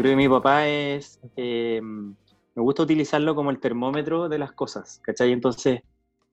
Yo 0.00 0.04
creo 0.04 0.12
que 0.12 0.28
mi 0.28 0.28
papá 0.30 0.66
es, 0.66 1.20
eh, 1.36 1.78
me 1.82 2.62
gusta 2.62 2.84
utilizarlo 2.84 3.34
como 3.34 3.50
el 3.50 3.60
termómetro 3.60 4.30
de 4.30 4.38
las 4.38 4.50
cosas, 4.52 4.98
¿cachai? 5.04 5.30
Entonces, 5.30 5.82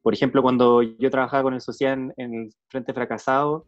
por 0.01 0.13
ejemplo, 0.13 0.41
cuando 0.41 0.81
yo 0.81 1.11
trabajaba 1.11 1.43
con 1.43 1.53
el 1.53 1.59
social 1.59 2.13
en, 2.15 2.33
el 2.33 2.53
Frente 2.69 2.93
Fracasado, 2.93 3.65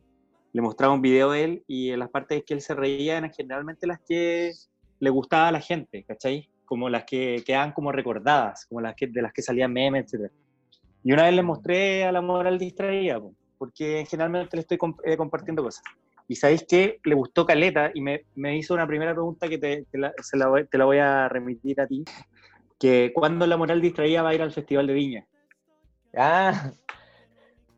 le 0.54 0.62
mostraba 0.62 0.94
un 0.94 1.02
video 1.02 1.32
de 1.32 1.44
él 1.44 1.64
y 1.68 1.90
en 1.90 2.00
las 2.00 2.09
partes 2.09 2.46
que 2.46 2.54
él 2.54 2.62
se 2.62 2.76
reía 2.76 3.18
eran 3.18 3.34
generalmente 3.34 3.88
las 3.88 4.00
que 4.08 4.54
le 5.02 5.09
gustaba 5.09 5.50
a 5.50 5.52
la 5.52 5.59
gente, 5.59 6.05
¿cachai? 6.05 6.50
Como 6.63 6.88
las 6.88 7.04
que 7.04 7.44
quedaban 7.45 7.73
como 7.73 7.91
recordadas, 7.91 8.68
como 8.68 8.80
las 8.80 8.95
que, 8.95 9.08
de 9.08 9.22
las 9.22 9.34
que 9.34 9.41
salían 9.41 9.73
memes, 9.73 10.13
etc. 10.13 10.31
Y 11.04 11.12
una 11.12 11.23
vez 11.23 11.34
le 11.34 11.44
mostré 11.44 12.05
a 12.05 12.13
la 12.13 12.22
moral 12.22 12.58
distraída, 12.58 13.20
porque 13.58 14.05
generalmente 14.09 14.55
le 14.55 14.62
estoy 14.62 14.77
eh, 15.04 15.18
compartiendo 15.18 15.62
cosas. 15.62 15.84
Y 16.30 16.36
sabéis 16.36 16.64
que 16.70 17.00
le 17.04 17.16
gustó 17.16 17.44
Caleta 17.44 17.90
y 17.92 18.02
me, 18.02 18.22
me, 18.36 18.56
hizo 18.56 18.76
una 18.76 18.86
primera 18.86 19.14
pregunta 19.14 19.50
que 19.50 19.58
te, 19.58 19.86
la, 19.94 20.14
te 20.14 20.78
la 20.78 20.86
voy 20.86 21.00
a 21.00 21.28
remitir 21.28 21.82
a 21.82 21.88
ti, 21.88 22.05
que 22.80 23.12
¿cuándo 23.16 23.48
la 23.48 23.58
moral 23.58 23.82
distraída 23.82 24.22
va 24.22 24.30
a 24.30 24.36
ir 24.36 24.42
al 24.44 24.52
Festival 24.52 24.86
de 24.86 24.94
Viña? 24.94 25.28
Ah, 26.16 26.72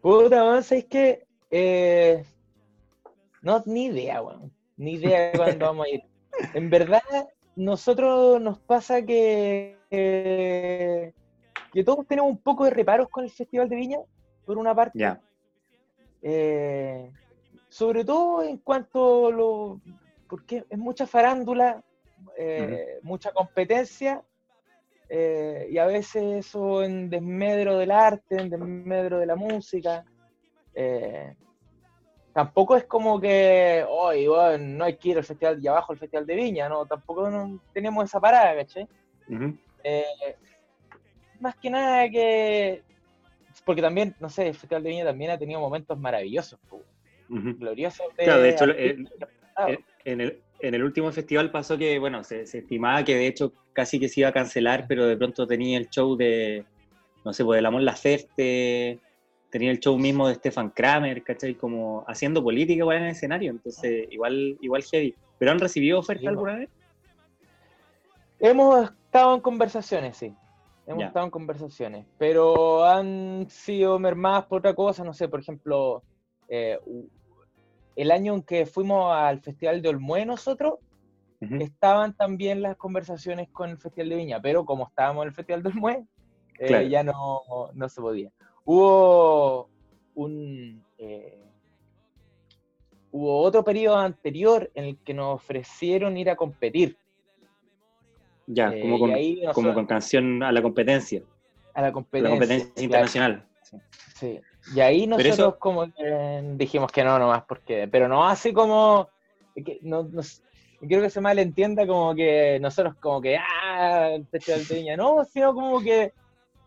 puta, 0.02 0.60
es 0.60 0.86
que 0.86 1.24
eh, 1.50 2.26
no, 3.42 3.64
ni 3.66 3.86
idea, 3.86 4.22
weón. 4.22 4.52
Ni 4.76 4.96
idea 4.96 5.32
de 5.32 5.38
cuándo 5.38 5.66
vamos 5.68 5.86
a 5.86 5.90
ir. 5.90 6.04
En 6.54 6.70
verdad, 6.70 7.02
nosotros 7.56 8.42
nos 8.42 8.60
pasa 8.60 9.02
que, 9.06 9.78
que 9.90 11.84
todos 11.86 12.06
tenemos 12.06 12.32
un 12.32 12.38
poco 12.38 12.66
de 12.66 12.72
reparos 12.72 13.08
con 13.08 13.24
el 13.24 13.32
Festival 13.32 13.70
de 13.70 13.78
Viña, 13.78 14.00
por 14.46 14.58
una 14.58 14.76
parte. 14.76 15.18
Eh, 16.22 17.12
sobre 17.72 18.04
todo 18.04 18.44
en 18.44 18.58
cuanto 18.58 19.28
a 19.28 19.32
lo. 19.32 19.82
porque 20.28 20.66
es 20.70 20.78
mucha 20.78 21.08
farándula, 21.08 21.82
eh, 22.38 23.00
mucha 23.02 23.32
competencia, 23.32 24.22
eh, 25.08 25.70
y 25.72 25.78
a 25.78 25.86
veces 25.86 26.46
eso 26.48 26.84
en 26.84 27.10
desmedro 27.10 27.78
del 27.78 27.92
arte, 27.92 28.42
en 28.42 28.50
desmedro 28.50 29.20
de 29.20 29.26
la 29.26 29.38
música. 29.38 30.04
Eh, 30.76 31.34
tampoco 32.34 32.76
es 32.76 32.84
como 32.84 33.22
que, 33.22 33.86
hoy 33.88 34.28
no 34.60 34.84
hay 34.84 34.98
que 34.98 35.10
ir 35.10 35.18
al 35.18 35.24
festival 35.24 35.62
de 35.62 35.70
abajo, 35.70 35.94
al 35.94 35.98
festival 35.98 36.26
de 36.26 36.36
Viña, 36.36 36.68
no, 36.68 36.86
tampoco 36.86 37.30
tenemos 37.74 38.04
esa 38.04 38.20
parada, 38.20 38.54
¿cachai? 38.54 38.86
Eh, 39.82 40.36
más 41.40 41.56
que 41.56 41.70
nada 41.70 42.10
que, 42.10 42.84
porque 43.64 43.82
también, 43.82 44.14
no 44.20 44.28
sé, 44.30 44.50
el 44.50 44.56
festival 44.56 44.84
de 44.84 44.90
Viña 44.90 45.06
también 45.06 45.32
ha 45.32 45.38
tenido 45.38 45.62
momentos 45.62 45.98
maravillosos, 45.98 46.60
gloriosos. 47.58 48.06
claro, 48.18 48.42
de 48.42 48.50
hecho, 48.50 48.66
en, 50.06 50.22
el, 50.22 50.42
en 50.60 50.76
el 50.76 50.84
último 50.84 51.12
festival 51.12 51.52
pasó 51.52 51.78
que, 51.78 51.98
bueno, 52.00 52.24
se, 52.24 52.44
estimaba 52.44 53.04
que 53.04 53.16
de 53.16 53.28
hecho 53.28 53.54
casi 53.74 54.00
que 54.00 54.10
se 54.10 54.22
iba 54.22 54.30
a 54.30 54.34
cancelar, 54.34 54.86
pero 54.88 55.06
de 55.06 55.18
pronto 55.18 55.48
tenía 55.48 55.78
el 55.78 55.90
show 55.90 56.16
de, 56.16 56.66
no 57.24 57.34
sé, 57.34 57.46
pues 57.46 57.58
de 57.58 57.62
Lamont 57.62 57.84
Laferte, 57.84 59.00
tenía 59.50 59.72
el 59.72 59.80
show 59.80 59.98
mismo 59.98 60.28
de 60.28 60.36
Stefan 60.36 60.70
Kramer, 60.70 61.24
¿cachai? 61.24 61.56
Como 61.56 62.04
haciendo 62.08 62.44
política 62.44 62.80
igual 62.80 62.98
en 62.98 63.04
el 63.04 63.12
escenario, 63.12 63.52
entonces 63.52 64.08
igual, 64.12 64.58
igual 64.62 64.84
heavy. 64.84 65.16
¿Pero 65.38 65.52
han 65.52 65.60
recibido 65.60 66.00
oferta 66.00 66.30
alguna 66.30 66.56
vez? 66.56 66.70
Hemos 68.40 68.90
estado 68.90 69.36
en 69.36 69.42
conversaciones, 69.42 70.18
sí. 70.18 70.34
Hemos 70.88 71.06
estado 71.06 71.26
en 71.26 71.32
conversaciones, 71.32 72.06
pero 72.18 72.84
han 72.84 73.48
sido 73.50 74.00
mermadas 74.00 74.46
por 74.46 74.60
otra 74.60 74.74
cosa, 74.74 75.04
no 75.04 75.14
sé, 75.14 75.28
por 75.30 75.40
ejemplo, 75.40 76.04
eh, 76.50 76.80
el 77.96 78.12
año 78.12 78.36
en 78.36 78.44
que 78.44 78.66
fuimos 78.66 79.14
al 79.14 79.40
Festival 79.42 79.82
de 79.82 79.90
Olmué 79.90 80.26
nosotros, 80.26 80.76
estaban 81.40 82.16
también 82.16 82.62
las 82.62 82.78
conversaciones 82.78 83.50
con 83.50 83.72
el 83.72 83.78
Festival 83.78 84.10
de 84.10 84.16
Viña, 84.16 84.42
pero 84.42 84.64
como 84.64 84.88
estábamos 84.88 85.24
en 85.24 85.30
el 85.30 85.34
Festival 85.34 85.64
de 85.64 85.70
Olmué, 85.70 86.06
eh, 86.60 86.90
ya 86.90 87.04
no, 87.04 87.42
no, 87.74 87.90
se 87.90 88.02
podía. 88.02 88.32
Hubo 88.64 89.70
un... 90.14 90.84
Eh, 91.00 91.40
hubo 93.12 93.42
otro 93.42 93.64
periodo 93.64 93.98
anterior 93.98 94.70
en 94.76 94.86
el 94.86 94.98
que 95.00 95.14
nos 95.14 95.36
ofrecieron 95.36 96.16
ir 96.18 96.30
a 96.30 96.36
competir. 96.36 96.98
Ya, 98.46 98.72
eh, 98.74 98.82
como, 98.82 99.00
con, 99.00 99.12
como 99.54 99.74
con 99.74 99.86
canción 99.86 100.44
a 100.44 100.52
la 100.52 100.62
competencia. 100.62 101.24
A 101.74 101.82
la 101.82 101.92
competencia. 101.92 102.28
A 102.28 102.34
la 102.34 102.40
competencia 102.40 102.84
internacional. 102.84 103.48
sí. 104.16 104.40
Y 104.76 104.80
ahí 104.80 105.08
nosotros 105.08 105.56
como 105.58 105.88
dijimos 106.56 106.92
que 106.92 107.04
no 107.04 107.18
nomás, 107.18 107.44
porque, 107.44 107.88
pero 107.92 108.08
no 108.08 108.28
así 108.28 108.54
como, 108.54 109.10
que 109.56 109.80
no, 109.82 110.04
no, 110.04 110.22
quiero 110.88 111.04
que 111.04 111.10
se 111.10 111.22
malentienda 111.22 111.86
como 111.88 112.16
que 112.16 112.60
nosotros 112.60 112.96
como 113.00 113.22
que, 113.22 113.38
ah, 113.38 114.10
el 114.14 114.26
Festival 114.28 114.68
de 114.68 114.76
Viña, 114.76 114.98
no, 114.98 115.26
sino 115.26 115.54
como 115.54 115.82
que 115.82 116.14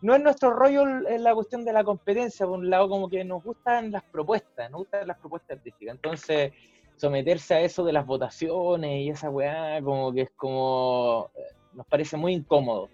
no 0.01 0.13
es 0.13 0.21
nuestro 0.21 0.51
rollo 0.51 0.83
en 1.07 1.23
la 1.23 1.33
cuestión 1.33 1.65
de 1.65 1.73
la 1.73 1.83
competencia, 1.83 2.45
por 2.45 2.59
un 2.59 2.69
lado 2.69 2.89
como 2.89 3.09
que 3.09 3.23
nos 3.23 3.43
gustan 3.43 3.91
las 3.91 4.03
propuestas, 4.03 4.69
nos 4.69 4.81
gustan 4.81 5.07
las 5.07 5.17
propuestas 5.17 5.57
artísticas, 5.57 5.95
entonces 5.95 6.51
someterse 6.97 7.55
a 7.55 7.61
eso 7.61 7.83
de 7.83 7.93
las 7.93 8.05
votaciones 8.05 9.01
y 9.01 9.09
esa 9.09 9.29
weá, 9.29 9.81
como 9.81 10.13
que 10.13 10.21
es 10.21 10.31
como, 10.35 11.31
eh, 11.35 11.41
nos 11.73 11.85
parece 11.87 12.17
muy 12.17 12.33
incómodo. 12.33 12.89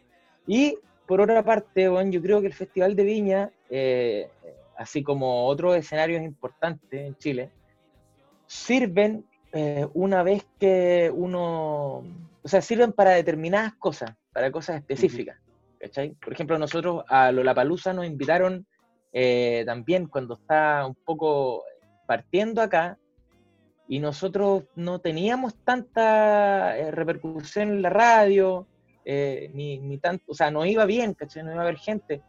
Y 0.47 0.77
por 1.05 1.21
otra 1.21 1.43
parte, 1.43 1.87
bueno, 1.89 2.11
yo 2.11 2.21
creo 2.21 2.41
que 2.41 2.47
el 2.47 2.53
Festival 2.53 2.95
de 2.95 3.03
Viña, 3.03 3.51
eh, 3.69 4.29
así 4.81 5.03
como 5.03 5.45
otros 5.45 5.75
escenarios 5.75 6.23
importantes 6.23 6.99
en 6.99 7.15
Chile, 7.17 7.51
sirven 8.47 9.25
eh, 9.53 9.87
una 9.93 10.23
vez 10.23 10.45
que 10.59 11.11
uno, 11.13 12.03
o 12.41 12.47
sea, 12.47 12.61
sirven 12.61 12.91
para 12.91 13.11
determinadas 13.11 13.73
cosas, 13.75 14.11
para 14.33 14.51
cosas 14.51 14.77
específicas. 14.77 15.37
¿cachai? 15.79 16.15
Por 16.15 16.33
ejemplo, 16.33 16.57
nosotros 16.57 17.03
a 17.07 17.31
Lollapalooza 17.31 17.93
nos 17.93 18.05
invitaron 18.05 18.65
eh, 19.13 19.63
también 19.65 20.07
cuando 20.07 20.35
está 20.35 20.85
un 20.85 20.95
poco 20.95 21.63
partiendo 22.07 22.61
acá, 22.61 22.97
y 23.87 23.99
nosotros 23.99 24.63
no 24.75 24.99
teníamos 24.99 25.53
tanta 25.63 26.77
eh, 26.77 26.91
repercusión 26.91 27.69
en 27.69 27.81
la 27.81 27.89
radio, 27.89 28.67
ni, 29.03 29.79
ni 29.79 29.97
tanto, 29.97 30.23
o 30.27 30.33
sea, 30.33 30.49
no 30.49 30.65
iba 30.65 30.85
bien, 30.85 31.13
¿cachai? 31.13 31.43
No 31.43 31.51
iba 31.51 31.61
a 31.61 31.63
haber 31.63 31.77
gente 31.77 32.21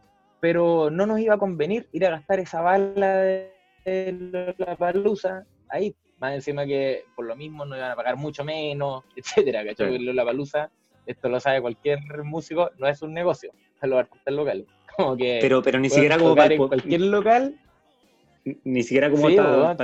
pero 0.43 0.89
no 0.89 1.05
nos 1.05 1.21
iba 1.21 1.35
a 1.35 1.37
convenir 1.37 1.87
ir 1.93 2.05
a 2.05 2.09
gastar 2.09 2.41
esa 2.41 2.59
bala 2.59 3.15
de 3.15 4.53
la 4.57 4.75
palusa 4.75 5.45
ahí. 5.69 5.95
Más 6.19 6.35
encima 6.35 6.65
que 6.65 7.05
por 7.15 7.25
lo 7.25 7.37
mismo 7.37 7.63
nos 7.63 7.77
iban 7.77 7.91
a 7.91 7.95
pagar 7.95 8.17
mucho 8.17 8.43
menos, 8.43 9.05
etcétera, 9.15 9.63
¿cachai? 9.63 9.97
La 9.99 10.25
palusa, 10.25 10.69
esto 11.05 11.29
lo 11.29 11.39
sabe 11.39 11.61
cualquier 11.61 12.01
músico, 12.25 12.71
no 12.77 12.89
es 12.89 13.01
un 13.01 13.13
negocio, 13.13 13.53
es 13.81 13.89
los 13.89 13.99
artistas 13.99 14.33
locales. 14.33 14.65
Como 14.97 15.15
que 15.15 15.39
pero, 15.39 15.61
pero 15.61 15.79
ni 15.79 15.89
siquiera 15.89 16.17
como 16.17 16.35
para 16.35 16.57
cualquier 16.57 16.99
local. 16.99 17.57
Ni 18.65 18.83
siquiera 18.83 19.09
como 19.09 19.33
para, 19.33 19.77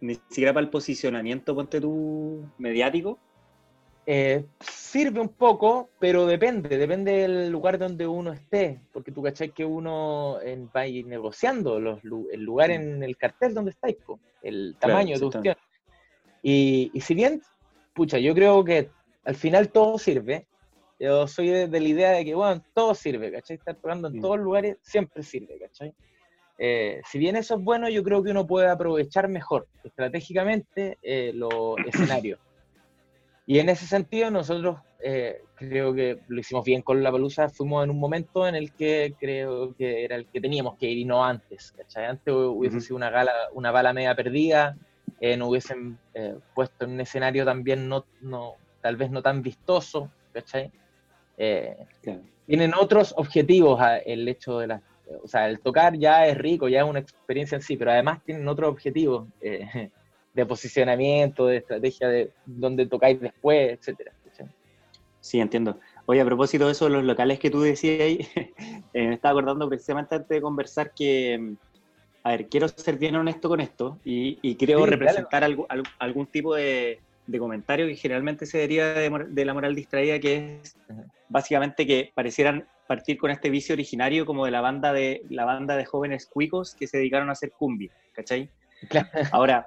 ni 0.00 0.14
siquiera 0.28 0.52
para 0.52 0.64
el 0.64 0.70
posicionamiento, 0.70 1.54
ponte 1.54 1.80
tú, 1.80 2.50
mediático. 2.58 3.20
Eh, 4.06 4.44
sirve 4.60 5.20
un 5.20 5.30
poco, 5.30 5.88
pero 5.98 6.26
depende, 6.26 6.76
depende 6.76 7.12
del 7.12 7.50
lugar 7.50 7.78
donde 7.78 8.06
uno 8.06 8.32
esté, 8.32 8.80
porque 8.92 9.12
tú 9.12 9.22
cachai 9.22 9.50
que 9.50 9.64
uno 9.64 10.38
va 10.76 10.80
a 10.80 10.86
ir 10.86 11.06
negociando 11.06 11.80
los, 11.80 12.00
el 12.04 12.42
lugar 12.42 12.70
en 12.70 13.02
el 13.02 13.16
cartel 13.16 13.54
donde 13.54 13.70
estáis, 13.70 13.96
el 14.42 14.76
tamaño 14.78 15.14
de 15.14 15.20
tu 15.20 15.26
opción. 15.28 15.56
Y, 16.42 16.90
y, 16.92 17.00
si 17.00 17.14
bien, 17.14 17.40
pucha, 17.94 18.18
yo 18.18 18.34
creo 18.34 18.62
que 18.62 18.90
al 19.24 19.34
final 19.34 19.70
todo 19.70 19.98
sirve, 19.98 20.46
yo 20.98 21.26
soy 21.26 21.48
de, 21.48 21.68
la 21.68 21.88
idea 21.88 22.10
de 22.12 22.24
que, 22.24 22.34
bueno, 22.34 22.62
todo 22.72 22.94
sirve, 22.94 23.32
¿cachai? 23.32 23.56
Estar 23.56 23.76
tocando 23.76 24.08
en 24.08 24.20
todos 24.20 24.38
lugares 24.38 24.76
siempre 24.82 25.22
sirve, 25.22 25.58
¿cachai? 25.58 25.92
Eh, 26.58 27.02
si 27.10 27.18
bien 27.18 27.36
eso 27.36 27.56
es 27.56 27.62
bueno, 27.62 27.88
yo 27.88 28.04
creo 28.04 28.22
que 28.22 28.30
uno 28.30 28.46
puede 28.46 28.68
aprovechar 28.68 29.28
mejor 29.28 29.66
estratégicamente 29.82 30.98
eh, 31.02 31.32
los 31.34 31.76
escenarios. 31.86 32.38
Y 33.46 33.58
en 33.58 33.68
ese 33.68 33.86
sentido, 33.86 34.30
nosotros 34.30 34.78
eh, 35.00 35.42
creo 35.54 35.92
que 35.92 36.18
lo 36.28 36.40
hicimos 36.40 36.64
bien 36.64 36.80
con 36.80 37.02
la 37.02 37.12
palusa. 37.12 37.48
Fuimos 37.50 37.84
en 37.84 37.90
un 37.90 37.98
momento 37.98 38.48
en 38.48 38.54
el 38.54 38.72
que 38.72 39.14
creo 39.18 39.74
que 39.76 40.04
era 40.04 40.16
el 40.16 40.26
que 40.26 40.40
teníamos 40.40 40.78
que 40.78 40.86
ir 40.86 40.98
y 40.98 41.04
no 41.04 41.22
antes. 41.22 41.72
¿cachai? 41.72 42.06
Antes 42.06 42.32
hubiese 42.32 42.80
sido 42.80 42.96
una, 42.96 43.10
gala, 43.10 43.32
una 43.52 43.70
bala 43.70 43.92
media 43.92 44.14
perdida, 44.14 44.76
eh, 45.20 45.36
nos 45.36 45.48
hubiesen 45.50 45.98
eh, 46.14 46.36
puesto 46.54 46.86
en 46.86 46.92
un 46.92 47.00
escenario 47.00 47.44
también 47.44 47.86
no, 47.88 48.06
no, 48.22 48.54
tal 48.80 48.96
vez 48.96 49.10
no 49.10 49.20
tan 49.20 49.42
vistoso. 49.42 50.10
¿cachai? 50.32 50.72
Tienen 51.36 52.72
otros 52.74 53.14
objetivos 53.16 53.80
el 54.06 54.26
hecho 54.26 54.58
de 54.58 54.68
las. 54.68 54.82
O 55.22 55.28
sea, 55.28 55.50
el 55.50 55.60
tocar 55.60 55.98
ya 55.98 56.26
es 56.26 56.38
rico, 56.38 56.66
ya 56.66 56.80
es 56.80 56.86
una 56.86 56.98
experiencia 56.98 57.56
en 57.56 57.62
sí, 57.62 57.76
pero 57.76 57.90
además 57.90 58.24
tienen 58.24 58.48
otros 58.48 58.70
objetivos 58.70 59.28
de 60.34 60.46
posicionamiento, 60.46 61.46
de 61.46 61.58
estrategia 61.58 62.08
de 62.08 62.30
dónde 62.44 62.86
tocáis 62.86 63.20
después, 63.20 63.78
etcétera. 63.78 64.12
Sí, 65.20 65.40
entiendo. 65.40 65.80
Oye, 66.04 66.20
a 66.20 66.24
propósito 66.26 66.66
de 66.66 66.72
eso, 66.72 66.86
los 66.90 67.02
locales 67.02 67.38
que 67.38 67.50
tú 67.50 67.62
decías 67.62 68.00
ahí, 68.00 68.28
eh, 68.92 69.08
me 69.08 69.14
estaba 69.14 69.32
acordando 69.32 69.66
precisamente 69.68 70.16
antes 70.16 70.28
de 70.28 70.42
conversar 70.42 70.92
que, 70.92 71.54
a 72.22 72.30
ver, 72.30 72.48
quiero 72.48 72.68
ser 72.68 72.98
bien 72.98 73.16
honesto 73.16 73.48
con 73.48 73.60
esto 73.60 73.98
y, 74.04 74.38
y 74.42 74.56
creo 74.56 74.84
representar 74.84 75.48
algún 75.98 76.26
tipo 76.26 76.54
de, 76.54 77.00
de 77.26 77.38
comentario 77.38 77.86
que 77.86 77.96
generalmente 77.96 78.46
se 78.46 78.58
deriva 78.58 78.86
de, 78.86 79.44
la 79.44 79.54
moral 79.54 79.74
distraída, 79.74 80.18
que 80.18 80.60
es 80.62 80.76
básicamente 81.28 81.86
que 81.86 82.12
parecieran 82.14 82.68
partir 82.86 83.16
con 83.16 83.30
este 83.30 83.48
vicio 83.48 83.72
originario 83.72 84.26
como 84.26 84.44
de 84.44 84.50
la 84.50 84.60
banda 84.60 84.92
de, 84.92 85.22
la 85.30 85.44
banda 85.44 85.76
de 85.76 85.86
jóvenes 85.86 86.26
cuicos 86.26 86.74
que 86.74 86.86
se 86.86 86.98
dedicaron 86.98 87.30
a 87.30 87.32
hacer 87.32 87.52
cumbia, 87.52 87.90
¿cachai? 88.12 88.50
Ahora, 89.32 89.64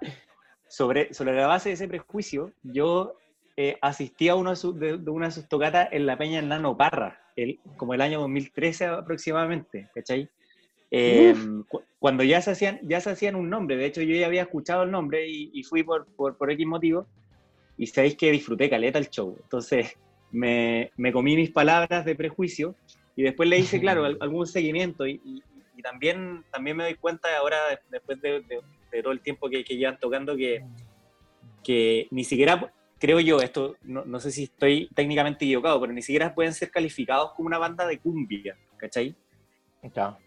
sobre, 0.69 1.13
sobre 1.13 1.33
la 1.33 1.47
base 1.47 1.69
de 1.69 1.75
ese 1.75 1.87
prejuicio, 1.87 2.51
yo 2.63 3.15
eh, 3.55 3.77
asistí 3.81 4.29
a 4.29 4.35
uno 4.35 4.53
de, 4.53 4.95
una 5.09 5.27
de 5.27 5.31
sus 5.31 5.47
tocatas 5.47 5.89
en 5.91 6.05
la 6.05 6.17
Peña 6.17 6.39
en 6.39 6.49
Nano 6.49 6.77
Parra, 6.77 7.19
el, 7.35 7.59
como 7.75 7.93
el 7.93 8.01
año 8.01 8.19
2013 8.19 8.85
aproximadamente, 8.85 9.89
¿cachai? 9.95 10.29
Em, 10.89 11.63
cuando 11.99 12.23
ya 12.23 12.41
se, 12.41 12.51
hacían, 12.51 12.79
ya 12.83 13.01
se 13.01 13.09
hacían 13.09 13.35
un 13.35 13.49
nombre, 13.49 13.75
de 13.75 13.85
hecho 13.85 14.01
yo 14.01 14.15
ya 14.15 14.27
había 14.27 14.43
escuchado 14.43 14.83
el 14.83 14.91
nombre 14.91 15.27
y, 15.27 15.63
fui 15.63 15.83
por, 15.83 16.05
por, 16.15 16.37
por, 16.37 16.51
X 16.51 16.65
motivo, 16.65 17.07
y 17.77 17.87
sabéis 17.87 18.15
que 18.15 18.31
disfruté 18.31 18.69
caleta 18.69 18.99
el 18.99 19.09
show. 19.09 19.35
Entonces 19.41 19.97
me, 20.31 20.91
me, 20.95 21.11
comí 21.11 21.35
mis 21.35 21.51
palabras 21.51 22.05
de 22.05 22.15
prejuicio 22.15 22.75
y 23.15 23.23
después 23.23 23.49
le 23.49 23.59
hice, 23.59 23.79
claro, 23.81 24.05
algún 24.05 24.47
seguimiento 24.47 25.05
y, 25.07 25.19
y, 25.25 25.81
también, 25.81 26.43
también 26.51 26.77
me 26.77 26.83
doy 26.83 26.95
cuenta 26.95 27.27
ahora, 27.37 27.57
después 27.89 28.19
de, 28.21 28.41
de, 28.41 28.61
todo 29.01 29.11
el 29.11 29.21
tiempo 29.21 29.49
que, 29.49 29.63
que, 29.63 29.77
llevan 29.77 29.99
tocando, 29.99 30.35
que, 30.35 30.63
que 31.63 32.07
ni 32.11 32.23
siquiera, 32.23 32.73
creo 32.99 33.19
yo, 33.19 33.41
esto, 33.41 33.75
no, 33.83 34.05
no 34.05 34.19
sé 34.19 34.31
si 34.31 34.43
estoy 34.43 34.89
técnicamente 34.95 35.45
equivocado, 35.45 35.79
pero 35.81 35.93
ni 35.93 36.01
siquiera 36.01 36.33
pueden 36.33 36.53
ser 36.53 36.71
calificados 36.71 37.33
como 37.33 37.47
una 37.47 37.57
banda 37.57 37.85
de 37.85 37.99
cumbia, 37.99 38.57
¿cachai? 38.77 39.15
Claro. 39.93 40.17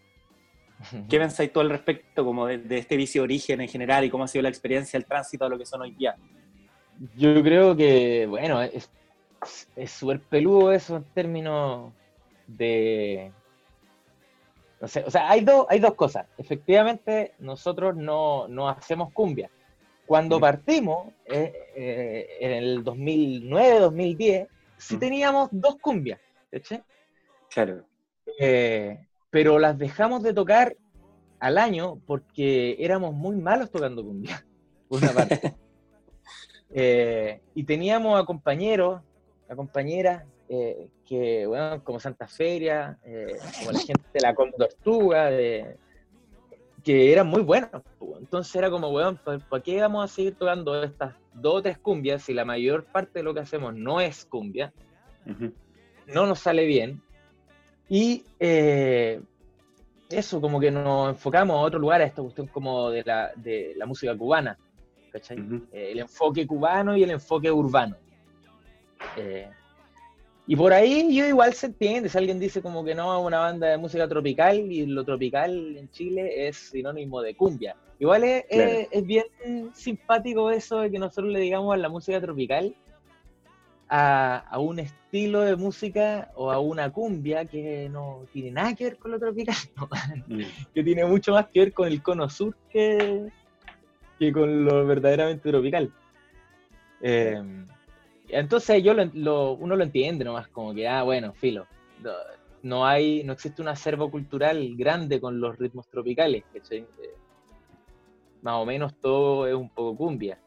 ¿Qué 1.09 1.19
pensáis 1.19 1.53
tú 1.53 1.59
al 1.59 1.69
respecto 1.69 2.25
como 2.25 2.47
de, 2.47 2.77
este 2.77 2.97
vicio 2.97 3.21
de 3.21 3.25
origen 3.25 3.61
en 3.61 3.67
general 3.67 4.03
y 4.03 4.09
cómo 4.09 4.23
ha 4.23 4.27
sido 4.27 4.43
la 4.43 4.49
experiencia, 4.49 4.97
el 4.97 5.05
tránsito 5.05 5.45
a 5.45 5.49
lo 5.49 5.57
que 5.57 5.65
son 5.65 5.81
hoy 5.81 5.91
día? 5.91 6.15
Yo 7.15 7.41
creo 7.43 7.75
que, 7.75 8.25
bueno, 8.27 8.61
es 8.61 8.89
súper 9.87 10.21
peludo 10.21 10.71
eso 10.71 10.97
en 10.97 11.03
términos 11.13 11.93
de... 12.47 13.31
No 14.81 14.87
sé, 14.87 15.03
o 15.05 15.11
sea, 15.11 15.29
hay, 15.29 15.45
hay 15.69 15.79
dos 15.79 15.93
cosas. 15.93 16.25
Efectivamente, 16.37 17.35
nosotros 17.39 17.95
no, 17.95 18.47
no 18.47 18.67
hacemos 18.67 19.13
cumbia. 19.13 19.51
Cuando 20.07 20.39
partimos, 20.39 21.07
eh, 21.25 21.53
eh, 21.75 22.27
en 22.41 22.51
el 22.51 22.83
2009, 22.83 23.79
2010, 23.79 24.47
sí 24.77 24.97
teníamos 24.97 25.49
dos 25.51 25.77
cumbias, 25.79 26.19
¿sí? 26.63 26.81
Claro. 27.49 27.85
Eh, 28.39 29.05
pero 29.29 29.59
las 29.59 29.77
dejamos 29.77 30.23
de 30.23 30.33
tocar 30.33 30.75
al 31.39 31.57
año 31.57 31.99
porque 32.05 32.75
éramos 32.79 33.13
muy 33.13 33.35
malos 33.35 33.69
tocando 33.69 34.03
cumbia, 34.03 34.45
por 34.89 35.01
una 35.01 35.11
parte. 35.11 35.55
Eh, 36.73 37.41
y 37.53 37.65
teníamos 37.65 38.17
a 38.17 38.23
compañeros, 38.23 39.01
a 39.49 39.57
compañeras 39.57 40.23
eh, 40.53 40.89
que, 41.05 41.45
bueno, 41.47 41.81
como 41.81 41.97
Santa 41.97 42.27
Feria, 42.27 42.99
eh, 43.05 43.37
como 43.59 43.71
la 43.71 43.79
gente 43.79 44.03
de 44.13 44.19
la 44.19 44.35
Condortuga, 44.35 45.29
de, 45.29 45.77
que 46.83 47.13
eran 47.13 47.27
muy 47.27 47.41
buenos. 47.41 47.69
Entonces 48.19 48.53
era 48.53 48.69
como, 48.69 48.89
weón, 48.89 49.17
¿para 49.17 49.63
qué 49.63 49.79
vamos 49.79 50.03
a 50.03 50.13
seguir 50.13 50.35
tocando 50.35 50.83
estas 50.83 51.15
dos 51.33 51.55
o 51.55 51.61
tres 51.61 51.77
cumbias 51.77 52.23
si 52.23 52.33
la 52.33 52.43
mayor 52.43 52.83
parte 52.83 53.19
de 53.19 53.23
lo 53.23 53.33
que 53.33 53.39
hacemos 53.39 53.73
no 53.73 54.01
es 54.01 54.25
cumbia? 54.25 54.73
No 56.07 56.25
nos 56.25 56.39
sale 56.39 56.65
bien. 56.65 57.01
Y 57.87 58.25
eh, 58.37 59.21
eso, 60.09 60.41
como 60.41 60.59
que 60.59 60.69
nos 60.69 61.11
enfocamos 61.11 61.55
a 61.55 61.59
otro 61.59 61.79
lugar, 61.79 62.01
a 62.01 62.05
esta 62.05 62.21
cuestión 62.21 62.47
como 62.47 62.89
de 62.89 63.03
la, 63.03 63.31
de 63.37 63.73
la 63.77 63.85
música 63.85 64.17
cubana, 64.17 64.57
¿cachai? 65.13 65.37
Eh, 65.71 65.91
el 65.91 65.99
enfoque 65.99 66.45
cubano 66.45 66.97
y 66.97 67.03
el 67.03 67.11
enfoque 67.11 67.49
urbano. 67.49 67.95
Eh, 69.15 69.49
y 70.51 70.55
por 70.57 70.73
ahí 70.73 71.15
yo 71.15 71.25
igual 71.25 71.53
se 71.53 71.67
entiende, 71.67 72.09
si 72.09 72.17
alguien 72.17 72.37
dice 72.37 72.61
como 72.61 72.83
que 72.83 72.93
no, 72.93 73.21
una 73.21 73.39
banda 73.39 73.67
de 73.67 73.77
música 73.77 74.05
tropical 74.05 74.57
y 74.57 74.85
lo 74.85 75.05
tropical 75.05 75.77
en 75.77 75.89
Chile 75.91 76.45
es 76.45 76.57
sinónimo 76.57 77.21
de 77.21 77.35
cumbia. 77.35 77.77
Igual 77.99 78.25
es, 78.25 78.43
es 78.49 79.05
bien 79.05 79.27
simpático 79.71 80.51
eso 80.51 80.81
de 80.81 80.91
que 80.91 80.99
nosotros 80.99 81.31
le 81.31 81.39
digamos 81.39 81.73
a 81.73 81.77
la 81.77 81.87
música 81.87 82.19
tropical 82.19 82.75
a, 83.87 84.59
un 84.59 84.79
estilo 84.79 85.39
de 85.39 85.55
música 85.55 86.29
o 86.35 86.51
a 86.51 86.59
una 86.59 86.91
cumbia 86.91 87.45
que 87.45 87.87
no 87.87 88.25
tiene 88.33 88.51
nada 88.51 88.75
que 88.75 88.83
ver 88.83 88.97
con 88.97 89.11
lo 89.11 89.19
tropical, 89.19 89.55
mm. 90.27 90.41
que 90.73 90.83
tiene 90.83 91.05
mucho 91.05 91.31
más 91.31 91.47
que 91.47 91.61
ver 91.61 91.71
con 91.71 91.87
el 91.87 92.03
cono 92.03 92.29
sur 92.29 92.53
que, 92.69 93.29
que 94.19 94.33
con 94.33 94.65
lo 94.65 94.85
verdaderamente 94.85 95.49
tropical. 95.49 95.93
Em, 97.01 97.65
entonces 98.31 98.83
yo 98.83 98.93
lo, 98.93 99.53
uno 99.53 99.75
lo 99.75 99.83
entiende 99.83 100.25
nomás, 100.25 100.47
como 100.47 100.73
que, 100.73 100.87
ah, 100.87 101.03
bueno, 101.03 101.33
filo, 101.33 101.67
no, 102.63 102.85
hay, 102.85 103.23
no 103.23 103.33
existe 103.33 103.61
un 103.61 103.67
acervo 103.67 104.09
cultural 104.09 104.75
grande 104.75 105.19
con 105.19 105.39
los 105.39 105.57
ritmos 105.57 105.87
tropicales, 105.89 106.43
eh, 106.69 106.85
más 108.41 108.55
o 108.55 108.65
menos 108.65 108.95
todo 108.99 109.47
es 109.47 109.53
un 109.53 109.69
poco 109.69 109.95
cumbia. 109.97 110.39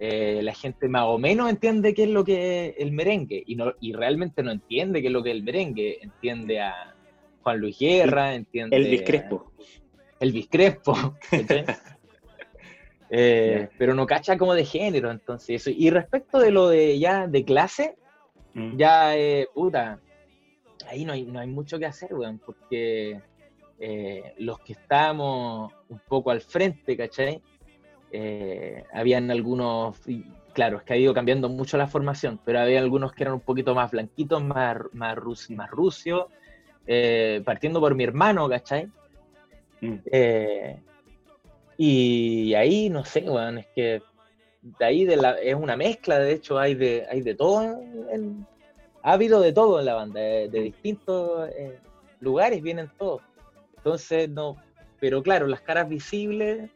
Eh, 0.00 0.40
la 0.44 0.54
gente 0.54 0.88
más 0.88 1.04
o 1.06 1.18
menos 1.18 1.50
entiende 1.50 1.92
qué 1.92 2.04
es 2.04 2.10
lo 2.10 2.24
que 2.24 2.68
es 2.68 2.74
el 2.78 2.92
merengue 2.92 3.42
y, 3.44 3.56
no, 3.56 3.72
y 3.80 3.92
realmente 3.92 4.44
no 4.44 4.52
entiende 4.52 5.00
qué 5.00 5.08
es 5.08 5.12
lo 5.12 5.24
que 5.24 5.30
es 5.30 5.36
el 5.36 5.42
merengue. 5.42 5.98
Entiende 6.00 6.60
a 6.60 6.94
Juan 7.42 7.58
Luis 7.58 7.78
Guerra, 7.78 8.34
entiende. 8.34 8.76
El 8.76 8.88
Biscrespo. 8.88 9.52
el 10.20 10.32
Biscrespo. 10.32 11.16
eh, 13.10 13.68
Pero 13.78 13.94
no 13.94 14.06
cacha 14.06 14.36
como 14.36 14.54
de 14.54 14.64
género, 14.64 15.10
entonces 15.10 15.60
eso. 15.62 15.70
Y 15.70 15.90
respecto 15.90 16.38
de 16.38 16.50
lo 16.50 16.68
de 16.68 16.98
ya 16.98 17.26
de 17.26 17.44
clase, 17.44 17.96
mm. 18.54 18.76
ya, 18.76 19.16
eh, 19.16 19.48
puta, 19.54 20.00
ahí 20.88 21.04
no 21.04 21.12
hay, 21.12 21.24
no 21.24 21.40
hay 21.40 21.48
mucho 21.48 21.78
que 21.78 21.86
hacer, 21.86 22.14
weón, 22.14 22.38
porque 22.38 23.20
eh, 23.78 24.34
los 24.38 24.60
que 24.60 24.72
estamos 24.74 25.72
un 25.88 26.00
poco 26.08 26.30
al 26.30 26.40
frente, 26.40 26.96
¿cachai? 26.96 27.42
Habían 28.92 29.30
algunos, 29.30 30.00
claro, 30.54 30.78
es 30.78 30.82
que 30.82 30.94
ha 30.94 30.96
ido 30.96 31.14
cambiando 31.14 31.48
mucho 31.48 31.76
la 31.76 31.86
formación, 31.86 32.40
pero 32.44 32.60
había 32.60 32.80
algunos 32.80 33.12
que 33.12 33.22
eran 33.22 33.34
un 33.34 33.40
poquito 33.40 33.74
más 33.74 33.90
blanquitos, 33.90 34.42
más, 34.42 34.78
más, 34.92 35.16
rus, 35.16 35.50
más 35.50 35.70
rusios, 35.70 36.26
eh, 36.90 37.42
partiendo 37.44 37.80
por 37.80 37.94
mi 37.94 38.04
hermano, 38.04 38.48
¿cachai? 38.48 38.88
Mm. 39.82 39.94
Eh, 40.10 40.80
y 41.80 42.54
ahí, 42.54 42.90
no 42.90 43.04
sé, 43.04 43.20
bueno, 43.20 43.60
es 43.60 43.66
que 43.68 44.02
de 44.62 44.84
ahí 44.84 45.04
de 45.04 45.16
la, 45.16 45.38
es 45.40 45.54
una 45.54 45.76
mezcla, 45.76 46.18
de 46.18 46.32
hecho, 46.32 46.58
hay 46.58 46.74
de, 46.74 47.06
hay 47.08 47.20
de 47.22 47.36
todo, 47.36 47.80
ha 49.02 49.12
habido 49.12 49.40
de 49.40 49.52
todo 49.52 49.78
en 49.78 49.86
la 49.86 49.94
banda, 49.94 50.20
de, 50.20 50.48
distintos 50.48 51.48
lugares 52.18 52.60
vienen 52.62 52.90
todos. 52.98 53.22
Entonces, 53.76 54.28
no, 54.28 54.56
pero 54.98 55.22
claro, 55.22 55.46
las 55.46 55.60
caras 55.60 55.88
visibles 55.88 56.68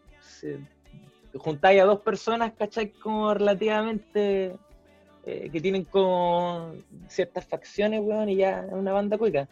juntáis 1.35 1.81
a 1.81 1.85
dos 1.85 2.01
personas, 2.01 2.53
¿cachai? 2.57 2.91
Como 2.91 3.35
relativamente 3.35 4.55
eh, 5.25 5.49
que 5.51 5.61
tienen 5.61 5.85
como 5.85 6.75
ciertas 7.09 7.47
facciones, 7.47 8.01
weón, 8.03 8.29
y 8.29 8.37
ya 8.37 8.65
es 8.67 8.73
una 8.73 8.93
banda 8.93 9.19
cuica. 9.19 9.49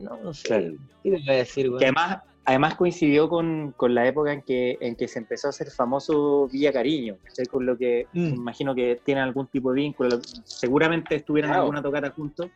no, 0.00 0.16
no 0.18 0.34
sé, 0.34 0.74
¿qué 1.02 1.10
voy 1.10 1.28
a 1.28 1.32
decir, 1.34 1.68
weón? 1.68 1.78
Que 1.78 1.84
además, 1.86 2.22
además 2.44 2.74
coincidió 2.74 3.28
con, 3.28 3.72
con, 3.76 3.94
la 3.94 4.06
época 4.06 4.32
en 4.32 4.42
que, 4.42 4.78
en 4.80 4.96
que 4.96 5.08
se 5.08 5.18
empezó 5.18 5.48
a 5.48 5.50
hacer 5.50 5.70
famoso 5.70 6.48
Villa 6.48 6.72
Cariño, 6.72 7.16
¿cachai? 7.24 7.46
Con 7.46 7.66
lo 7.66 7.76
que 7.76 8.06
mm. 8.12 8.34
imagino 8.34 8.74
que 8.74 9.00
tienen 9.04 9.24
algún 9.24 9.46
tipo 9.46 9.72
de 9.72 9.82
vínculo, 9.82 10.20
seguramente 10.44 11.16
estuvieron 11.16 11.50
en 11.52 11.56
alguna 11.58 11.82
tocata 11.82 12.10
juntos, 12.10 12.48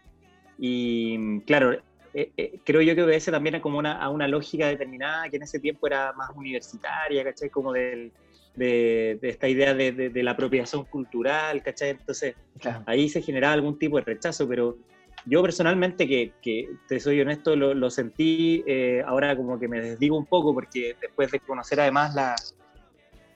y 0.59 1.41
claro, 1.41 1.73
eh, 2.15 2.31
eh, 2.37 2.61
creo 2.65 2.81
yo 2.81 2.95
que 2.95 3.03
obedece 3.03 3.31
también 3.31 3.57
a, 3.57 3.61
como 3.61 3.79
una, 3.79 4.01
a 4.01 4.09
una 4.09 4.29
lógica 4.29 4.69
determinada 4.69 5.29
que 5.29 5.37
en 5.37 5.43
ese 5.43 5.59
tiempo 5.59 5.87
era 5.87 6.13
más 6.13 6.31
universitaria, 6.35 7.25
¿cachai? 7.25 7.51
Como 7.51 7.73
del, 7.73 8.13
de, 8.55 9.19
esta 9.23 9.49
idea 9.49 9.75
de, 9.75 9.93
de, 9.93 10.23
la 10.23 10.33
apropiación 10.33 10.85
cultural, 10.85 11.63
¿cachai? 11.63 11.91
Entonces 11.91 12.37
ahí 12.87 13.09
se 13.09 13.21
generaba 13.21 13.55
algún 13.55 13.79
tipo 13.79 13.97
de 13.97 14.05
rechazo, 14.05 14.49
pero 14.49 14.77
yo 15.27 15.43
personalmente, 15.43 16.07
que, 16.07 16.33
que 16.43 16.69
te 16.89 17.01
soy 17.01 17.21
honesto, 17.21 17.57
lo, 17.57 17.75
lo 17.75 17.91
sentí, 17.91 18.63
eh, 18.67 19.03
ahora 19.07 19.37
como 19.37 19.59
que 19.59 19.69
me 19.69 19.81
desdigo 19.81 20.17
un 20.17 20.27
poco, 20.27 20.53
porque 20.53 20.97
después 21.01 21.31
de 21.31 21.41
conocer 21.41 21.81
además 21.81 22.15
la, 22.15 22.37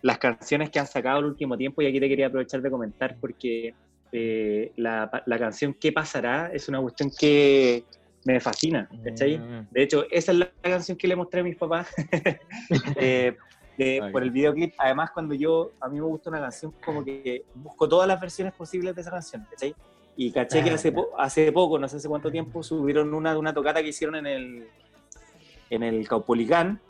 las 0.02 0.18
canciones 0.18 0.70
que 0.70 0.78
han 0.78 0.86
sacado 0.86 1.20
el 1.20 1.26
último 1.26 1.56
tiempo, 1.56 1.82
y 1.82 1.86
aquí 1.86 2.00
te 2.00 2.08
quería 2.08 2.26
aprovechar 2.26 2.62
de 2.62 2.70
comentar, 2.70 3.16
porque 3.20 3.74
la, 4.10 5.22
la, 5.26 5.38
canción 5.38 5.74
¿Qué 5.74 5.92
pasará? 5.92 6.50
es 6.52 6.66
una 6.68 6.80
cuestión 6.80 7.10
que, 7.18 7.84
me 8.24 8.40
fascina, 8.40 8.88
¿cachai? 9.04 9.38
Mm. 9.38 9.68
De 9.70 9.82
hecho, 9.82 10.04
esa 10.10 10.32
es 10.32 10.38
la 10.38 10.50
canción 10.60 10.98
que 10.98 11.08
le 11.08 11.16
mostré 11.16 11.40
a 11.40 11.44
mis 11.44 11.56
papás 11.56 11.88
eh, 12.96 13.34
por 14.12 14.22
el 14.22 14.30
videoclip. 14.30 14.74
Además, 14.78 15.10
cuando 15.12 15.34
yo, 15.34 15.72
a 15.80 15.88
mí 15.88 15.98
me 15.98 16.06
gusta 16.06 16.30
una 16.30 16.40
canción, 16.40 16.74
como 16.84 17.04
que 17.04 17.44
busco 17.54 17.88
todas 17.88 18.06
las 18.08 18.20
versiones 18.20 18.52
posibles 18.54 18.94
de 18.94 19.00
esa 19.00 19.10
canción, 19.10 19.46
¿cachai? 19.50 19.74
Y 20.20 20.32
caché 20.32 20.64
que 20.64 20.70
hace, 20.70 20.92
hace 21.16 21.52
poco, 21.52 21.78
no 21.78 21.86
sé 21.86 21.98
hace 21.98 22.08
cuánto 22.08 22.28
tiempo, 22.28 22.60
subieron 22.64 23.14
una 23.14 23.30
de 23.30 23.38
una 23.38 23.54
tocata 23.54 23.80
que 23.80 23.90
hicieron 23.90 24.16
en 24.16 24.26
el, 24.26 24.68
en 25.70 25.84
el 25.84 26.08
Caupolicán, 26.08 26.80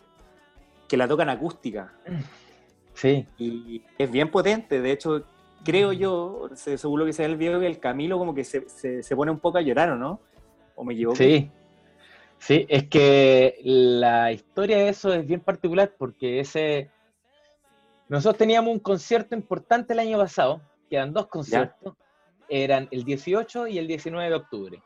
que 0.88 0.96
la 0.96 1.06
tocan 1.06 1.28
acústica. 1.28 1.92
Sí. 2.94 3.24
Y 3.38 3.80
es 3.96 4.10
bien 4.10 4.28
potente, 4.28 4.80
de 4.80 4.90
hecho, 4.90 5.22
creo 5.64 5.92
yo, 5.92 6.50
seguro 6.56 7.06
que 7.06 7.12
sea 7.12 7.26
el 7.26 7.36
video, 7.36 7.60
que 7.60 7.68
el 7.68 7.78
Camilo 7.78 8.18
como 8.18 8.34
que 8.34 8.42
se, 8.42 8.68
se, 8.68 9.14
pone 9.14 9.30
un 9.30 9.38
poco 9.38 9.58
a 9.58 9.60
llorar, 9.60 9.90
¿o 9.90 9.96
no? 9.96 10.18
¿O 10.74 10.82
me 10.82 10.94
equivoco? 10.94 11.14
Sí, 11.14 11.48
sí, 12.40 12.66
es 12.68 12.88
que 12.88 13.60
la 13.62 14.32
historia 14.32 14.78
de 14.78 14.88
eso 14.88 15.14
es 15.14 15.24
bien 15.24 15.38
particular 15.38 15.94
porque 15.96 16.40
ese... 16.40 16.90
Nosotros 18.08 18.36
teníamos 18.36 18.72
un 18.72 18.80
concierto 18.80 19.36
importante 19.36 19.92
el 19.92 20.00
año 20.00 20.18
pasado, 20.18 20.60
quedan 20.90 21.12
dos 21.12 21.28
conciertos, 21.28 21.94
eran 22.48 22.88
el 22.90 23.04
18 23.04 23.66
y 23.68 23.78
el 23.78 23.86
19 23.86 24.28
de 24.28 24.34
octubre. 24.34 24.82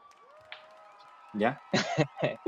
¿Ya? 1.34 1.60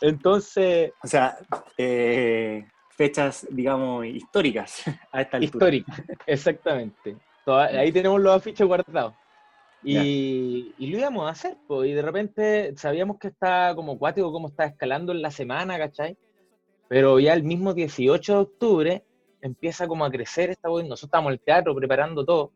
Entonces... 0.00 0.92
O 1.02 1.06
sea, 1.06 1.38
eh, 1.76 2.66
fechas, 2.90 3.46
digamos, 3.50 4.06
históricas 4.06 4.82
a 5.12 5.22
esta 5.22 5.38
Históricas, 5.38 6.02
exactamente. 6.26 7.16
ahí 7.46 7.92
tenemos 7.92 8.20
los 8.20 8.34
afiches 8.34 8.66
guardados. 8.66 9.14
Y, 9.84 10.74
lo 10.78 10.98
íbamos 10.98 11.28
a 11.28 11.30
hacer, 11.30 11.56
pues, 11.68 11.88
y 11.88 11.92
de 11.92 12.02
repente 12.02 12.74
sabíamos 12.76 13.18
que 13.18 13.28
estaba 13.28 13.76
como 13.76 13.96
cuático, 13.96 14.32
como 14.32 14.48
estaba 14.48 14.68
escalando 14.68 15.12
en 15.12 15.22
la 15.22 15.30
semana, 15.30 15.78
¿cachai? 15.78 16.18
Pero 16.88 17.20
ya 17.20 17.34
el 17.34 17.44
mismo 17.44 17.74
18 17.74 18.32
de 18.32 18.38
octubre 18.40 19.04
empieza 19.40 19.86
como 19.86 20.04
a 20.04 20.10
crecer 20.10 20.50
esta 20.50 20.68
Nosotros 20.68 21.04
estábamos 21.04 21.30
en 21.30 21.34
el 21.34 21.40
teatro 21.40 21.74
preparando 21.76 22.24
todo. 22.24 22.52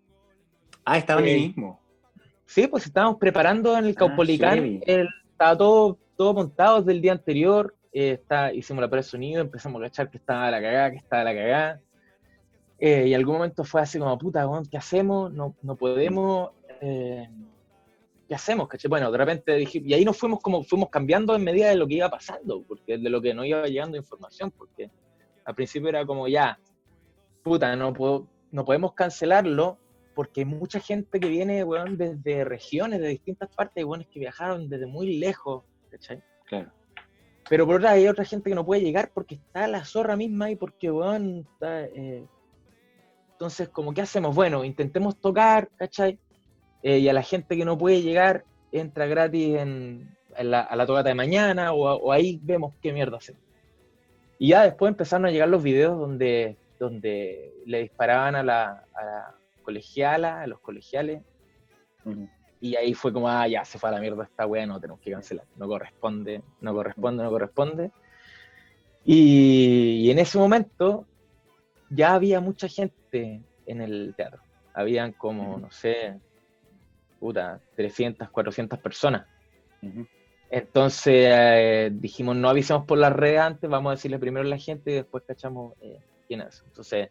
Ah, 0.85 0.99
estaba 0.99 1.21
en 1.21 1.29
el 1.29 1.35
eh, 1.35 1.39
mismo. 1.39 1.81
Sí, 2.47 2.67
pues 2.67 2.87
estábamos 2.87 3.19
preparando 3.19 3.77
en 3.77 3.87
el 3.87 3.93
ah, 3.93 3.99
Caupolicán. 3.99 4.81
estaba 4.87 5.57
todo, 5.57 5.99
todo 6.17 6.35
montado 6.35 6.81
desde 6.81 6.93
el 6.93 7.03
día 7.03 7.13
anterior. 7.13 7.75
Eh, 7.93 8.13
está, 8.13 8.53
hicimos 8.53 8.81
la 8.81 8.89
prueba 8.89 9.03
de 9.03 9.09
sonido, 9.09 9.41
empezamos 9.41 9.81
a 9.81 9.85
cachar 9.85 10.11
que 10.11 10.19
estaba 10.19 10.51
la 10.51 10.61
cagada, 10.61 10.91
que 10.91 10.97
estaba 10.97 11.25
la 11.25 11.35
cagada. 11.35 11.81
Eh, 12.79 13.07
y 13.09 13.15
algún 13.15 13.35
momento 13.35 13.65
fue 13.65 13.81
así 13.81 13.99
como, 13.99 14.17
puta, 14.19 14.47
¿qué 14.71 14.77
hacemos? 14.77 15.33
No, 15.33 15.55
no 15.63 15.77
podemos. 15.77 16.51
Eh, 16.81 17.29
¿Qué 18.29 18.35
hacemos? 18.35 18.69
Bueno, 18.89 19.13
de 19.13 19.19
repente 19.19 19.55
dije, 19.55 19.83
y 19.85 19.93
ahí 19.95 20.05
nos 20.05 20.17
fuimos 20.17 20.41
como, 20.41 20.65
fuimos 20.65 20.89
cambiando 20.89 21.35
en 21.37 21.45
medida 21.45 21.69
de 21.69 21.77
lo 21.77 21.87
que 21.87 21.95
iba 21.95 22.09
pasando, 22.09 22.63
porque 22.63 22.99
de 22.99 23.11
lo 23.11 23.21
que 23.21 23.35
no 23.35 23.45
iba 23.45 23.67
llegando 23.67 23.97
información, 23.97 24.51
porque 24.51 24.91
al 25.45 25.55
principio 25.55 25.91
era 25.91 26.07
como, 26.07 26.27
ya, 26.29 26.59
puta, 27.43 27.77
no, 27.77 27.93
puedo, 27.93 28.27
no 28.51 28.65
podemos 28.65 28.95
cancelarlo, 28.95 29.79
porque 30.15 30.41
hay 30.41 30.45
mucha 30.45 30.81
gente 30.81 31.21
que 31.21 31.29
viene, 31.29 31.65
weón, 31.65 31.97
desde 31.97 32.45
regiones, 32.45 33.01
de 33.01 33.09
distintas 33.09 33.49
partes, 33.55 33.85
weón, 33.85 34.05
que 34.05 34.21
viajaron 34.21 34.69
desde 34.69 34.87
muy 34.87 35.19
lejos, 35.19 35.65
¿cachai? 35.91 36.23
Claro. 36.47 36.71
Pero 37.49 37.67
por 37.67 37.77
otra 37.77 37.93
hay 37.93 38.07
otra 38.09 38.25
gente 38.25 38.51
que 38.51 38.55
no 38.55 38.65
puede 38.65 38.83
llegar 38.83 39.11
porque 39.13 39.37
está 39.37 39.67
la 39.67 39.85
zorra 39.85 40.17
misma 40.17 40.51
y 40.51 40.57
porque, 40.57 40.91
weón, 40.91 41.47
está... 41.53 41.85
Eh, 41.85 42.25
entonces, 43.33 43.69
como, 43.69 43.93
¿qué 43.93 44.03
hacemos? 44.03 44.35
Bueno, 44.35 44.65
intentemos 44.65 45.21
tocar, 45.21 45.69
¿cachai? 45.77 46.19
Eh, 46.83 46.99
y 46.99 47.09
a 47.09 47.13
la 47.13 47.23
gente 47.23 47.57
que 47.57 47.65
no 47.65 47.77
puede 47.77 48.03
llegar, 48.03 48.45
entra 48.71 49.07
gratis 49.07 49.57
en, 49.57 50.17
la, 50.39 50.61
a 50.61 50.77
la 50.77 50.87
tocata 50.87 51.09
de 51.09 51.15
mañana 51.15 51.73
o, 51.73 52.13
ahí 52.13 52.41
vemos 52.43 52.75
qué 52.81 52.93
mierda 52.93 53.17
hacemos. 53.17 53.43
Y 54.39 54.49
ya 54.49 54.63
después 54.63 54.91
empezaron 54.91 55.27
a 55.27 55.31
llegar 55.31 55.49
los 55.49 55.63
videos 55.63 55.99
donde, 55.99 56.57
donde 56.79 57.53
le 57.67 57.83
disparaban 57.83 58.35
a 58.35 58.43
la, 58.43 58.85
a 58.95 59.05
la 59.05 59.35
colegiala, 59.63 60.43
a 60.43 60.47
los 60.47 60.61
colegiales. 60.61 61.23
Y 62.61 62.77
ahí 62.77 62.95
fue 62.95 63.13
como, 63.13 63.29
ah, 63.29 63.47
ya 63.49 63.65
se 63.65 63.79
fue 63.79 63.89
a 63.89 63.93
la 63.93 64.01
mierda 64.01 64.25
esta 64.25 64.47
weá, 64.47 64.67
no 64.67 64.81
tenemos 64.81 65.01
que 65.01 65.11
cancelar. 65.11 65.47
No 65.57 65.67
corresponde, 65.67 66.43
no 66.61 66.73
corresponde, 66.75 67.25
no 67.25 67.31
corresponde. 67.31 67.91
Y, 69.05 70.11
en 70.11 70.19
ese 70.19 70.39
momento 70.39 71.07
ya 71.91 72.15
había 72.15 72.41
mucha 72.41 72.69
gente 72.69 73.43
en 73.67 73.81
el 73.81 74.15
teatro. 74.17 74.41
Habían 74.75 75.13
como, 75.13 75.59
no 75.59 75.71
sé, 75.71 76.19
puta, 77.19 77.61
300, 77.77 78.31
400 78.31 78.79
personas. 78.79 79.27
Entonces 80.49 81.27
eh, 81.31 81.91
dijimos, 81.93 82.37
no 82.37 82.49
avisemos 82.49 82.87
por 82.87 82.99
las 82.99 83.13
redes 83.13 83.41
antes, 83.41 83.69
vamos 83.69 83.91
a 83.91 83.95
decirle 83.95 84.19
primero 84.19 84.47
a 84.47 84.49
la 84.49 84.59
gente 84.59 84.93
y 84.93 84.95
después 84.95 85.25
cachamos 85.27 85.75
eh, 85.81 85.99
quién 86.29 86.43
es. 86.43 86.63
Entonces 86.67 87.11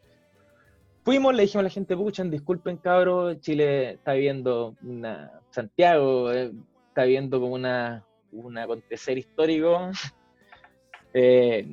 Fuimos, 1.03 1.33
le 1.33 1.43
dijimos 1.43 1.61
a 1.61 1.63
la 1.63 1.69
gente, 1.69 1.97
puchan, 1.97 2.29
disculpen 2.29 2.77
cabros, 2.77 3.39
Chile 3.39 3.93
está 3.93 4.13
viviendo 4.13 4.75
una, 4.83 5.31
Santiago 5.49 6.31
eh, 6.31 6.51
está 6.89 7.03
viviendo 7.03 7.39
como 7.39 7.55
una, 7.55 8.05
un 8.31 8.57
acontecer 8.57 9.17
histórico. 9.17 9.91
Eh, 11.13 11.67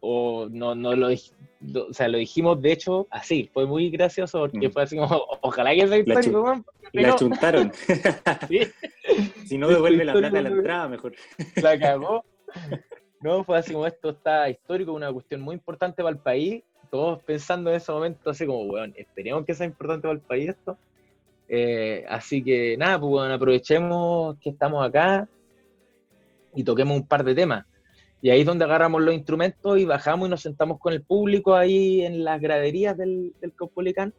o 0.00 0.46
no, 0.50 0.74
no 0.74 0.94
lo, 0.94 1.08
o 1.08 1.92
sea, 1.92 2.08
lo 2.08 2.18
dijimos 2.18 2.60
de 2.60 2.72
hecho 2.72 3.06
así, 3.10 3.50
fue 3.52 3.66
muy 3.66 3.88
gracioso 3.90 4.40
porque 4.40 4.68
mm. 4.68 4.72
fue 4.72 4.82
así 4.82 4.96
como, 4.96 5.26
ojalá 5.40 5.74
que 5.74 5.88
sea 5.88 5.98
histórico, 5.98 6.62
La, 6.92 7.02
la 7.02 7.16
chuntaron. 7.16 7.72
Si 9.46 9.56
no 9.56 9.68
devuelve 9.68 10.04
la 10.04 10.12
plata 10.12 10.38
a 10.38 10.42
la 10.42 10.48
entrada, 10.48 10.88
mejor. 10.88 11.14
La 11.62 11.78
cagó. 11.78 12.24
No, 13.20 13.44
fue 13.44 13.56
así 13.56 13.72
como 13.72 13.86
esto 13.86 14.10
está 14.10 14.50
histórico, 14.50 14.92
una 14.92 15.12
cuestión 15.12 15.40
muy 15.40 15.54
importante 15.54 16.02
para 16.02 16.14
el 16.14 16.20
país 16.20 16.62
todos 16.90 17.22
pensando 17.22 17.70
en 17.70 17.76
ese 17.76 17.92
momento, 17.92 18.30
así 18.30 18.46
como, 18.46 18.62
weón, 18.62 18.94
esperemos 18.96 19.44
que 19.44 19.54
sea 19.54 19.66
importante 19.66 20.02
para 20.02 20.14
el 20.14 20.20
país 20.20 20.50
esto. 20.50 20.78
Eh, 21.48 22.04
así 22.08 22.42
que 22.42 22.76
nada, 22.76 22.98
pues 22.98 23.10
bueno, 23.10 23.34
aprovechemos 23.34 24.36
que 24.40 24.50
estamos 24.50 24.84
acá 24.84 25.28
y 26.54 26.64
toquemos 26.64 26.96
un 26.96 27.06
par 27.06 27.24
de 27.24 27.34
temas. 27.34 27.66
Y 28.22 28.30
ahí 28.30 28.40
es 28.40 28.46
donde 28.46 28.64
agarramos 28.64 29.02
los 29.02 29.14
instrumentos 29.14 29.78
y 29.78 29.84
bajamos 29.84 30.26
y 30.26 30.30
nos 30.30 30.40
sentamos 30.40 30.80
con 30.80 30.92
el 30.92 31.02
público 31.02 31.54
ahí 31.54 32.02
en 32.02 32.24
las 32.24 32.40
graderías 32.40 32.96
del, 32.96 33.34
del 33.40 33.52
Copolicán, 33.52 34.14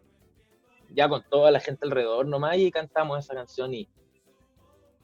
ya 0.93 1.09
con 1.09 1.23
toda 1.29 1.51
la 1.51 1.59
gente 1.59 1.85
alrededor 1.85 2.27
nomás 2.27 2.57
y 2.57 2.71
cantamos 2.71 3.19
esa 3.19 3.33
canción 3.33 3.73
y, 3.73 3.89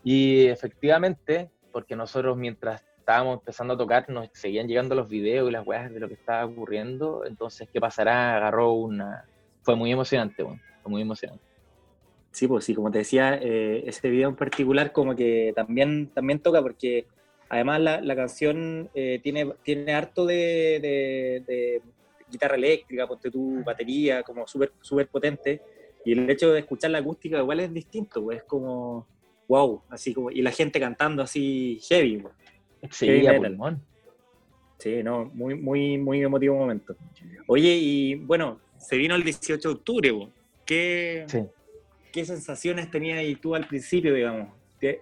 y 0.03 0.45
efectivamente, 0.45 1.49
porque 1.71 1.95
nosotros 1.95 2.37
mientras 2.37 2.83
estábamos 3.03 3.39
empezando 3.39 3.73
a 3.73 3.77
tocar, 3.77 4.09
nos 4.09 4.29
seguían 4.31 4.65
llegando 4.65 4.95
los 4.95 5.09
videos 5.09 5.49
y 5.49 5.51
las 5.51 5.67
weas 5.67 5.93
de 5.93 5.99
lo 5.99 6.07
que 6.07 6.13
estaba 6.13 6.45
ocurriendo. 6.45 7.25
Entonces, 7.25 7.67
¿qué 7.71 7.81
pasará? 7.81 8.37
Agarró 8.37 8.71
una. 8.71 9.25
Fue 9.61 9.75
muy 9.75 9.91
emocionante, 9.91 10.41
bueno, 10.41 10.61
fue 10.81 10.89
muy 10.89 11.01
emocionante. 11.01 11.43
Sí, 12.31 12.47
pues 12.47 12.63
sí, 12.63 12.73
como 12.73 12.91
te 12.91 12.99
decía, 12.99 13.37
eh, 13.41 13.83
ese 13.85 14.09
video 14.09 14.29
en 14.29 14.37
particular 14.37 14.93
como 14.93 15.15
que 15.15 15.51
también, 15.53 16.11
también 16.13 16.39
toca 16.39 16.61
porque 16.61 17.05
además 17.49 17.81
la, 17.81 18.01
la 18.01 18.15
canción 18.15 18.89
eh, 18.95 19.19
tiene, 19.21 19.53
tiene 19.63 19.93
harto 19.93 20.25
de, 20.25 20.79
de, 21.45 21.81
guitarra 22.31 22.55
eléctrica, 22.55 23.05
ponte 23.05 23.29
tu 23.29 23.63
batería, 23.63 24.23
como 24.23 24.47
súper 24.47 24.71
super 24.79 25.07
potente. 25.09 25.61
Y 26.05 26.13
el 26.13 26.29
hecho 26.29 26.53
de 26.53 26.59
escuchar 26.61 26.91
la 26.91 26.99
acústica 26.99 27.37
igual 27.37 27.59
es 27.59 27.73
distinto, 27.73 28.23
pues 28.23 28.37
es 28.37 28.43
como 28.45 29.07
wow, 29.47 29.83
así 29.89 30.13
como, 30.13 30.31
y 30.31 30.41
la 30.41 30.51
gente 30.51 30.79
cantando 30.79 31.21
así 31.21 31.79
heavy, 31.87 32.17
pues. 32.17 32.33
Sí, 32.91 33.25
Sí, 34.79 35.01
no, 35.01 35.31
muy, 35.33 35.55
muy, 35.55 35.97
muy 35.97 36.21
emotivo 36.21 36.57
momento. 36.57 36.95
Oye, 37.47 37.73
y 37.73 38.15
bueno, 38.15 38.59
se 38.77 38.97
vino 38.97 39.15
el 39.15 39.23
18 39.23 39.69
de 39.69 39.75
octubre, 39.75 40.29
¿Qué, 40.65 41.25
¿qué 42.11 42.25
sensaciones 42.25 42.89
tenías 42.91 43.19
ahí 43.19 43.35
tú 43.35 43.55
al 43.55 43.67
principio, 43.67 44.13
digamos? 44.13 44.49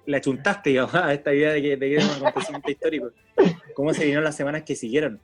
¿La 0.05 0.17
achuntaste, 0.17 0.71
digamos, 0.71 0.93
a 0.95 1.13
esta 1.13 1.33
idea 1.33 1.53
de 1.53 1.61
que, 1.61 1.77
de 1.77 1.93
era 1.95 2.05
un 2.05 2.27
acontecimiento 2.27 2.69
histórico? 2.71 3.11
¿Cómo 3.73 3.93
se 3.93 4.05
vino 4.05 4.21
las 4.21 4.35
semanas 4.35 4.63
que 4.63 4.75
siguieron? 4.75 5.19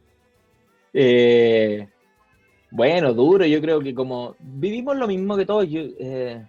Eh, 0.93 1.87
bueno, 2.71 3.13
duro, 3.13 3.45
yo 3.45 3.61
creo 3.61 3.79
que 3.79 3.93
como 3.93 4.35
vivimos 4.39 4.97
lo 4.97 5.07
mismo 5.07 5.37
que 5.37 5.45
todos, 5.45 5.67
eh, 5.69 6.43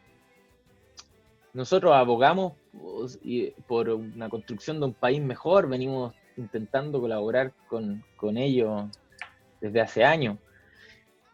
nosotros 1.53 1.93
abogamos 1.93 2.55
por 3.67 3.89
una 3.89 4.29
construcción 4.29 4.81
de 4.81 4.87
un 4.87 4.95
país 4.95 5.21
mejor, 5.21 5.69
venimos 5.69 6.15
intentando 6.37 7.01
colaborar 7.01 7.53
con, 7.69 8.05
con 8.17 8.37
ellos 8.37 8.85
desde 9.61 9.81
hace 9.81 10.05
años. 10.05 10.39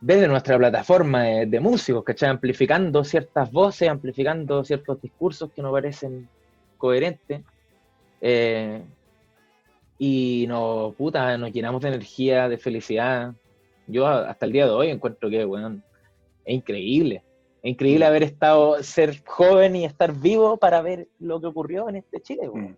Desde 0.00 0.28
nuestra 0.28 0.58
plataforma 0.58 1.22
de, 1.22 1.60
músicos, 1.60 2.04
¿cachai? 2.04 2.28
Amplificando 2.28 3.04
ciertas 3.04 3.50
voces, 3.50 3.88
amplificando 3.88 4.62
ciertos 4.64 5.00
discursos 5.00 5.50
que 5.52 5.62
nos 5.62 5.72
parecen 5.72 6.28
coherentes. 6.76 7.40
Eh, 8.20 8.82
y 9.98 10.46
nos, 10.46 10.94
puta, 10.94 11.38
nos 11.38 11.52
llenamos 11.52 11.80
de 11.80 11.88
energía, 11.88 12.48
de 12.48 12.58
felicidad. 12.58 13.32
Yo 13.86 14.06
hasta 14.06 14.44
el 14.44 14.52
día 14.52 14.66
de 14.66 14.72
hoy 14.72 14.88
encuentro 14.90 15.30
que, 15.30 15.44
bueno, 15.44 15.80
es 16.44 16.54
increíble. 16.54 17.22
Increíble 17.66 18.04
haber 18.04 18.22
estado, 18.22 18.82
ser 18.82 19.24
joven 19.24 19.74
y 19.74 19.86
estar 19.86 20.12
vivo 20.12 20.58
para 20.58 20.82
ver 20.82 21.08
lo 21.18 21.40
que 21.40 21.46
ocurrió 21.46 21.88
en 21.88 21.96
este 21.96 22.20
Chile. 22.20 22.50
Mm. 22.52 22.76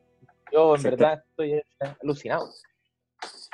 Yo 0.52 0.76
en 0.76 0.82
verdad 0.84 1.24
estoy 1.28 1.60
alucinado. 2.00 2.48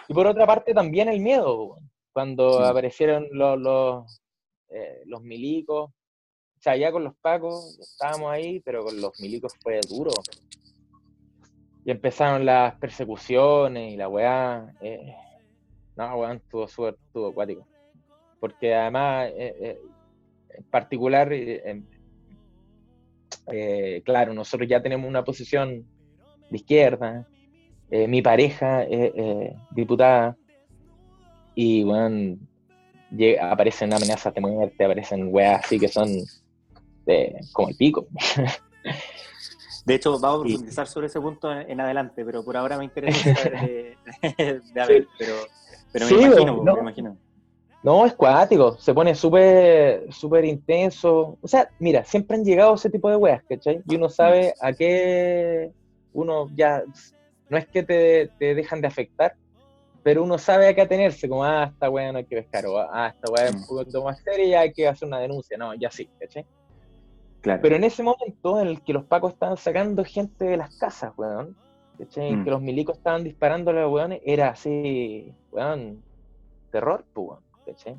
Y 0.08 0.12
por 0.12 0.26
otra 0.26 0.46
parte 0.46 0.74
también 0.74 1.08
el 1.08 1.20
miedo, 1.20 1.78
cuando 2.12 2.60
aparecieron 2.60 3.28
los, 3.32 3.58
los, 3.58 4.20
eh, 4.68 5.04
los 5.06 5.22
milicos, 5.22 5.88
o 5.88 6.60
sea, 6.60 6.76
ya 6.76 6.92
con 6.92 7.02
los 7.02 7.14
pacos 7.16 7.78
estábamos 7.80 8.30
ahí, 8.30 8.60
pero 8.60 8.84
con 8.84 9.00
los 9.00 9.18
milicos 9.18 9.54
fue 9.62 9.80
duro. 9.88 10.12
Y 11.86 11.92
empezaron 11.92 12.44
las 12.44 12.74
persecuciones 12.74 13.90
y 13.90 13.96
la 13.96 14.06
weá. 14.06 14.70
Eh, 14.82 15.16
no, 15.96 16.14
weón, 16.14 16.36
estuvo 16.36 16.68
súper, 16.68 16.98
estuvo 17.06 17.28
acuático. 17.28 17.66
Porque 18.38 18.74
además 18.74 19.30
eh, 19.34 19.80
en 20.56 20.64
particular, 20.64 21.32
claro, 24.04 24.35
nosotros 24.35 24.68
ya 24.68 24.82
tenemos 24.82 25.09
una 25.09 25.25
posición 25.25 25.85
de 26.50 26.56
izquierda, 26.56 27.26
mi 27.90 28.23
pareja 28.23 28.85
es 28.85 29.54
diputada, 29.71 30.37
y 31.54 31.85
bueno, 31.85 32.38
aparecen 33.40 33.92
amenazas 33.92 34.35
de 34.35 34.40
muerte, 34.40 34.85
aparecen 34.85 35.28
weas 35.32 35.64
así 35.64 35.78
que 35.78 35.88
son 35.88 36.09
de, 37.04 37.40
como 37.52 37.68
el 37.68 37.76
pico. 37.76 38.06
De 39.85 39.97
hecho, 39.97 40.16
vamos 40.21 40.42
a 40.42 40.44
profundizar 40.44 40.87
sobre 40.87 41.09
ese 41.09 41.21
punto 41.21 41.50
en, 41.52 41.80
adelante, 41.80 42.25
pero 42.25 42.44
por 42.44 42.56
ahora 42.56 42.78
me 42.78 42.85
interesa 42.85 43.35
saber 43.35 43.97
de, 44.06 45.06
pero, 45.18 45.35
pero 45.92 46.06
me, 46.06 46.23
imagino, 46.23 46.62
no, 46.62 46.75
me 46.75 46.80
imagino. 46.82 47.16
No, 47.82 48.06
es 48.06 48.14
cuático, 48.14 48.76
se 48.78 48.94
pone 48.94 49.14
súper 49.14 50.12
súper 50.12 50.44
intenso. 50.44 51.36
O 51.40 51.48
sea, 51.48 51.68
mira, 51.80 52.04
siempre 52.04 52.36
han 52.36 52.44
llegado 52.44 52.74
ese 52.74 52.90
tipo 52.90 53.10
de 53.10 53.16
weas, 53.16 53.42
¿cachai? 53.48 53.82
Y 53.88 53.96
uno 53.96 54.08
sabe 54.08 54.54
a 54.60 54.72
qué 54.72 55.72
uno 56.12 56.48
ya, 56.54 56.84
no 57.48 57.58
es 57.58 57.66
que 57.66 57.82
te, 57.82 58.30
te 58.38 58.54
dejan 58.54 58.80
de 58.80 58.86
afectar, 58.86 59.34
pero 60.02 60.22
uno 60.22 60.38
sabe 60.38 60.68
a 60.68 60.74
qué 60.74 60.82
atenerse, 60.82 61.28
como, 61.28 61.44
ah, 61.44 61.70
esta 61.72 61.90
weá 61.90 62.12
no 62.12 62.18
hay 62.18 62.24
que 62.24 62.36
pescar, 62.36 62.66
o 62.66 62.78
ah, 62.78 63.12
esta 63.14 63.32
weá 63.32 63.46
es 63.46 63.54
un 63.54 63.60
mm. 63.62 63.66
poco 63.66 64.04
más 64.04 64.20
seria 64.22 64.46
y 64.46 64.54
hay 64.54 64.72
que 64.72 64.88
hacer 64.88 65.08
una 65.08 65.18
denuncia. 65.18 65.56
No, 65.56 65.74
ya 65.74 65.90
sí, 65.90 66.08
¿cachai? 66.18 66.44
Claro. 67.40 67.60
Pero 67.62 67.76
en 67.76 67.84
ese 67.84 68.02
momento 68.02 68.60
en 68.60 68.68
el 68.68 68.82
que 68.82 68.92
los 68.92 69.04
pacos 69.04 69.32
estaban 69.32 69.56
sacando 69.56 70.04
gente 70.04 70.44
de 70.44 70.56
las 70.56 70.76
casas, 70.76 71.12
weón, 71.16 71.56
¿cachai? 71.98 72.32
Mm. 72.32 72.44
Que 72.44 72.50
los 72.50 72.62
milicos 72.62 72.96
estaban 72.98 73.24
disparando 73.24 73.70
a 73.70 73.74
los 73.74 73.92
weones, 73.92 74.20
era 74.24 74.50
así, 74.50 75.32
weón, 75.50 76.02
terror, 76.70 77.04
pues, 77.12 77.38
¿cachai? 77.66 77.97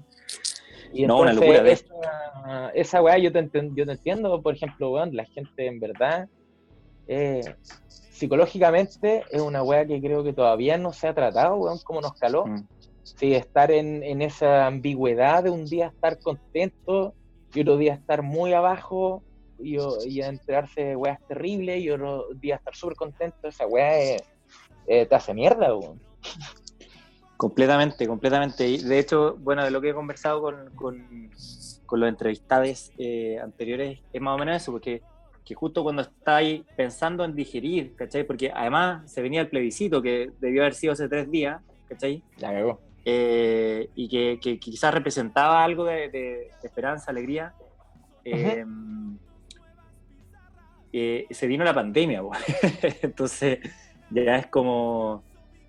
Y 0.92 1.06
no, 1.06 1.20
una 1.20 1.34
locura. 1.34 1.68
Esa, 1.70 2.70
esa 2.74 3.02
weá 3.02 3.18
yo 3.18 3.32
te, 3.32 3.50
yo 3.74 3.86
te 3.86 3.92
entiendo, 3.92 4.42
por 4.42 4.56
ejemplo, 4.56 4.92
weón, 4.92 5.16
la 5.16 5.26
gente 5.26 5.66
en 5.66 5.80
verdad 5.80 6.28
eh, 7.08 7.56
psicológicamente 7.88 9.24
es 9.32 9.42
una 9.42 9.64
weá 9.64 9.86
que 9.86 10.00
creo 10.00 10.24
que 10.24 10.34
todavía 10.34 10.78
no 10.78 10.94
se 10.94 11.08
ha 11.08 11.14
tratado, 11.14 11.56
weón, 11.56 11.80
como 11.84 12.02
nos 12.02 12.14
caló. 12.14 12.46
Mm. 12.46 12.68
Sí, 13.04 13.34
estar 13.34 13.70
en, 13.70 14.22
esa 14.22 14.66
ambigüedad 14.66 15.44
de 15.44 15.50
un 15.50 15.66
día 15.66 15.88
estar 15.88 16.20
contento 16.20 17.14
y 17.54 17.62
otro 17.62 17.78
día 17.78 17.96
estar 17.96 18.22
muy 18.22 18.54
abajo 18.54 19.22
y, 19.60 19.78
y 20.06 20.22
enterarse 20.22 20.84
de 20.84 20.96
weas 20.96 21.20
terribles 21.28 21.82
y 21.82 21.90
otro 21.90 22.28
día 22.36 22.56
estar 22.56 22.74
súper 22.74 22.96
contento, 22.96 23.50
esa 23.50 23.68
weá 23.68 24.00
es, 24.00 24.24
eh, 24.88 25.06
te 25.06 25.16
hace 25.16 25.34
mierda, 25.34 25.76
weón. 25.76 26.00
Completamente, 27.44 28.08
completamente. 28.08 28.78
De 28.78 29.00
hecho, 29.00 29.36
bueno, 29.38 29.66
de 29.66 29.70
lo 29.70 29.82
que 29.82 29.90
he 29.90 29.94
conversado 29.94 30.42
con, 30.42 30.70
con, 30.76 31.30
los 32.00 32.08
entrevistados 32.08 32.94
eh, 32.98 33.38
anteriores 33.38 34.00
es 34.14 34.22
más 34.22 34.36
o 34.36 34.38
menos 34.38 34.56
eso, 34.56 34.72
porque 34.72 35.02
que 35.44 35.54
justo 35.54 35.84
cuando 35.84 36.04
estáis 36.04 36.62
pensando 36.78 37.26
en 37.26 37.36
digerir, 37.36 37.96
¿cachai? 37.98 38.24
Porque 38.24 38.50
además 38.50 39.12
se 39.12 39.22
venía 39.22 39.42
el 39.42 39.50
plebiscito 39.50 40.02
que 40.02 40.32
debió 40.40 40.62
haber 40.62 40.74
sido 40.74 40.94
hace 40.94 41.10
tres 41.10 41.30
días, 41.30 41.62
¿cachai? 41.90 42.24
Ya 42.38 42.54
eh, 43.04 43.90
y 43.94 44.08
que, 44.08 44.58
quizás 44.58 44.94
representaba 44.94 45.66
algo 45.66 45.84
de, 45.84 46.50
esperanza, 46.64 47.12
alegría. 47.12 47.54
Eh, 48.24 48.64
eh, 50.94 51.28
se 51.30 51.48
vino 51.48 51.66
la 51.66 51.74
pandemia, 51.74 52.22
entonces 53.02 53.60
ya 54.12 54.38
es 54.38 54.48
como, 54.48 55.26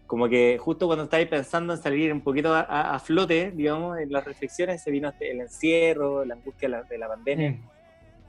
como 0.06 0.28
que 0.28 0.58
justo 0.58 0.86
cuando 0.86 1.04
estáis 1.04 1.26
pensando 1.28 1.72
en 1.72 1.80
salir 1.80 2.12
un 2.12 2.20
poquito 2.20 2.54
a, 2.54 2.98
flote, 2.98 3.52
digamos, 3.52 3.98
en 3.98 4.12
las 4.12 4.24
reflexiones, 4.24 4.82
se 4.82 4.90
vino 4.90 5.12
el 5.20 5.40
encierro, 5.40 6.24
la 6.24 6.34
angustia 6.34 6.68
de 6.88 6.98
la, 6.98 7.08
pandemia. 7.08 7.52
Mm. 7.52 7.68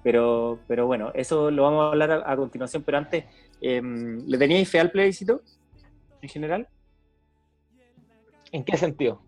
Pero, 0.04 0.60
pero 0.68 0.86
bueno, 0.86 1.12
eso 1.14 1.52
lo 1.52 1.64
vamos 1.64 1.84
a 1.84 1.88
hablar 1.88 2.24
a, 2.26 2.36
continuación, 2.36 2.84
pero 2.84 2.98
antes, 2.98 3.26
em, 3.60 4.20
¿le 4.26 4.38
teníais 4.38 4.70
fe 4.70 4.80
al 4.80 4.92
plebiscito 4.92 5.42
en 6.22 6.30
general? 6.30 6.68
¿En 8.52 8.64
qué 8.64 8.78
sentido? 8.78 9.22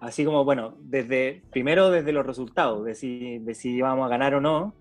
Así 0.00 0.24
como, 0.24 0.44
bueno, 0.44 0.76
desde 0.80 1.42
primero 1.50 1.90
desde 1.90 2.12
los 2.12 2.26
resultados, 2.26 2.84
de 2.84 2.94
si, 2.94 3.38
de 3.38 3.54
si 3.54 3.70
íbamos 3.70 4.06
a 4.06 4.08
ganar 4.08 4.34
o 4.34 4.40
no, 4.40 4.74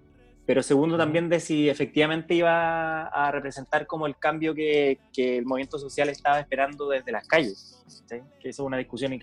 pero 0.46 0.62
segundo 0.62 0.98
también 0.98 1.30
de 1.30 1.40
si 1.40 1.70
efectivamente 1.70 2.36
iba 2.36 3.08
a 3.08 3.32
representar 3.32 3.88
como 3.88 4.06
el 4.06 4.18
cambio 4.18 4.54
que, 4.54 5.00
que 5.12 5.38
el 5.38 5.46
movimiento 5.46 5.80
social 5.80 6.10
estaba 6.10 6.40
esperando 6.40 6.88
desde 6.90 7.12
las 7.12 7.28
calles. 7.28 7.84
Que 8.08 8.50
eso 8.50 8.64
es 8.64 8.68
una 8.68 8.78
discusión 8.78 9.12
un 9.14 9.22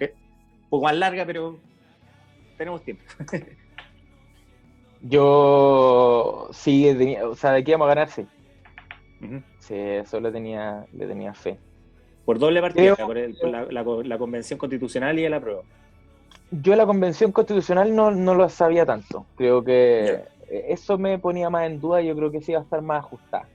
poco 0.69 0.85
más 0.85 0.97
larga, 0.97 1.25
pero 1.25 1.59
tenemos 2.59 2.83
tiempo. 2.83 3.05
Yo 5.03 6.49
sí, 6.53 6.89
o 7.23 7.35
sea, 7.35 7.53
de 7.53 7.65
qué 7.65 7.73
íbamos 7.73 7.87
a 7.87 7.95
ganar, 7.95 8.09
sí. 8.09 8.27
Sí, 9.59 9.75
eso 9.75 10.21
le 10.21 10.31
tenía, 10.31 10.87
le 10.93 11.07
tenía 11.07 11.35
fe. 11.35 11.59
Por 12.25 12.39
doble 12.39 12.61
partida, 12.61 12.97
por, 12.97 13.17
la, 13.17 14.19
convención 14.19 14.59
constitucional 14.59 15.19
y 15.19 15.25
el 15.25 15.35
apruebo. 15.35 15.65
Yo 16.51 16.77
la 16.77 16.87
convención 16.87 17.33
constitucional 17.33 17.95
no, 17.95 18.11
lo 18.13 18.49
sabía 18.49 18.87
tanto. 18.87 19.27
Creo 19.37 19.65
que 19.65 20.25
eso 20.53 20.99
me 20.99 21.19
ponía 21.19 21.51
más 21.51 21.67
en 21.67 21.81
duda. 21.81 22.01
Yo 22.03 22.15
creo 22.15 22.31
que 22.31 22.41
sí 22.43 22.53
iba 22.53 22.61
a 22.61 22.65
estar 22.65 22.83
más 22.83 23.05
ajustada. 23.05 23.49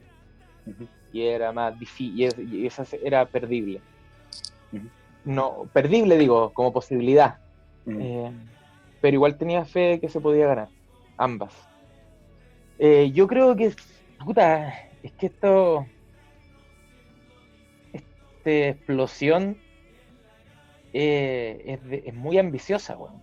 Y 1.14 1.22
era 1.22 1.52
más 1.52 1.78
difícil. 1.80 2.54
Y, 2.54 2.66
esa 2.66 2.86
era 3.04 3.26
perdible. 3.26 3.82
No, 5.24 5.68
perdible 5.74 6.18
digo, 6.18 6.52
como 6.54 6.74
posibilidad. 6.74 7.38
Eh, 7.86 8.32
pero 9.02 9.16
igual 9.16 9.38
tenía 9.38 9.66
fe 9.66 10.00
que 10.00 10.10
se 10.10 10.20
podía 10.20 10.48
ganar 10.48 10.70
ambas. 11.18 11.54
Eh, 12.80 13.12
yo 13.14 13.28
creo 13.28 13.56
que, 13.56 13.74
puta, 14.24 14.74
es 15.04 15.12
que 15.14 15.28
esto, 15.28 15.86
esta 17.94 18.50
explosión 18.50 19.58
eh, 20.94 21.80
es, 22.06 22.14
muy 22.14 22.38
ambiciosa, 22.38 22.98
weón. 22.98 23.22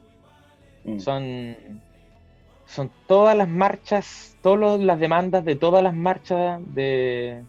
Mm. 0.84 0.98
Son, 1.00 1.56
son 2.66 2.90
todas 3.06 3.36
las 3.36 3.48
marchas, 3.48 4.36
todas 4.42 4.80
las 4.80 4.98
demandas 4.98 5.44
de 5.44 5.56
todas 5.56 5.82
las 5.82 5.94
marchas 5.94 6.60
de, 6.74 7.42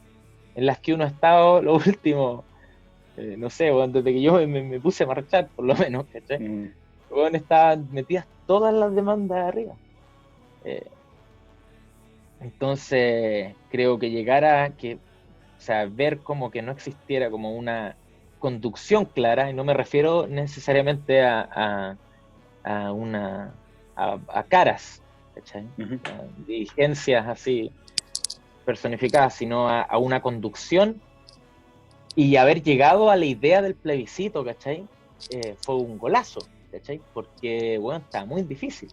en 0.56 0.66
las 0.66 0.80
que 0.80 0.94
uno 0.94 1.04
ha 1.04 1.08
estado 1.08 1.62
lo 1.64 1.76
último, 1.76 2.44
eh, 3.18 3.36
no 3.38 3.50
sé, 3.50 3.72
desde 3.72 4.14
que 4.14 4.22
yo 4.22 4.48
me, 4.48 4.80
puse 4.80 5.04
a 5.04 5.08
marchar, 5.08 5.48
por 5.56 5.66
lo 5.66 5.76
menos, 5.76 6.06
¿cachai? 6.12 6.40
Mm. 6.40 6.74
estaban 7.34 7.88
metidas 7.92 8.26
todas 8.46 8.74
las 8.74 8.94
demandas 8.94 9.48
arriba. 9.48 9.74
Eh, 10.64 10.88
entonces, 12.42 13.56
creo 13.72 13.98
que 13.98 14.10
llegar 14.10 14.44
a 14.46 14.70
que, 14.72 14.96
o 14.96 15.62
sea, 15.62 15.86
ver 15.86 16.20
como 16.20 16.52
que 16.52 16.62
no 16.62 16.72
existiera 16.72 17.30
como 17.30 17.56
una 17.56 17.96
conducción 18.40 19.06
clara, 19.06 19.50
y 19.50 19.54
no 19.54 19.64
me 19.64 19.74
refiero 19.74 20.28
necesariamente 20.28 21.24
a, 21.24 21.98
a, 22.64 22.92
una 22.92 23.54
a, 23.96 24.44
caras, 24.44 25.02
dirigencias 26.48 27.28
así 27.28 27.72
personificadas, 28.66 29.36
sino 29.36 29.70
a, 29.70 29.98
una 29.98 30.22
conducción 30.22 31.02
y 32.16 32.36
haber 32.38 32.64
llegado 32.64 33.10
a 33.10 33.16
la 33.16 33.26
idea 33.26 33.62
del 33.62 33.76
plebiscito, 33.76 34.44
¿cachai? 34.44 34.88
Eh, 35.30 35.56
fue 35.60 35.76
un 35.76 35.98
golazo, 35.98 36.40
¿cachai? 36.72 37.02
Porque, 37.14 37.78
bueno, 37.78 38.00
está 38.00 38.26
muy 38.26 38.44
difícil. 38.44 38.90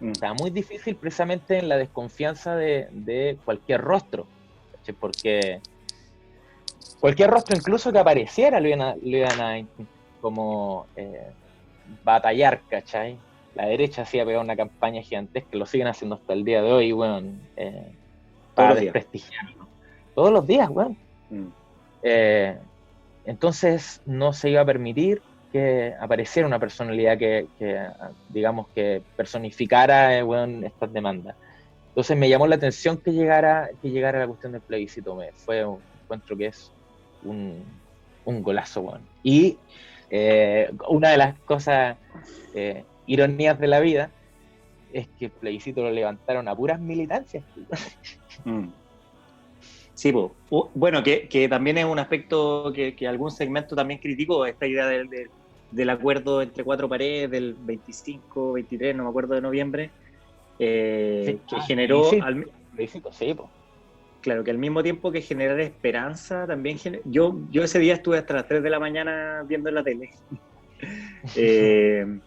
Mm. 0.00 0.12
Está 0.12 0.34
muy 0.34 0.50
difícil 0.50 0.96
precisamente 0.96 1.58
en 1.58 1.68
la 1.68 1.76
desconfianza 1.76 2.56
de, 2.56 3.38
cualquier 3.44 3.80
rostro, 3.80 4.26
porque 5.00 5.60
cualquier 7.00 7.30
rostro 7.30 7.56
incluso 7.56 7.92
que 7.92 7.98
apareciera 7.98 8.60
lo 8.60 8.68
iban 8.68 9.40
a, 9.40 9.66
como 10.20 10.86
eh, 10.96 11.30
batallar, 12.02 12.62
¿cachai? 12.68 13.18
La 13.54 13.66
derecha 13.66 14.02
hacía 14.02 14.24
pegar 14.24 14.42
una 14.42 14.56
campaña 14.56 15.02
gigantesca, 15.02 15.56
lo 15.56 15.66
siguen 15.66 15.86
haciendo 15.86 16.16
hasta 16.16 16.32
el 16.32 16.44
día 16.44 16.62
de 16.62 16.72
hoy, 16.72 16.92
bueno, 16.92 17.22
eh, 17.56 17.92
para 18.54 18.74
desprestigiarlo. 18.74 19.66
Todos 20.14 20.32
los 20.32 20.46
días, 20.46 20.68
weón. 20.70 20.96
Mm. 21.30 21.46
Eh, 22.02 22.56
entonces 23.24 24.00
no 24.06 24.32
se 24.32 24.50
iba 24.50 24.60
a 24.60 24.64
permitir 24.64 25.22
que 25.52 25.94
apareciera 26.00 26.48
una 26.48 26.58
personalidad 26.58 27.16
que, 27.16 27.46
digamos, 28.28 28.66
que 28.74 29.02
personificara 29.16 30.18
eh, 30.18 30.62
estas 30.64 30.92
demandas. 30.92 31.36
Entonces 31.88 32.16
me 32.16 32.28
llamó 32.28 32.48
la 32.48 32.56
atención 32.56 32.96
que 32.98 33.12
llegara, 33.12 33.70
que 33.80 33.90
llegara 33.90 34.18
la 34.18 34.26
cuestión 34.26 34.50
del 34.50 34.62
plebiscito. 34.62 35.14
Me, 35.14 35.30
fue 35.32 35.64
un 35.64 35.78
encuentro 36.02 36.36
que 36.36 36.46
es 36.46 36.72
un, 37.22 37.62
un 38.24 38.42
golazo, 38.42 38.82
bueno. 38.82 39.04
Y 39.22 39.56
eh, 40.10 40.70
una 40.88 41.10
de 41.10 41.16
las 41.16 41.38
cosas, 41.40 41.96
ironías 43.06 43.58
de 43.58 43.66
la 43.66 43.80
vida, 43.80 44.10
es 44.92 45.08
que 45.18 45.26
el 45.26 45.30
plebiscito 45.30 45.82
lo 45.82 45.90
levantaron 45.90 46.48
a 46.48 46.54
puras 46.54 46.80
militancias. 46.80 47.44
Mm. 48.44 48.68
Sí, 49.94 50.12
bueno, 50.74 51.02
que, 51.04 51.28
que, 51.28 51.48
también 51.48 51.78
es 51.78 51.84
un 51.84 51.98
aspecto 52.00 52.72
que, 52.74 52.96
que, 52.96 53.06
algún 53.06 53.30
segmento 53.30 53.76
también 53.76 54.00
criticó, 54.00 54.44
esta 54.44 54.66
idea 54.66 54.86
del, 54.86 55.08
del 55.70 55.90
acuerdo 55.90 56.42
entre 56.42 56.64
cuatro 56.64 56.88
paredes 56.88 57.30
del 57.30 57.54
25, 57.54 58.52
23, 58.54 58.96
no 58.96 59.04
me 59.04 59.08
acuerdo 59.08 59.34
de 59.34 59.40
noviembre, 59.40 59.90
eh, 60.58 61.38
que 61.48 61.56
ah, 61.56 61.62
generó... 61.62 62.10
Al, 62.22 62.50
Claro, 64.20 64.42
que 64.42 64.50
al 64.50 64.58
mismo 64.58 64.82
tiempo 64.82 65.12
que 65.12 65.20
generar 65.20 65.60
esperanza, 65.60 66.46
también 66.46 66.78
yo, 67.04 67.38
yo 67.50 67.62
ese 67.62 67.78
día 67.78 67.94
estuve 67.94 68.18
hasta 68.18 68.34
las 68.34 68.48
3 68.48 68.62
de 68.62 68.70
la 68.70 68.80
mañana 68.80 69.44
viendo 69.46 69.70
la 69.70 69.84
tele. 69.84 70.10
eh, 71.36 72.18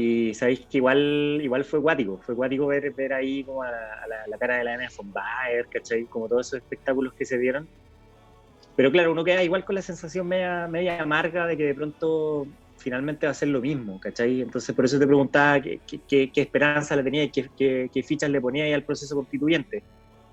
y 0.00 0.32
sabéis 0.32 0.60
que 0.60 0.78
igual, 0.78 1.40
igual 1.42 1.64
fue 1.64 1.82
cuático, 1.82 2.20
fue 2.22 2.36
cuático 2.36 2.68
ver, 2.68 2.92
ver 2.92 3.12
ahí 3.12 3.42
como 3.42 3.64
a 3.64 3.72
la, 3.72 4.38
cara 4.38 4.58
de 4.58 4.62
la 4.62 4.74
Ana 4.74 4.88
von 4.96 5.12
Baer, 5.12 5.66
¿cachai? 5.66 6.04
Como 6.04 6.28
todos 6.28 6.46
esos 6.46 6.60
espectáculos 6.60 7.14
que 7.14 7.24
se 7.24 7.36
dieron. 7.36 7.66
Pero 8.76 8.92
claro, 8.92 9.10
uno 9.10 9.24
queda 9.24 9.42
igual 9.42 9.64
con 9.64 9.74
la 9.74 9.82
sensación 9.82 10.28
media, 10.28 10.68
media 10.68 11.02
amarga 11.02 11.48
de 11.48 11.56
que 11.56 11.64
de 11.64 11.74
pronto 11.74 12.46
finalmente 12.76 13.26
va 13.26 13.32
a 13.32 13.34
ser 13.34 13.48
lo 13.48 13.60
mismo, 13.60 13.98
¿cachai? 13.98 14.40
Entonces 14.40 14.72
por 14.72 14.84
eso 14.84 15.00
te 15.00 15.06
preguntaba 15.08 15.60
qué, 15.60 15.80
qué, 15.84 16.30
qué 16.30 16.40
esperanza 16.42 16.94
le 16.94 17.02
tenía 17.02 17.24
y 17.24 17.30
qué, 17.32 17.50
qué, 17.92 18.02
fichas 18.04 18.30
le 18.30 18.40
ponía 18.40 18.66
ahí 18.66 18.72
al 18.72 18.84
proceso 18.84 19.16
constituyente. 19.16 19.82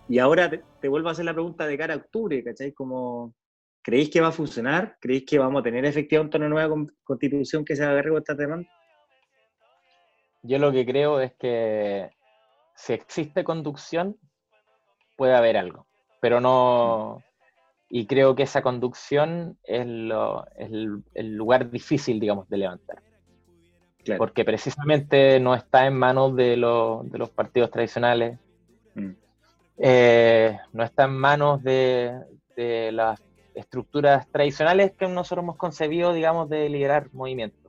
Y 0.07 0.19
ahora 0.19 0.47
te, 0.79 0.87
vuelvo 0.87 1.09
a 1.09 1.13
hacer 1.13 1.25
la 1.25 1.33
pregunta 1.33 1.65
de 1.65 1.75
cara 1.75 1.95
a 1.95 1.97
octubre, 1.97 2.43
¿cachai? 2.43 2.71
Como, 2.71 3.33
¿creéis 3.81 4.11
que 4.11 4.21
va 4.21 4.27
a 4.27 4.31
funcionar? 4.31 4.95
¿Creéis 5.01 5.25
que 5.25 5.39
vamos 5.39 5.61
a 5.61 5.63
tener 5.63 5.85
efectivamente 5.85 6.37
una 6.37 6.49
nueva 6.49 6.85
constitución 7.03 7.65
que 7.65 7.75
se 7.75 7.83
agarre 7.83 8.09
con 8.09 8.19
estas 8.19 8.37
demandas? 8.37 8.84
Yo 10.47 10.59
lo 10.59 10.71
que 10.71 10.85
creo 10.85 11.19
es 11.19 11.33
que 11.33 12.11
si 12.75 12.93
existe 12.93 13.43
conducción, 13.43 14.17
puede 15.15 15.35
haber 15.35 15.57
algo, 15.57 15.87
pero 16.21 16.39
no... 16.39 17.23
Y 17.87 18.07
creo 18.07 18.35
que 18.35 18.43
esa 18.43 18.61
conducción 18.61 19.57
es, 19.63 19.85
lo, 19.85 20.45
el, 20.55 21.35
lugar 21.35 21.69
difícil, 21.69 22.19
digamos, 22.19 22.49
de 22.49 22.57
levantar. 22.57 23.01
Porque 24.17 24.43
precisamente 24.43 25.39
no 25.39 25.55
está 25.55 25.87
en 25.87 25.95
manos 25.95 26.35
de, 26.35 26.49
de 26.49 27.17
los 27.17 27.29
partidos 27.29 27.71
tradicionales, 27.71 28.39
mm. 28.95 29.11
eh, 29.77 30.59
no 30.73 30.83
está 30.83 31.05
en 31.05 31.15
manos 31.15 31.63
de, 31.63 32.19
de, 32.55 32.91
las 32.91 33.21
estructuras 33.53 34.27
tradicionales 34.29 34.91
que 34.93 35.07
nosotros 35.07 35.43
hemos 35.43 35.57
concebido, 35.57 36.13
digamos, 36.13 36.49
de 36.49 36.69
liderar 36.69 37.09
movimientos. 37.13 37.64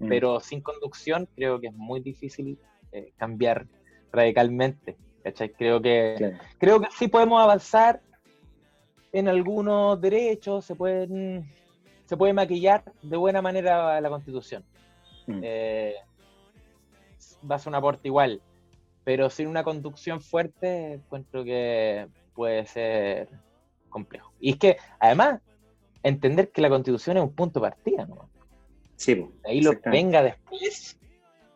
Mm. 0.00 0.08
pero 0.08 0.40
sin 0.40 0.60
conducción 0.62 1.28
creo 1.36 1.60
que 1.60 1.68
es 1.68 1.74
muy 1.74 2.00
difícil 2.00 2.58
eh, 2.92 3.12
cambiar 3.16 3.66
radicalmente. 4.12 4.96
Creo 5.58 5.82
que, 5.82 6.38
creo 6.58 6.80
que 6.80 6.88
sí 6.98 7.06
podemos 7.08 7.42
avanzar 7.42 8.00
en 9.12 9.28
algunos 9.28 10.00
derechos, 10.00 10.64
se 10.64 10.74
pueden 10.74 11.46
se 12.06 12.16
puede 12.16 12.32
maquillar 12.32 12.82
de 13.02 13.16
buena 13.16 13.42
manera 13.42 14.00
la 14.00 14.08
constitución. 14.08 14.64
Mm. 15.26 15.40
Eh, 15.42 15.94
va 17.48 17.56
a 17.56 17.58
ser 17.58 17.68
un 17.68 17.74
aporte 17.74 18.08
igual, 18.08 18.40
pero 19.04 19.30
sin 19.30 19.46
una 19.46 19.62
conducción 19.62 20.20
fuerte 20.20 20.94
encuentro 20.94 21.44
que 21.44 22.08
puede 22.34 22.64
ser 22.66 23.28
complejo. 23.90 24.32
Y 24.40 24.52
es 24.52 24.58
que, 24.58 24.76
además, 24.98 25.40
entender 26.02 26.50
que 26.50 26.62
la 26.62 26.70
constitución 26.70 27.18
es 27.18 27.22
un 27.22 27.34
punto 27.34 27.60
de 27.60 27.68
partida, 27.68 28.06
¿no? 28.06 28.29
Ahí 29.44 29.62
lo 29.62 29.72
venga 29.86 30.22
después. 30.22 30.98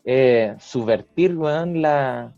Eh, 0.05 0.55
subvertir, 0.59 1.33
la. 1.33 2.35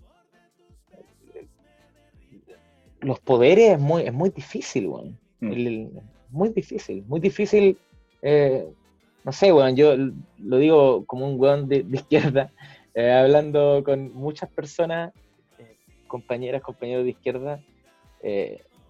Los 3.00 3.20
poderes 3.20 3.72
es 3.72 3.78
muy, 3.78 4.02
es 4.02 4.12
muy 4.12 4.30
difícil, 4.30 4.88
weón. 4.88 5.18
Mm. 5.40 5.98
muy 6.30 6.48
difícil, 6.48 7.04
muy 7.06 7.20
difícil. 7.20 7.78
Eh, 8.22 8.66
no 9.24 9.32
sé, 9.32 9.52
weón, 9.52 9.76
yo 9.76 9.94
lo 10.38 10.58
digo 10.58 11.04
como 11.06 11.28
un 11.28 11.38
weón 11.38 11.68
de, 11.68 11.84
izquierda, 11.92 12.50
eh, 12.94 13.12
hablando 13.12 13.82
con 13.84 14.12
muchas 14.14 14.48
personas, 14.50 15.12
compañeras, 16.08 16.62
compañeros 16.62 17.04
de 17.04 17.10
izquierda, 17.10 17.60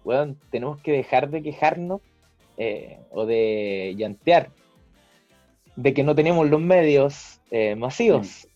weón, 0.03 0.39
tenemos 0.49 0.81
que 0.81 0.93
dejar 0.93 1.29
de 1.29 1.43
quejarnos 1.43 2.01
o 3.11 3.25
de 3.25 3.93
llantear 3.97 4.49
de 5.77 5.93
que 5.93 6.03
no 6.03 6.15
tenemos 6.15 6.49
los 6.49 6.59
medios 6.59 7.39
eh, 7.51 7.75
masivos, 7.75 8.47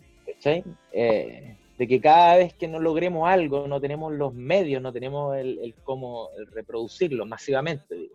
eh, 0.44 1.56
de 1.78 1.88
que 1.88 2.02
cada 2.02 2.38
vez 2.38 2.54
que 2.56 2.68
no 2.68 2.80
logremos 2.80 3.30
algo 3.30 3.68
no 3.68 3.80
tenemos 3.80 4.12
los 4.12 4.34
medios, 4.34 4.82
no 4.82 4.92
tenemos 4.92 5.38
el, 5.38 5.76
cómo 5.84 6.30
reproducirlo 6.52 7.28
masivamente, 7.28 8.10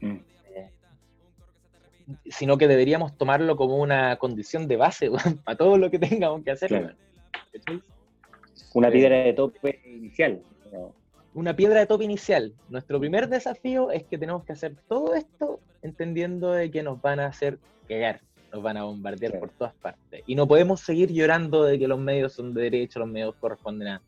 mm. 0.00 0.16
eh, 0.54 0.70
sino 2.30 2.56
que 2.56 2.68
deberíamos 2.68 3.16
tomarlo 3.18 3.54
como 3.54 3.76
una 3.76 4.16
condición 4.16 4.66
de 4.66 4.76
base 4.76 5.10
para 5.44 5.56
todo 5.58 5.76
lo 5.76 5.90
que 5.90 5.98
tengamos 5.98 6.42
que 6.42 6.50
hacer. 6.50 6.96
Una 8.72 8.90
piedra 8.90 9.18
de 9.18 9.34
tope 9.34 9.78
inicial. 9.84 10.42
Una 11.34 11.54
piedra 11.54 11.80
de 11.80 11.86
tope 11.86 12.04
inicial. 12.04 12.54
Nuestro 12.70 12.98
primer 12.98 13.28
desafío 13.28 13.90
es 13.90 14.04
que 14.04 14.16
tenemos 14.16 14.44
que 14.44 14.52
hacer 14.52 14.74
todo 14.88 15.14
esto 15.14 15.60
entendiendo 15.82 16.52
de 16.52 16.70
que 16.70 16.82
nos 16.82 17.00
van 17.02 17.20
a 17.20 17.26
hacer 17.26 17.58
cagar 17.86 18.22
nos 18.52 18.62
van 18.62 18.76
a 18.76 18.84
bombardear 18.84 19.38
por 19.38 19.50
todas 19.50 19.74
partes. 19.74 20.22
Y 20.26 20.34
no 20.34 20.46
podemos 20.46 20.80
seguir 20.80 21.12
llorando 21.12 21.64
de 21.64 21.78
que 21.78 21.88
los 21.88 21.98
medios 21.98 22.32
son 22.32 22.54
de 22.54 22.62
derecho, 22.62 22.98
los 22.98 23.08
medios 23.08 23.34
corresponden 23.36 23.88
a, 23.88 24.02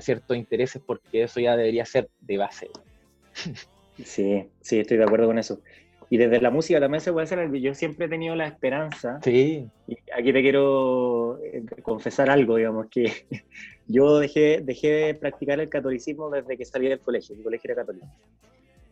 ciertos 0.00 0.36
intereses, 0.36 0.82
porque 0.84 1.22
eso 1.22 1.38
ya 1.38 1.56
debería 1.56 1.84
ser 1.84 2.08
de 2.20 2.36
base. 2.36 2.68
Sí, 4.04 4.44
sí, 4.60 4.80
estoy 4.80 4.96
de 4.96 5.04
acuerdo 5.04 5.28
con 5.28 5.38
eso. 5.38 5.60
Y 6.10 6.16
desde 6.16 6.40
la 6.40 6.50
música 6.50 6.80
también 6.80 7.00
se 7.00 7.12
puede 7.12 7.24
hacer 7.24 7.50
Yo 7.52 7.74
siempre 7.74 8.06
he 8.06 8.08
tenido 8.08 8.34
la 8.34 8.46
esperanza. 8.48 9.20
Sí. 9.22 9.68
Y 9.86 9.96
aquí 10.12 10.32
te 10.32 10.42
quiero 10.42 11.38
eh, 11.44 11.64
confesar 11.82 12.28
algo, 12.28 12.56
digamos, 12.56 12.88
que 12.90 13.26
yo 13.86 14.18
dejé, 14.18 14.60
dejé 14.64 14.88
de 14.88 15.14
practicar 15.14 15.60
el 15.60 15.68
catolicismo 15.68 16.28
desde 16.28 16.56
que 16.56 16.64
salí 16.64 16.88
del 16.88 16.98
colegio. 16.98 17.36
Mi 17.36 17.44
colegio 17.44 17.70
era 17.70 17.82
católico. 17.82 18.06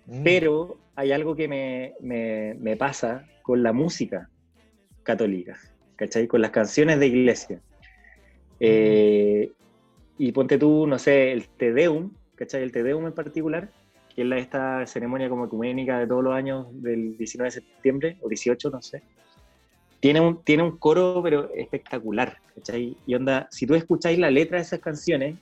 Mm. 0.06 0.22
Pero 0.22 0.78
hay 0.94 1.10
algo 1.10 1.34
que 1.34 1.48
me, 1.48 1.94
me, 2.00 2.54
me 2.60 2.76
pasa 2.76 3.26
con 3.42 3.62
la 3.62 3.72
música 3.72 4.30
católica, 5.02 5.58
¿cachai? 5.96 6.26
Con 6.26 6.40
las 6.40 6.50
canciones 6.50 6.98
de 6.98 7.06
iglesia. 7.06 7.60
Eh, 8.60 9.50
y 10.18 10.32
ponte 10.32 10.58
tú, 10.58 10.86
no 10.86 10.98
sé, 10.98 11.32
el 11.32 11.48
Te 11.48 11.72
Deum, 11.72 12.12
¿cachai? 12.36 12.62
El 12.62 12.72
Te 12.72 12.82
Deum 12.82 13.06
en 13.06 13.12
particular, 13.12 13.70
que 14.14 14.22
es 14.22 14.28
la, 14.28 14.38
esta 14.38 14.86
ceremonia 14.86 15.28
como 15.28 15.46
ecuménica 15.46 15.98
de 15.98 16.06
todos 16.06 16.22
los 16.22 16.34
años 16.34 16.66
del 16.82 17.16
19 17.16 17.48
de 17.48 17.50
septiembre, 17.50 18.16
o 18.20 18.28
18, 18.28 18.70
no 18.70 18.82
sé. 18.82 19.02
Tiene 20.00 20.20
un, 20.20 20.42
tiene 20.42 20.62
un 20.62 20.78
coro, 20.78 21.20
pero 21.22 21.50
espectacular, 21.54 22.38
¿cachai? 22.54 22.96
Y 23.06 23.14
onda, 23.14 23.48
si 23.50 23.66
tú 23.66 23.74
escucháis 23.74 24.18
la 24.18 24.30
letra 24.30 24.58
de 24.58 24.62
esas 24.62 24.80
canciones 24.80 25.36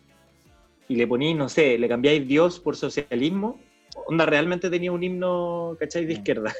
y 0.89 0.97
le 0.97 1.07
ponéis, 1.07 1.37
no 1.37 1.49
sé, 1.49 1.79
le 1.79 1.89
cambiáis 1.89 2.27
Dios 2.27 2.61
por 2.61 2.77
socialismo, 2.77 3.59
onda 4.07 4.27
realmente 4.27 4.71
tenía 4.71 4.93
un 4.93 5.03
himno, 5.03 5.77
¿cachai? 5.79 6.05
De 6.05 6.15
izquierda. 6.15 6.53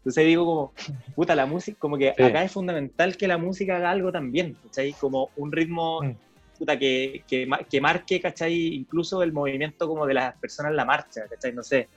Entonces 0.00 0.24
digo 0.24 0.46
como, 0.46 0.72
puta, 1.14 1.34
la 1.34 1.44
música, 1.44 1.78
como 1.78 1.98
que 1.98 2.10
acá 2.10 2.42
es 2.42 2.50
fundamental 2.50 3.18
que 3.18 3.28
la 3.28 3.36
música 3.36 3.76
haga 3.76 3.90
algo 3.90 4.10
también, 4.10 4.56
¿cachai? 4.64 4.94
Como 4.94 5.28
un 5.36 5.52
ritmo, 5.52 6.02
mm. 6.02 6.14
puta, 6.58 6.78
que, 6.78 7.22
que, 7.28 7.46
que, 7.68 7.80
marque, 7.82 8.18
¿cachai? 8.18 8.74
Incluso 8.74 9.22
el 9.22 9.34
movimiento 9.34 9.86
como 9.86 10.06
de 10.06 10.14
las 10.14 10.36
personas 10.38 10.70
en 10.70 10.76
la 10.76 10.86
marcha, 10.86 11.26
¿cachai? 11.28 11.52
No 11.52 11.62
sé, 11.62 11.88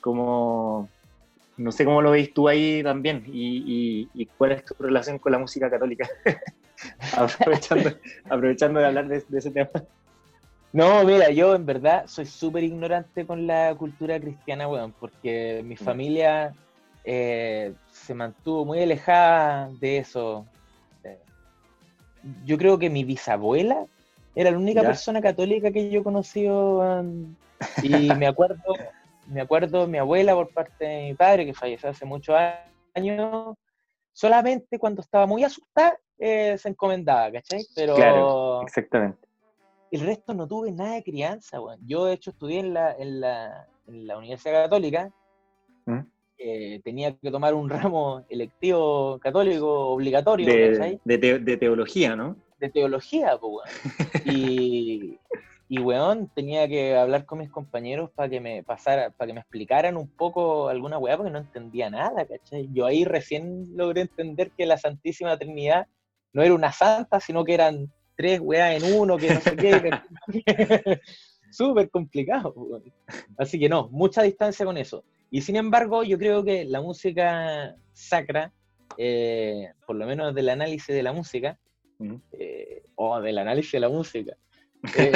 como, 0.00 0.88
no 1.58 1.70
sé 1.70 1.84
cómo 1.84 2.00
lo 2.00 2.12
veis 2.12 2.32
tú 2.32 2.48
ahí 2.48 2.82
también 2.82 3.24
y, 3.26 4.08
y, 4.14 4.26
cuál 4.38 4.52
es 4.52 4.64
tu 4.64 4.74
relación 4.78 5.18
con 5.18 5.32
la 5.32 5.38
música 5.38 5.68
católica, 5.68 6.08
aprovechando, 7.14 7.90
aprovechando 8.24 8.80
de 8.80 8.86
hablar 8.86 9.06
de, 9.06 9.22
ese 9.36 9.50
tema. 9.50 9.70
No, 10.72 11.04
mira, 11.04 11.30
yo 11.30 11.54
en 11.54 11.66
verdad 11.66 12.06
soy 12.06 12.24
súper 12.24 12.64
ignorante 12.64 13.26
con 13.26 13.46
la 13.46 13.74
cultura 13.74 14.18
cristiana, 14.18 14.66
weón, 14.66 14.92
porque 14.98 15.62
mi 15.62 15.74
mm. 15.74 15.78
familia 15.78 16.54
eh, 17.04 17.74
se 17.92 18.14
mantuvo 18.14 18.64
muy 18.64 18.82
alejada 18.82 19.68
de 19.78 19.98
eso. 19.98 20.46
Eh, 21.02 21.18
yo 22.44 22.56
creo 22.56 22.78
que 22.78 22.88
mi 22.88 23.04
bisabuela 23.04 23.86
era 24.34 24.50
la 24.50 24.58
única 24.58 24.82
persona 24.82 25.20
católica 25.20 25.70
que 25.70 25.90
yo 25.90 26.02
conocí 26.02 26.48
um, 26.48 27.34
y 27.82 27.88
me 28.18 28.26
acuerdo, 28.26 28.74
me 29.28 29.40
acuerdo 29.40 29.86
mi 29.86 29.98
abuela 29.98 30.34
por 30.34 30.52
parte 30.52 30.84
de 30.84 31.02
mi 31.04 31.14
padre, 31.14 31.46
que 31.46 31.54
falleció 31.54 31.90
hace 31.90 32.04
muchos 32.04 32.36
años, 32.94 33.56
solamente 34.12 34.78
cuando 34.78 35.02
estaba 35.02 35.26
muy 35.26 35.44
asustada 35.44 35.98
eh, 36.18 36.56
se 36.58 36.68
encomendaba, 36.68 37.30
¿cachai? 37.30 37.64
Pero 37.74 37.94
claro, 37.96 38.62
exactamente. 38.62 39.28
El 39.90 40.00
resto 40.00 40.34
no 40.34 40.48
tuve 40.48 40.72
nada 40.72 40.94
de 40.94 41.04
crianza, 41.04 41.58
Yo, 41.86 42.06
de 42.06 42.14
hecho, 42.14 42.30
estudié 42.30 42.60
en 42.60 42.74
la, 42.74 42.92
en 42.92 43.20
la, 43.20 43.68
en 43.86 44.06
la 44.06 44.18
Universidad 44.18 44.64
Católica, 44.64 45.12
¿Mm? 45.86 46.00
Eh, 46.38 46.80
tenía 46.82 47.16
que 47.16 47.30
tomar 47.30 47.54
un 47.54 47.68
ramo 47.70 48.24
electivo 48.28 49.18
católico 49.20 49.88
obligatorio. 49.90 50.46
De, 50.46 51.38
de, 51.38 51.56
teología, 51.56 52.16
¿no? 52.16 52.36
De 52.58 52.70
teología, 52.70 53.38
pues, 53.38 53.70
Y, 54.26 55.18
y, 55.68 55.78
weón, 55.80 56.30
tenía 56.34 56.66
que 56.68 56.96
hablar 56.96 57.24
con 57.24 57.38
mis 57.38 57.50
compañeros 57.50 58.10
para 58.14 58.28
que 58.28 58.40
me 58.40 58.62
pasara, 58.62 59.10
para 59.10 59.28
que 59.28 59.34
me 59.34 59.40
explicaran 59.40 59.96
un 59.96 60.08
poco 60.08 60.68
alguna 60.68 60.98
weá, 60.98 61.16
porque 61.16 61.32
no 61.32 61.38
entendía 61.38 61.90
nada, 61.90 62.26
¿cachai? 62.26 62.68
Yo 62.72 62.86
ahí 62.86 63.04
recién 63.04 63.68
logré 63.76 64.02
entender 64.02 64.50
que 64.50 64.66
la 64.66 64.78
Santísima 64.78 65.38
Trinidad 65.38 65.86
no 66.32 66.42
era 66.42 66.54
una 66.54 66.72
santa, 66.72 67.20
sino 67.20 67.44
que 67.44 67.54
eran 67.54 67.90
tres 68.16 68.40
weas 68.40 68.82
en 68.82 68.94
uno, 68.94 69.16
que 69.16 69.34
no 69.34 69.40
sé 69.40 69.56
qué. 69.56 70.00
Súper 71.54 71.88
complicado. 71.88 72.52
Así 73.38 73.60
que 73.60 73.68
no, 73.68 73.88
mucha 73.92 74.22
distancia 74.22 74.66
con 74.66 74.76
eso. 74.76 75.04
Y 75.30 75.40
sin 75.42 75.54
embargo, 75.54 76.02
yo 76.02 76.18
creo 76.18 76.42
que 76.42 76.64
la 76.64 76.80
música 76.80 77.76
sacra, 77.92 78.52
eh, 78.98 79.68
por 79.86 79.94
lo 79.94 80.04
menos 80.04 80.34
del 80.34 80.48
análisis 80.48 80.92
de 80.92 81.02
la 81.04 81.12
música, 81.12 81.56
eh, 82.32 82.82
o 82.96 83.20
del 83.20 83.38
análisis 83.38 83.70
de 83.70 83.80
la 83.80 83.88
música, 83.88 84.36
eh, 84.98 85.12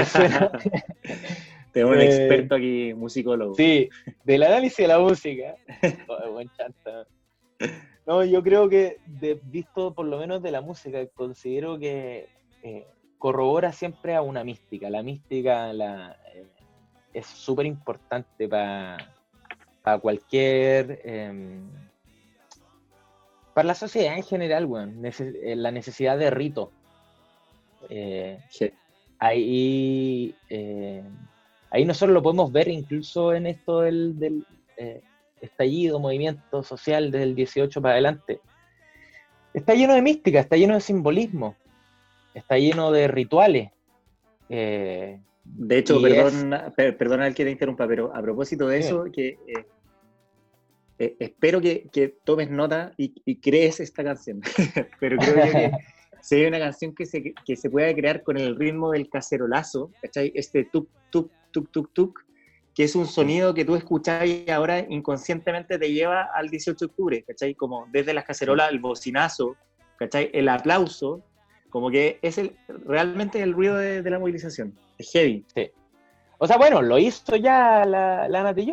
Tengo 1.72 1.90
un 1.90 2.00
experto 2.00 2.54
aquí, 2.54 2.94
musicólogo. 2.94 3.54
Sí, 3.56 3.88
del 4.22 4.44
análisis 4.44 4.78
de 4.78 4.88
la 4.88 5.00
música. 5.00 5.56
Oh, 6.08 6.32
buen 6.34 6.48
chanta. 6.50 7.04
No, 8.06 8.24
yo 8.24 8.44
creo 8.44 8.68
que, 8.68 8.98
visto 9.42 9.92
por 9.92 10.06
lo 10.06 10.18
menos 10.18 10.40
de 10.40 10.52
la 10.52 10.60
música, 10.60 11.04
considero 11.08 11.80
que 11.80 12.28
corrobora 13.18 13.72
siempre 13.72 14.14
a 14.14 14.22
una 14.22 14.44
mística. 14.44 14.88
La 14.88 15.02
mística 15.02 15.72
la, 15.72 16.16
es 17.12 17.26
súper 17.26 17.66
importante 17.66 18.48
para 18.48 18.98
cualquier... 20.00 21.00
Em, 21.04 21.68
para 23.58 23.66
la 23.66 23.74
sociedad 23.74 24.16
en 24.16 24.22
general, 24.22 24.66
bueno, 24.66 24.92
eh, 25.02 25.56
la 25.56 25.72
necesidad 25.72 26.16
de 26.16 26.30
rito. 26.30 26.70
Eh, 27.90 28.38
ahí, 29.18 30.32
eh, 30.48 31.02
ahí 31.70 31.84
nosotros 31.84 32.14
lo 32.14 32.22
podemos 32.22 32.52
ver 32.52 32.68
incluso 32.68 33.34
en 33.34 33.48
esto 33.48 33.80
del, 33.80 34.46
estallido, 35.40 35.98
movimiento 35.98 36.62
social 36.62 37.10
desde 37.10 37.24
el 37.24 37.34
18 37.34 37.82
para 37.82 37.94
adelante. 37.94 38.40
Está 39.52 39.74
lleno 39.74 39.94
de 39.94 40.02
mística, 40.02 40.38
está 40.38 40.56
lleno 40.56 40.74
de 40.74 40.80
simbolismo, 40.80 41.56
está 42.34 42.58
lleno 42.58 42.92
de 42.92 43.08
rituales. 43.08 43.72
De 45.56 45.78
hecho, 45.78 46.00
perdón, 46.00 46.54
perdona 46.76 47.26
el 47.26 47.34
que 47.34 47.44
te 47.44 47.50
interrumpa, 47.50 47.86
pero 47.86 48.14
a 48.14 48.22
propósito 48.22 48.68
de 48.68 48.78
eso, 48.78 49.04
que 49.12 49.38
eh, 50.98 51.16
espero 51.18 51.60
que, 51.60 52.16
tomes 52.24 52.50
nota 52.50 52.92
y, 52.96 53.36
crees 53.36 53.80
esta 53.80 54.02
canción, 54.02 54.40
pero 55.00 55.16
creo 55.18 55.34
que 55.34 55.70
sería 56.20 56.48
una 56.48 56.58
canción 56.58 56.94
que 56.94 57.06
se, 57.06 57.32
que 57.44 57.56
se 57.56 57.70
pueda 57.70 57.92
crear 57.94 58.22
con 58.22 58.36
el 58.36 58.56
ritmo 58.56 58.90
del 58.90 59.08
cacerolazo, 59.08 59.92
¿cachai? 60.02 60.32
Este 60.34 60.64
tuk, 60.64 60.88
tuk, 61.10 61.30
tuk, 61.52 61.70
tuk, 61.70 61.92
tuk, 61.92 62.20
que 62.74 62.84
es 62.84 62.94
un 62.94 63.06
sonido 63.06 63.54
que 63.54 63.64
tú 63.64 63.76
escuchas 63.76 64.26
y 64.26 64.50
ahora 64.50 64.80
inconscientemente 64.88 65.78
te 65.78 65.92
lleva 65.92 66.28
al 66.34 66.48
18 66.48 66.78
de 66.78 66.86
octubre, 66.86 67.24
¿cachai? 67.26 67.54
Como 67.54 67.86
desde 67.90 68.14
las 68.14 68.24
cacerolas, 68.24 68.70
el 68.70 68.78
bocinazo, 68.78 69.56
¿cachai? 69.98 70.30
El 70.32 70.48
aplauso, 70.48 71.24
como 71.70 71.90
que 71.90 72.18
es 72.22 72.38
el, 72.38 72.56
realmente 72.86 73.42
el 73.42 73.52
ruido 73.52 73.76
de, 73.76 74.08
la 74.08 74.18
movilización, 74.18 74.74
es 74.98 75.12
heavy. 75.12 75.44
Sí. 75.54 75.70
O 76.38 76.46
sea, 76.46 76.56
bueno, 76.56 76.82
lo 76.82 76.98
hizo 76.98 77.36
ya 77.36 77.84
la, 77.84 78.28
la 78.28 78.42
Nati 78.42 78.72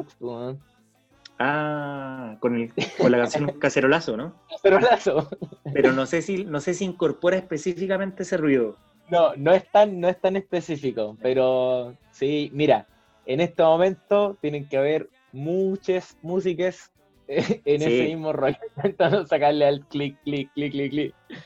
Ah, 1.37 2.37
con, 2.39 2.55
el, 2.55 2.71
con 2.97 3.11
la 3.11 3.17
canción 3.17 3.47
Cacerolazo, 3.59 4.15
¿no? 4.15 4.33
Cacerolazo. 4.49 5.29
Pero 5.73 5.91
no 5.91 6.05
sé 6.05 6.21
si, 6.21 6.45
no 6.45 6.61
sé 6.61 6.73
si 6.73 6.85
incorpora 6.85 7.37
específicamente 7.37 8.23
ese 8.23 8.37
ruido. 8.37 8.77
No, 9.09 9.35
no 9.35 9.51
es 9.51 9.69
tan, 9.71 9.99
no 9.99 10.07
es 10.07 10.19
tan 10.19 10.35
específico, 10.35 11.17
pero 11.21 11.95
sí, 12.11 12.49
mira, 12.53 12.87
en 13.25 13.39
este 13.39 13.61
momento 13.61 14.37
tienen 14.41 14.67
que 14.67 14.77
haber 14.77 15.09
muchas 15.31 16.17
músicas 16.21 16.91
en 17.27 17.81
ese 17.81 18.03
mismo 18.03 18.33
rol, 18.33 18.57
intentando 18.77 19.25
sacarle 19.27 19.65
al 19.65 19.85
clic, 19.87 20.17
clic, 20.23 20.51
clic, 20.53 20.71
clic, 20.71 20.91
clic. 20.91 21.15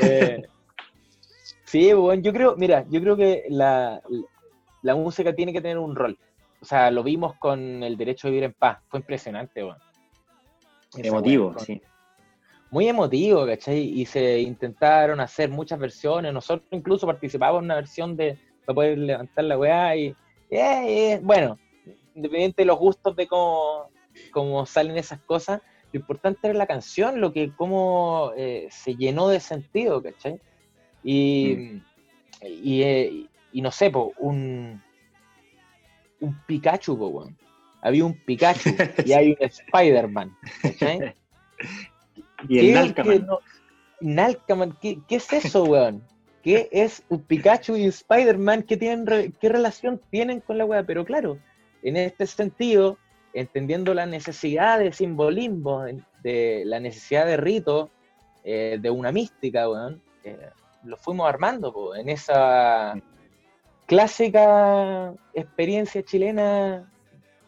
Eh, 0.00 0.42
sí, 1.80 1.92
bueno, 1.92 2.22
yo 2.22 2.32
creo, 2.32 2.56
mira, 2.56 2.84
yo 2.88 3.00
creo 3.00 3.16
que 3.16 3.44
la, 3.48 4.00
la 4.82 4.94
música 4.94 5.34
tiene 5.34 5.52
que 5.52 5.60
tener 5.60 5.78
un 5.78 5.96
rol 5.96 6.18
o 6.64 6.66
sea, 6.66 6.90
lo 6.90 7.02
vimos 7.02 7.34
con 7.34 7.82
el 7.82 7.94
derecho 7.98 8.26
a 8.26 8.30
vivir 8.30 8.44
en 8.44 8.54
paz. 8.54 8.78
Fue 8.88 8.98
impresionante, 8.98 9.62
weón. 9.62 9.76
Emotivo, 10.96 11.54
sí. 11.58 11.82
Muy 12.70 12.88
emotivo, 12.88 13.44
¿cachai? 13.44 13.80
Y 13.80 14.06
se 14.06 14.40
intentaron 14.40 15.20
hacer 15.20 15.50
muchas 15.50 15.78
versiones. 15.78 16.32
Nosotros 16.32 16.66
incluso 16.70 17.06
participamos 17.06 17.58
en 17.58 17.66
una 17.66 17.74
versión 17.74 18.16
de 18.16 18.38
para 18.64 18.76
poder 18.76 18.96
levantar 18.96 19.44
la 19.44 19.58
weá 19.58 19.94
y. 19.94 20.06
Eh, 20.48 20.56
eh, 21.12 21.20
bueno, 21.22 21.58
independiente 22.14 22.62
de 22.62 22.66
los 22.66 22.78
gustos 22.78 23.14
de 23.14 23.26
cómo, 23.26 23.90
cómo 24.32 24.64
salen 24.64 24.96
esas 24.96 25.20
cosas, 25.20 25.60
lo 25.92 26.00
importante 26.00 26.48
era 26.48 26.56
la 26.56 26.66
canción, 26.66 27.20
lo 27.20 27.34
que 27.34 27.52
cómo 27.54 28.32
eh, 28.38 28.68
se 28.70 28.96
llenó 28.96 29.28
de 29.28 29.40
sentido, 29.40 30.02
¿cachai? 30.02 30.40
Y, 31.04 31.54
mm. 31.54 31.82
y, 32.42 33.28
y, 33.52 33.62
no 33.62 33.70
sé, 33.70 33.90
pues, 33.90 34.08
un, 34.18 34.82
un 36.20 36.40
Pikachu, 36.46 36.94
weón. 36.94 37.36
Había 37.82 38.06
un 38.06 38.14
Pikachu 38.14 38.70
y 39.04 39.12
hay 39.12 39.30
un 39.32 39.36
Spider-Man. 39.40 40.34
y 42.48 42.58
el 42.58 42.94
Nalkaman. 44.00 44.76
¿qué, 44.80 44.98
es 45.08 45.32
eso, 45.32 45.64
weón? 45.64 46.02
¿Qué 46.42 46.68
es 46.72 47.02
un 47.08 47.20
Pikachu 47.22 47.76
y 47.76 47.84
un 47.84 47.88
Spider-Man? 47.88 48.62
¿Qué, 48.62 48.76
tienen, 48.76 49.32
¿Qué 49.40 49.48
relación 49.48 50.00
tienen 50.10 50.40
con 50.40 50.58
la 50.58 50.64
weá? 50.64 50.82
Pero 50.82 51.04
claro, 51.04 51.38
en 51.82 51.96
este 51.96 52.26
sentido, 52.26 52.98
entendiendo 53.34 53.92
la 53.94 54.06
necesidad 54.06 54.78
de 54.78 54.92
simbolismo, 54.92 55.84
de 56.22 56.62
la 56.64 56.80
necesidad 56.80 57.26
de 57.26 57.36
rito, 57.36 57.90
eh, 58.44 58.78
de 58.80 58.90
una 58.90 59.12
mística, 59.12 59.68
weón, 59.68 60.02
eh, 60.24 60.50
lo 60.84 60.96
fuimos 60.96 61.28
armando 61.28 61.94
en 61.94 62.08
esa 62.08 62.94
clásica 63.86 65.14
experiencia 65.32 66.02
chilena 66.02 66.90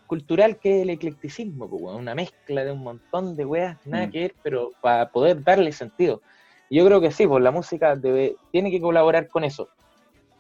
cultural 0.07 0.59
que 0.59 0.77
es 0.77 0.83
el 0.83 0.91
eclecticismo, 0.91 1.67
una 1.67 2.15
mezcla 2.15 2.65
de 2.65 2.73
un 2.73 2.83
montón 2.83 3.37
de 3.37 3.45
weas, 3.45 3.79
nada 3.85 4.07
mm. 4.07 4.11
que 4.11 4.21
ver, 4.21 4.35
pero 4.43 4.71
para 4.81 5.11
poder 5.11 5.43
darle 5.43 5.73
sentido. 5.73 6.23
yo 6.71 6.85
creo 6.85 7.01
que 7.01 7.11
sí, 7.11 7.27
pues 7.27 7.43
la 7.43 7.51
música 7.51 7.97
debe, 7.97 8.37
tiene 8.53 8.71
que 8.71 8.81
colaborar 8.81 9.29
con 9.29 9.45
eso. 9.45 9.69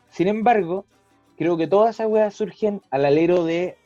Sin 0.09 0.29
embargo, 0.29 0.87
creo 1.37 1.57
que 1.57 1.67
todas 1.67 1.97
esas 1.97 2.07
weas 2.07 2.35
surgen 2.35 2.81
al 2.91 3.05
alero 3.05 3.45
de 3.45 3.77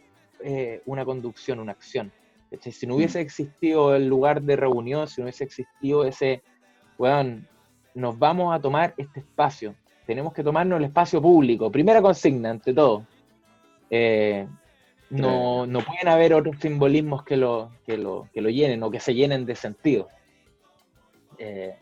eh, 0.42 0.82
una 0.86 1.04
conducción, 1.04 1.58
una 1.58 1.72
acción. 1.72 2.12
Si 2.60 2.86
no 2.86 2.96
hubiese 2.96 3.18
mm. 3.18 3.22
existido 3.22 3.94
el 3.94 4.08
lugar 4.08 4.42
de 4.42 4.56
reunión, 4.56 5.06
si 5.08 5.20
no 5.20 5.26
hubiese 5.26 5.44
existido 5.44 6.04
ese, 6.04 6.42
weón, 6.98 7.48
nos 7.94 8.18
vamos 8.18 8.54
a 8.54 8.60
tomar 8.60 8.94
este 8.96 9.20
espacio, 9.20 9.74
tenemos 10.06 10.32
que 10.32 10.42
tomarnos 10.42 10.78
el 10.78 10.86
espacio 10.86 11.22
público. 11.22 11.70
Primera 11.70 12.02
consigna, 12.02 12.50
ante 12.50 12.74
todo. 12.74 13.06
Eh, 13.88 14.46
no, 15.10 15.66
pueden 15.86 16.08
haber 16.08 16.34
otros 16.34 16.56
simbolismos 16.60 17.24
que 17.24 17.36
lo, 17.36 17.70
que 17.86 17.96
lo, 17.96 18.28
que 18.32 18.40
lo 18.40 18.48
llenen 18.48 18.82
o 18.82 18.90
que 18.90 19.00
se 19.00 19.14
llenen 19.14 19.46
de 19.46 19.54
sentido. 19.54 20.08
Eh, 21.38 21.76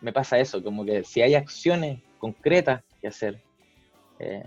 me 0.00 0.12
pasa 0.12 0.38
eso, 0.38 0.62
como 0.62 0.84
que 0.84 1.04
si 1.04 1.22
hay 1.22 1.34
acciones 1.34 2.00
concretas 2.18 2.82
que 3.00 3.08
hacer, 3.08 3.40
eh, 4.18 4.44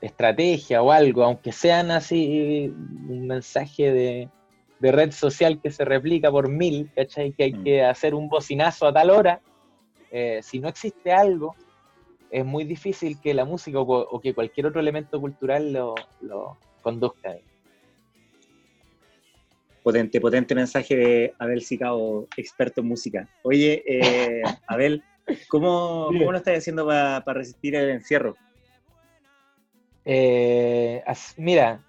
estrategia 0.00 0.82
o 0.82 0.92
algo, 0.92 1.24
aunque 1.24 1.52
sean 1.52 1.90
así 1.90 2.72
un 3.08 3.26
mensaje 3.26 3.92
de, 3.92 4.28
red 4.80 5.10
social 5.10 5.60
que 5.60 5.70
se 5.70 5.84
replica 5.84 6.30
por 6.30 6.48
mil, 6.48 6.90
¿cachai? 6.94 7.32
Que 7.32 7.44
hay 7.44 7.52
mm. 7.52 7.64
que 7.64 7.84
hacer 7.84 8.14
un 8.14 8.28
bocinazo 8.28 8.86
a 8.86 8.92
tal 8.92 9.10
hora, 9.10 9.40
si 10.42 10.60
no 10.60 10.68
existe 10.68 11.12
algo, 11.12 11.54
es 12.30 12.44
muy 12.44 12.64
difícil 12.64 13.20
que 13.20 13.34
la 13.34 13.44
música 13.44 13.80
o, 13.80 14.20
que 14.20 14.34
cualquier 14.34 14.66
otro 14.66 14.80
elemento 14.80 15.20
cultural 15.20 15.72
lo, 15.72 16.58
conduzca. 16.82 17.36
Potente, 19.82 20.20
potente 20.20 20.54
mensaje 20.54 20.96
de 20.96 21.34
Abel 21.38 21.62
Sicao, 21.62 22.28
experto 22.36 22.82
en 22.82 22.88
música. 22.88 23.28
Oye, 23.42 23.82
eh, 23.86 24.42
Abel, 24.66 25.02
¿cómo, 25.48 26.06
¿cómo, 26.08 26.32
lo 26.32 26.38
estás 26.38 26.58
haciendo 26.58 26.86
para 26.86 27.32
resistir 27.32 27.74
el 27.74 27.90
encierro? 27.90 28.36
Eh, 30.04 31.02
mira, 31.36 31.84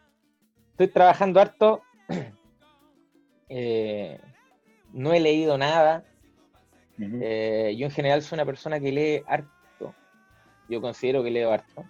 estoy 0.71 0.87
trabajando 0.87 1.39
harto. 1.39 1.81
Eh, 3.51 4.19
no 4.93 5.11
he 5.11 5.19
leído 5.19 5.57
nada. 5.57 6.03
Yo 6.99 7.85
en 7.85 7.91
general 7.91 8.21
soy 8.21 8.35
una 8.35 8.45
persona 8.45 8.79
que 8.79 8.91
lee 8.91 9.23
harto 9.27 9.59
yo 10.69 10.81
considero 10.81 11.23
que 11.23 11.31
leo 11.31 11.51
harto. 11.51 11.83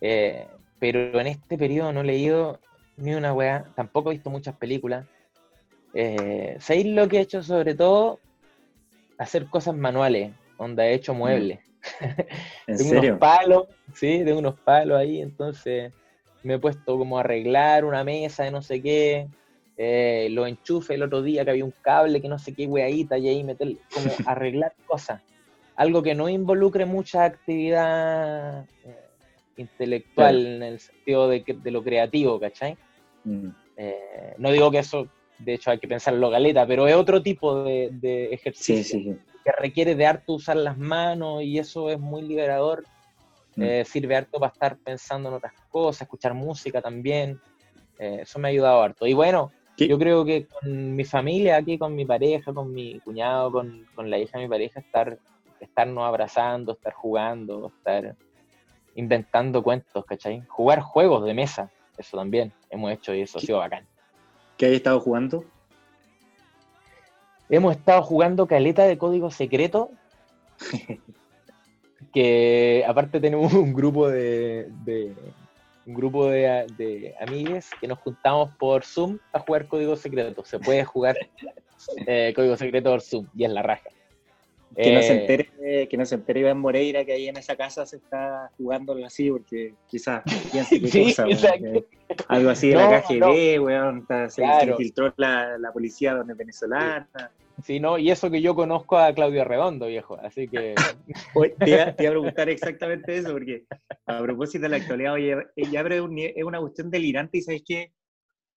Eh, 0.00 0.46
pero 0.78 1.20
en 1.20 1.26
este 1.26 1.58
periodo 1.58 1.92
no 1.92 2.00
he 2.00 2.04
leído 2.04 2.60
ni 2.96 3.14
una 3.14 3.34
weá, 3.34 3.66
tampoco 3.74 4.10
he 4.10 4.14
visto 4.14 4.30
muchas 4.30 4.56
películas. 4.56 5.06
Eh, 5.92 6.56
¿Sabéis 6.60 6.86
lo 6.86 7.08
que 7.08 7.18
he 7.18 7.20
hecho 7.20 7.42
sobre 7.42 7.74
todo? 7.74 8.20
Hacer 9.18 9.46
cosas 9.48 9.74
manuales, 9.74 10.32
donde 10.58 10.84
he 10.84 10.94
hecho 10.94 11.12
muebles. 11.12 11.58
¿En 12.66 12.76
tengo 12.76 13.00
unos 13.00 13.18
palos, 13.18 13.66
sí, 13.94 14.22
tengo 14.24 14.38
unos 14.38 14.58
palos 14.60 14.98
ahí, 14.98 15.20
entonces 15.20 15.92
me 16.42 16.54
he 16.54 16.58
puesto 16.58 16.96
como 16.96 17.18
a 17.18 17.20
arreglar 17.20 17.84
una 17.84 18.04
mesa 18.04 18.44
de 18.44 18.50
no 18.50 18.62
sé 18.62 18.80
qué, 18.80 19.28
eh, 19.82 20.28
lo 20.30 20.46
enchufe 20.46 20.94
el 20.94 21.02
otro 21.02 21.22
día 21.22 21.44
que 21.44 21.52
había 21.52 21.64
un 21.64 21.74
cable 21.80 22.20
que 22.20 22.28
no 22.28 22.38
sé 22.38 22.52
qué 22.54 22.66
weadita 22.66 23.16
y 23.16 23.28
ahí 23.28 23.44
meter, 23.44 23.76
como 23.94 24.10
arreglar 24.26 24.74
cosas 24.86 25.22
algo 25.80 26.02
que 26.02 26.14
no 26.14 26.28
involucre 26.28 26.84
mucha 26.84 27.24
actividad 27.24 28.66
eh, 28.84 28.96
intelectual 29.56 30.46
en 30.46 30.62
el 30.62 30.78
sentido 30.78 31.26
de, 31.26 31.42
de 31.42 31.70
lo 31.70 31.82
creativo, 31.82 32.38
¿cachai? 32.38 32.76
Mm. 33.24 33.48
Eh, 33.78 34.34
no 34.36 34.52
digo 34.52 34.70
que 34.70 34.80
eso, 34.80 35.08
de 35.38 35.54
hecho 35.54 35.70
hay 35.70 35.78
que 35.78 35.88
pensarlo 35.88 36.28
galeta, 36.28 36.66
pero 36.66 36.86
es 36.86 36.94
otro 36.94 37.22
tipo 37.22 37.64
de, 37.64 38.28
ejercicio 38.30 39.16
que 39.42 39.52
requiere 39.58 39.94
de 39.94 40.04
harto 40.04 40.34
usar 40.34 40.58
las 40.58 40.76
manos 40.76 41.42
y 41.42 41.58
eso 41.58 41.88
es 41.88 41.98
muy 41.98 42.20
liberador. 42.20 42.84
Mm. 43.56 43.62
Eh, 43.62 43.84
sirve 43.86 44.16
harto 44.16 44.38
para 44.38 44.52
estar 44.52 44.76
pensando 44.76 45.30
en 45.30 45.36
otras 45.36 45.54
cosas, 45.70 46.02
escuchar 46.02 46.34
música 46.34 46.82
también. 46.82 47.40
eso 47.98 48.38
me 48.38 48.48
ha 48.48 48.50
ayudado 48.50 48.82
harto. 48.82 49.06
Y 49.06 49.14
bueno, 49.14 49.50
yo 49.88 49.98
creo 49.98 50.24
que 50.24 50.46
con 50.46 50.94
mi 50.94 51.04
familia 51.04 51.56
aquí, 51.56 51.78
con 51.78 51.94
mi 51.94 52.04
pareja, 52.04 52.52
con 52.52 52.72
mi 52.72 52.98
cuñado, 53.00 53.52
con, 53.52 53.86
con 53.94 54.10
la 54.10 54.18
hija 54.18 54.38
de 54.38 54.44
mi 54.44 54.50
pareja, 54.50 54.80
estar 54.80 55.18
estarnos 55.60 56.04
abrazando, 56.04 56.72
estar 56.72 56.92
jugando, 56.92 57.72
estar 57.76 58.16
inventando 58.94 59.62
cuentos, 59.62 60.04
¿cachai? 60.04 60.42
Jugar 60.48 60.80
juegos 60.80 61.24
de 61.24 61.34
mesa, 61.34 61.70
eso 61.96 62.16
también 62.16 62.52
hemos 62.70 62.92
hecho 62.92 63.14
y 63.14 63.22
eso 63.22 63.38
ha 63.38 63.40
sido 63.40 63.58
bacán. 63.58 63.86
¿Qué 64.56 64.66
hay 64.66 64.74
estado 64.76 65.00
jugando? 65.00 65.44
Hemos 67.48 67.76
estado 67.76 68.02
jugando 68.02 68.46
caleta 68.46 68.84
de 68.84 68.98
código 68.98 69.30
secreto. 69.30 69.90
que 72.12 72.84
aparte 72.86 73.20
tenemos 73.20 73.52
un 73.52 73.72
grupo 73.72 74.08
de, 74.08 74.68
un 75.86 75.94
grupo 75.94 76.28
de, 76.28 76.66
de 76.76 77.14
amigues 77.20 77.70
que 77.80 77.88
nos 77.88 77.98
juntamos 77.98 78.50
por 78.56 78.84
Zoom 78.84 79.18
a 79.32 79.38
jugar 79.40 79.66
código 79.66 79.96
secreto. 79.96 80.44
Se 80.44 80.58
puede 80.58 80.84
jugar 80.84 81.16
eh, 82.06 82.32
código 82.34 82.56
secreto 82.56 82.90
por 82.90 83.00
Zoom 83.00 83.26
y 83.34 83.44
es 83.44 83.50
la 83.50 83.62
raja. 83.62 83.90
Que 84.76 84.94
no, 84.94 85.02
se 85.02 85.12
eh, 85.12 85.20
entere, 85.20 85.88
que 85.88 85.96
no 85.96 86.06
se 86.06 86.14
entere 86.14 86.40
Iván 86.40 86.58
Moreira 86.58 87.04
que 87.04 87.12
ahí 87.12 87.26
en 87.26 87.36
esa 87.36 87.56
casa 87.56 87.84
se 87.84 87.96
está 87.96 88.50
jugando 88.56 88.92
algo 88.92 89.04
así, 89.04 89.28
porque 89.28 89.74
quizás 89.88 90.22
piense 90.52 90.80
que 90.80 90.86
sí, 90.88 91.12
cosa, 91.12 91.54
algo 92.28 92.50
así 92.50 92.68
de 92.68 92.76
la 92.76 93.02
KGB, 93.02 93.60
weón, 93.60 94.06
se, 94.28 94.44
infiltró 94.44 95.12
la, 95.16 95.58
la, 95.58 95.72
policía 95.72 96.14
donde 96.14 96.34
venezolana. 96.34 97.08
Sí, 97.14 97.22
no, 97.80 97.98
y 97.98 98.10
eso 98.10 98.30
que 98.30 98.42
yo 98.42 98.54
conozco 98.54 98.98
a 98.98 99.12
Claudio 99.14 99.44
Redondo, 99.44 99.86
viejo, 99.86 100.18
así 100.20 100.48
que... 100.48 100.74
te, 101.58 101.70
iba, 101.70 101.82
a 101.84 101.96
preguntar 101.96 102.48
exactamente 102.48 103.16
eso, 103.16 103.32
porque 103.32 103.64
a 104.06 104.20
propósito 104.22 104.62
de 104.62 104.68
la 104.68 104.76
actualidad, 104.76 105.14
oye, 105.14 105.36
ya 105.56 105.80
es 105.80 106.44
una 106.44 106.60
cuestión 106.60 106.90
delirante 106.90 107.38
y 107.38 107.42
sabes 107.42 107.62
que 107.66 107.92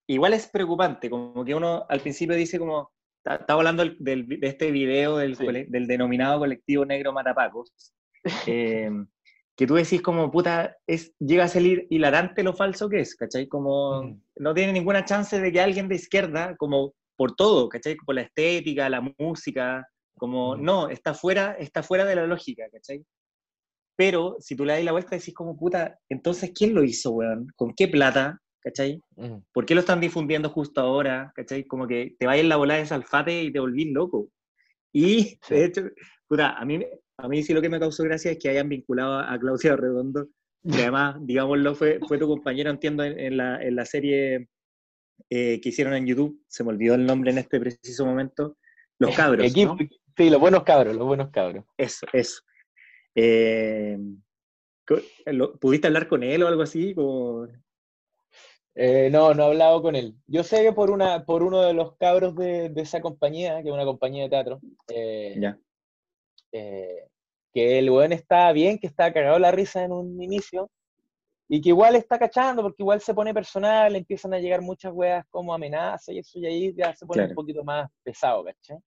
igual 0.06 0.34
es 0.34 0.46
preocupante, 0.48 1.10
como 1.10 1.44
que 1.44 1.54
uno 1.54 1.84
al 1.88 2.00
principio 2.00 2.36
dice 2.36 2.58
como, 2.58 2.92
estaba 3.24 3.60
hablando 3.60 3.84
de 3.84 4.38
este 4.42 4.70
video 4.70 5.16
del, 5.16 5.36
denominado 5.86 6.38
colectivo 6.38 6.84
negro 6.84 7.12
Matapacos, 7.12 7.72
eh, 8.46 8.90
que 9.56 9.66
tú 9.66 9.74
decís 9.74 10.02
como, 10.02 10.30
puta, 10.30 10.76
es, 10.86 11.14
llega 11.18 11.44
a 11.44 11.48
salir 11.48 11.86
hilarante 11.90 12.42
lo 12.42 12.54
falso 12.54 12.88
que 12.88 13.00
es, 13.00 13.14
¿cachai? 13.14 13.46
Como 13.46 14.18
no 14.36 14.54
tiene 14.54 14.72
ninguna 14.72 15.04
chance 15.04 15.40
de 15.40 15.52
que 15.52 15.60
alguien 15.60 15.88
de 15.88 15.94
izquierda, 15.94 16.56
como 16.56 16.94
por 17.16 17.34
todo, 17.36 17.68
¿cachai? 17.68 17.96
Por 17.96 18.14
la 18.14 18.22
estética, 18.22 18.88
la 18.88 19.02
música, 19.18 19.86
como, 20.16 20.56
no, 20.56 20.88
está 20.88 21.14
fuera, 21.14 21.52
está 21.58 21.82
fuera 21.82 22.04
de 22.04 22.16
la 22.16 22.26
lógica, 22.26 22.64
¿cachai? 22.72 23.04
Pero 23.96 24.36
si 24.40 24.56
tú 24.56 24.64
le 24.64 24.74
das 24.74 24.84
la 24.84 24.92
vuelta 24.92 25.16
decís 25.16 25.34
como, 25.34 25.56
puta, 25.56 25.98
entonces, 26.08 26.52
¿quién 26.54 26.74
lo 26.74 26.82
hizo, 26.82 27.10
weón? 27.12 27.46
¿Con 27.56 27.74
qué 27.74 27.88
plata? 27.88 28.40
¿cachai? 28.64 28.98
¿Por 29.52 29.66
qué 29.66 29.74
lo 29.74 29.80
están 29.80 30.00
difundiendo 30.00 30.48
justo 30.48 30.80
ahora? 30.80 31.32
¿cachai? 31.36 31.64
Como 31.64 31.86
que 31.86 32.16
te 32.18 32.26
vayas 32.26 32.46
la 32.46 32.56
bola 32.56 32.76
de 32.76 32.86
salfate 32.86 33.42
y 33.42 33.52
te 33.52 33.60
volvís 33.60 33.92
loco. 33.92 34.30
Y, 34.92 35.38
de 35.48 35.64
hecho, 35.66 35.82
puta, 36.26 36.54
a 36.54 36.64
mí, 36.64 36.80
a 37.18 37.28
mí 37.28 37.42
sí 37.42 37.52
lo 37.52 37.60
que 37.60 37.68
me 37.68 37.78
causó 37.78 38.02
gracia 38.04 38.32
es 38.32 38.38
que 38.38 38.48
hayan 38.48 38.68
vinculado 38.68 39.18
a 39.18 39.38
Claudia 39.38 39.76
Redondo, 39.76 40.28
que 40.62 40.72
además, 40.92 41.16
digámoslo, 41.20 41.74
fue, 41.74 42.00
fue 42.08 42.18
tu 42.18 42.26
compañero, 42.26 42.70
entiendo, 42.70 43.04
en, 43.04 43.36
la, 43.36 43.62
en 43.62 43.76
la, 43.76 43.84
serie 43.84 44.48
eh, 45.30 45.60
que 45.60 45.68
hicieron 45.68 45.94
en 45.94 46.06
YouTube, 46.06 46.42
se 46.48 46.64
me 46.64 46.70
olvidó 46.70 46.94
el 46.94 47.06
nombre 47.06 47.30
en 47.30 47.38
este 47.38 47.60
preciso 47.60 48.04
momento, 48.06 48.56
Los 48.98 49.10
Cabros. 49.16 49.52
Sí, 50.16 50.30
los 50.30 50.40
buenos 50.40 50.62
cabros, 50.62 50.94
los 50.94 51.06
buenos 51.06 51.30
cabros. 51.30 51.64
Eso, 51.76 52.06
eso. 52.12 52.42
Eh, 53.16 53.98
¿Pudiste 55.60 55.88
hablar 55.88 56.06
con 56.06 56.22
él 56.22 56.40
o 56.44 56.46
algo 56.46 56.62
así? 56.62 56.94
Como, 56.94 57.48
eh, 58.74 59.08
no, 59.10 59.34
no 59.34 59.44
he 59.44 59.46
hablado 59.46 59.82
con 59.82 59.94
él. 59.94 60.16
Yo 60.26 60.42
sé 60.42 60.62
que 60.62 60.72
por, 60.72 60.90
una, 60.90 61.24
por 61.24 61.42
uno 61.42 61.62
de 61.62 61.74
los 61.74 61.96
cabros 61.96 62.34
de, 62.34 62.72
esa 62.76 63.00
compañía, 63.00 63.62
que 63.62 63.68
es 63.68 63.74
una 63.74 63.84
compañía 63.84 64.24
de 64.24 64.30
teatro, 64.30 64.60
eh, 64.88 65.40
eh, 66.52 67.08
que 67.52 67.78
el 67.78 67.90
weón 67.90 68.12
está 68.12 68.50
bien, 68.52 68.78
que 68.78 68.88
está 68.88 69.12
cagado 69.12 69.38
la 69.38 69.52
risa 69.52 69.84
en 69.84 69.92
un 69.92 70.20
inicio, 70.20 70.70
y 71.48 71.60
que 71.60 71.70
igual 71.70 71.96
está 71.96 72.18
cachando, 72.18 72.62
porque 72.62 72.82
igual 72.82 73.00
se 73.00 73.14
pone 73.14 73.34
personal, 73.34 73.94
empiezan 73.94 74.34
a 74.34 74.38
llegar 74.38 74.62
muchas 74.62 74.92
weas 74.92 75.24
como 75.30 75.52
amenazas 75.52 76.14
y 76.14 76.18
eso, 76.18 76.38
y 76.38 76.46
ahí 76.46 76.74
ya 76.74 76.94
se 76.94 77.06
pone 77.06 77.26
un 77.26 77.34
poquito 77.34 77.62
más 77.62 77.90
pesado, 78.02 78.44
¿cachai? 78.44 78.78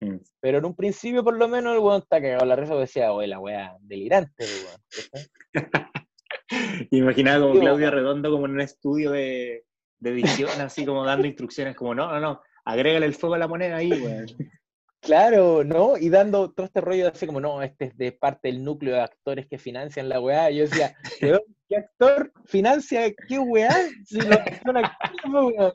Mm. 0.00 0.18
Pero 0.40 0.58
en 0.58 0.64
un 0.64 0.74
principio, 0.74 1.24
por 1.24 1.36
lo 1.36 1.48
menos, 1.48 1.74
el 1.74 1.78
weón 1.78 2.02
está 2.02 2.20
cagado 2.20 2.44
la 2.44 2.56
risa, 2.56 2.74
decía, 2.74 3.12
oye, 3.12 3.28
la 3.28 3.38
wea 3.38 3.76
delirante, 3.80 4.44
weón. 4.44 5.28
Imaginaba 6.90 7.46
como 7.46 7.60
Claudia 7.60 7.90
Redondo 7.90 8.30
como 8.30 8.46
en 8.46 8.52
un 8.52 8.60
estudio 8.60 9.10
de, 9.12 9.64
edición, 10.02 10.60
así 10.60 10.84
como 10.84 11.04
dando 11.04 11.26
instrucciones, 11.26 11.76
como 11.76 11.94
no, 11.94 12.10
no, 12.12 12.20
no, 12.20 12.42
agrégale 12.64 13.06
el 13.06 13.14
fuego 13.14 13.36
a 13.36 13.38
la 13.38 13.48
moneda 13.48 13.76
ahí, 13.76 13.92
weón. 13.92 14.26
Claro, 15.02 15.64
¿no? 15.64 15.98
Y 15.98 16.10
dando 16.10 16.52
todo 16.52 16.64
este 16.64 16.80
rollo 16.80 17.08
así 17.08 17.26
como, 17.26 17.40
no, 17.40 17.60
este 17.60 17.86
es 17.86 17.98
de 17.98 18.12
parte 18.12 18.48
del 18.48 18.62
núcleo 18.62 18.94
de 18.94 19.00
actores 19.00 19.48
que 19.48 19.58
financian 19.58 20.08
la 20.08 20.20
weá. 20.20 20.48
Y 20.50 20.58
yo 20.58 20.62
decía, 20.62 20.94
¿qué 21.18 21.76
actor 21.76 22.32
financia 22.44 23.12
qué 23.26 23.38
weá? 23.40 23.74
Si 24.04 24.18
no 24.18 24.36
son 24.64 24.76
actores, 24.76 25.74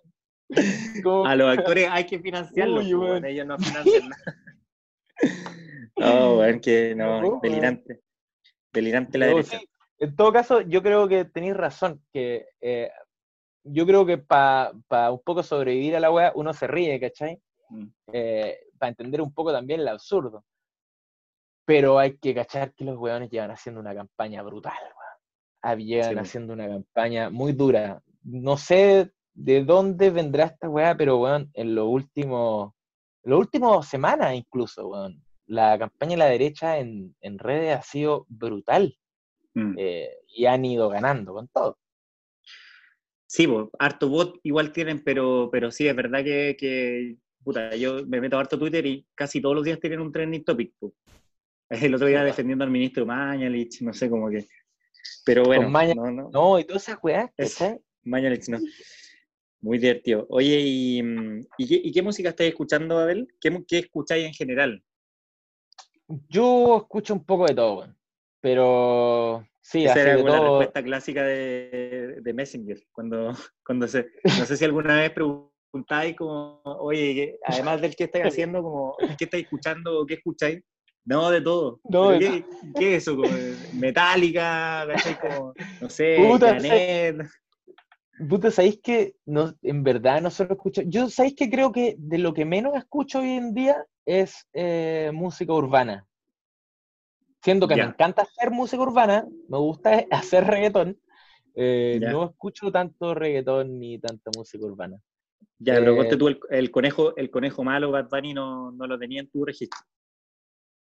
A 1.25 1.35
los 1.35 1.57
actores 1.57 1.89
hay 1.91 2.05
que 2.05 2.19
financiarlos, 2.19 2.85
ellos 2.85 3.45
no 3.45 3.57
financian 3.59 4.09
nada. 4.09 4.37
No, 5.99 6.37
weón, 6.37 6.59
que 6.59 6.93
no, 6.95 7.39
delirante. 7.41 8.01
Delirante 8.71 9.17
la 9.17 9.25
derecha. 9.25 9.59
En 9.97 10.15
todo 10.15 10.31
caso, 10.31 10.61
yo 10.61 10.83
creo 10.83 11.07
que 11.07 11.25
tenéis 11.25 11.57
razón, 11.57 12.03
que 12.13 12.45
eh, 12.61 12.91
yo 13.63 13.85
creo 13.87 14.05
que 14.05 14.19
para 14.19 14.71
un 15.11 15.21
poco 15.23 15.41
sobrevivir 15.41 15.95
a 15.95 15.99
la 15.99 16.11
weá, 16.11 16.31
uno 16.35 16.53
se 16.53 16.67
ríe, 16.67 16.99
¿cachai? 16.99 17.41
Mm. 17.69 17.87
Eh, 18.13 18.59
para 18.77 18.89
entender 18.89 19.21
un 19.21 19.33
poco 19.33 19.51
también 19.51 19.81
el 19.81 19.87
absurdo. 19.87 20.43
Pero 21.65 21.99
hay 21.99 22.17
que 22.17 22.33
cachar 22.33 22.73
que 22.73 22.85
los 22.85 22.97
weones 22.97 23.29
llevan 23.29 23.51
haciendo 23.51 23.81
una 23.81 23.93
campaña 23.93 24.41
brutal, 24.41 24.77
weón. 25.63 25.79
Llevan 25.79 26.19
haciendo 26.19 26.53
una 26.53 26.67
campaña 26.67 27.29
muy 27.29 27.53
dura. 27.53 28.01
No 28.23 28.57
sé 28.57 29.11
de 29.33 29.63
dónde 29.63 30.09
vendrá 30.09 30.45
esta 30.45 30.69
weá, 30.69 30.95
pero 30.95 31.17
weón, 31.17 31.51
en 31.53 31.75
los 31.75 31.87
últimos, 31.87 32.73
los 33.23 33.39
últimos 33.39 33.87
semanas 33.87 34.33
incluso, 34.33 34.87
weón, 34.87 35.21
la 35.45 35.77
campaña 35.77 36.11
de 36.11 36.17
la 36.17 36.25
derecha 36.25 36.77
en, 36.79 37.15
en 37.21 37.37
redes 37.37 37.77
ha 37.77 37.81
sido 37.81 38.25
brutal. 38.29 38.97
Mm. 39.57 39.73
Eh, 39.77 40.09
y 40.27 40.45
han 40.45 40.63
ido 40.63 40.87
ganando 40.87 41.33
con 41.33 41.47
todo. 41.47 41.79
Sí, 43.25 43.47
harto 43.79 44.07
bot 44.07 44.39
igual 44.43 44.71
tienen, 44.71 45.03
pero, 45.03 45.49
pero 45.51 45.71
sí, 45.71 45.87
es 45.87 45.95
verdad 45.95 46.23
que, 46.23 47.17
puta, 47.47 47.73
yo 47.77 48.05
me 48.05 48.19
meto 48.19 48.36
a 48.36 48.41
harto 48.41 48.60
Twitter 48.60 48.86
y 48.86 49.07
casi 49.15 49.39
todos 49.39 49.55
los 49.55 49.63
días 49.63 49.79
tienen 49.79 50.01
un 50.01 50.12
trending 50.12 50.43
topic. 50.43 50.73
El 51.69 51.95
otro 51.95 52.07
día 52.07 52.21
defendiendo 52.21 52.65
al 52.65 52.69
ministro 52.69 53.05
Mañalich, 53.05 53.81
no 53.83 53.93
sé 53.93 54.10
cómo 54.10 54.29
que. 54.29 54.45
Pero 55.23 55.45
bueno. 55.45 55.69
no, 55.69 56.12
no. 56.12 56.29
no, 56.29 56.60
y 56.60 56.65
todas 56.65 56.83
esas 56.83 56.99
weas. 57.01 57.31
Mañalich, 58.04 58.50
no. 58.50 58.60
Muy 59.62 59.77
divertido. 59.77 60.25
Oye, 60.29 60.60
¿y, 60.60 61.02
y, 61.58 61.91
qué, 61.93 62.02
música 62.02 62.29
estáis 62.29 62.50
escuchando, 62.50 63.00
Abel? 63.00 63.29
¿Qué, 63.39 63.63
¿Qué, 63.65 63.79
escucháis 63.79 64.25
en 64.25 64.33
general? 64.33 64.83
Yo 66.27 66.79
escucho 66.81 67.13
un 67.13 67.23
poco 67.23 67.45
de 67.45 67.56
todo, 67.56 67.95
pero 68.41 69.48
sí, 69.62 69.85
Esa 69.85 70.02
era 70.02 70.17
la 70.17 70.39
respuesta 70.41 70.83
clásica 70.83 71.23
de, 71.23 72.19
de, 72.21 72.33
Messenger, 72.33 72.83
cuando, 72.91 73.31
cuando 73.65 73.87
se, 73.87 74.10
no 74.25 74.45
sé 74.45 74.58
si 74.58 74.65
alguna 74.65 75.00
vez 75.00 75.12
preguntáis 75.71 76.15
como, 76.15 76.61
oye, 76.63 77.39
además 77.45 77.81
del 77.81 77.95
que 77.95 78.05
estáis 78.05 78.25
haciendo, 78.25 78.61
como, 78.61 78.95
¿qué 79.17 79.25
estáis 79.25 79.43
escuchando 79.43 80.05
qué 80.05 80.15
escucháis? 80.15 80.61
No, 81.05 81.29
de 81.29 81.39
todo. 81.39 81.79
¿qué, 82.19 82.43
¿qué, 82.77 82.95
es 82.95 83.03
eso? 83.03 83.15
Como, 83.15 83.29
no 85.81 85.89
sé, 85.89 86.17
Puta, 86.17 86.59
Puta, 88.27 88.49
¿sabéis 88.49 88.79
que 88.81 89.15
no, 89.25 89.53
en 89.61 89.83
verdad 89.83 90.21
no 90.21 90.31
solo 90.31 90.53
escucho? 90.53 90.81
Yo, 90.85 91.09
¿sabéis 91.09 91.35
que 91.35 91.49
creo 91.49 91.71
que 91.71 91.95
de 91.99 92.17
lo 92.17 92.33
que 92.33 92.45
menos 92.45 92.75
escucho 92.75 93.19
hoy 93.19 93.31
en 93.31 93.53
día 93.53 93.85
es 94.05 94.47
eh, 94.53 95.11
música 95.13 95.53
urbana? 95.53 96.05
Siendo 97.43 97.67
que 97.67 97.75
me 97.75 97.83
encanta 97.83 98.23
hacer 98.23 98.51
música 98.51 98.81
urbana, 98.81 99.25
me 99.47 99.57
gusta 99.59 100.03
hacer 100.11 100.45
reggaetón, 100.45 100.99
eh, 101.55 101.99
no 102.01 102.25
escucho 102.25 102.71
tanto 102.71 103.13
reggaetón 103.13 103.79
ni 103.79 103.99
tanta 103.99 104.31
música 104.35 104.65
urbana. 104.65 104.99
Ya, 105.60 105.75
pero 105.75 106.03
eh, 106.03 106.15
tú, 106.17 106.27
el, 106.49 106.71
conejo, 106.71 107.15
el 107.15 107.31
conejo 107.31 107.63
malo, 107.63 107.91
Bad 107.91 108.10
Bunny, 108.10 108.33
no, 108.33 108.71
no 108.71 108.85
lo 108.85 108.99
tenía 108.99 109.21
en 109.21 109.29
tu 109.29 109.43
registro. 109.43 109.79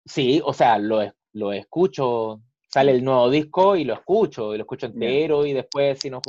Sí, 0.05 0.41
o 0.45 0.53
sea, 0.53 0.79
lo, 0.79 1.01
lo 1.33 1.53
escucho, 1.53 2.43
sale 2.67 2.91
el 2.93 3.05
nuevo 3.05 3.31
disco 3.31 3.77
y 3.77 3.85
lo 3.85 3.95
escucho, 3.95 4.53
y 4.53 4.59
lo 4.59 4.65
escucho 4.65 4.87
entero, 4.87 5.47
y 5.47 5.53
después 5.53 6.01
si, 6.01 6.11
nos, 6.11 6.23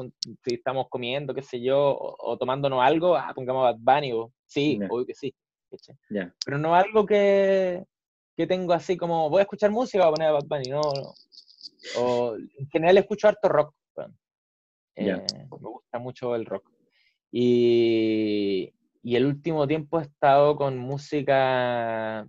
si 0.43 0.55
estamos 0.55 0.87
comiendo, 0.89 1.33
qué 1.33 1.41
sé 1.41 1.59
yo, 1.59 1.97
o, 1.97 2.37
tomándonos 2.37 2.81
algo, 2.83 3.15
ah, 3.15 3.31
pongamos 3.33 3.63
Bad 3.63 3.77
Bunny, 3.79 4.13
o, 4.13 4.31
sí, 4.45 4.79
obvio 4.89 5.05
que 5.05 5.15
sí. 5.15 5.33
Pero 6.45 6.57
no 6.57 6.75
algo 6.75 7.05
que, 7.05 7.83
que 8.37 8.47
tengo 8.47 8.73
así 8.73 8.95
como, 8.95 9.29
voy 9.29 9.39
a 9.39 9.43
escuchar 9.43 9.71
música, 9.71 10.05
voy 10.05 10.09
a 10.09 10.15
poner 10.15 10.31
Bad 10.33 10.47
Bunny, 10.47 10.69
no, 10.69 10.81
O, 11.97 12.35
en 12.35 12.69
general 12.69 12.99
escucho 12.99 13.27
harto 13.27 13.49
rock. 13.49 13.73
Eh, 14.97 15.17
me 15.33 15.47
gusta 15.49 15.99
mucho 15.99 16.35
el 16.35 16.45
rock. 16.45 16.74
Y, 17.38 18.73
y 19.03 19.15
el 19.17 19.25
último 19.25 19.67
tiempo 19.67 19.99
he 19.99 20.03
estado 20.03 20.55
con 20.55 20.77
música, 20.77 22.25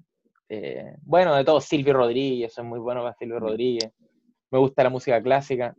eh, 0.49 0.97
bueno, 1.03 1.33
de 1.37 1.45
todo, 1.45 1.61
Silvio 1.61 1.93
Rodríguez, 1.93 2.53
soy 2.53 2.65
muy 2.65 2.81
bueno 2.81 3.03
para 3.03 3.15
Silvio 3.15 3.39
Rodríguez. 3.39 3.93
Me 4.51 4.59
gusta 4.59 4.83
la 4.83 4.91
música 4.91 5.23
clásica. 5.23 5.77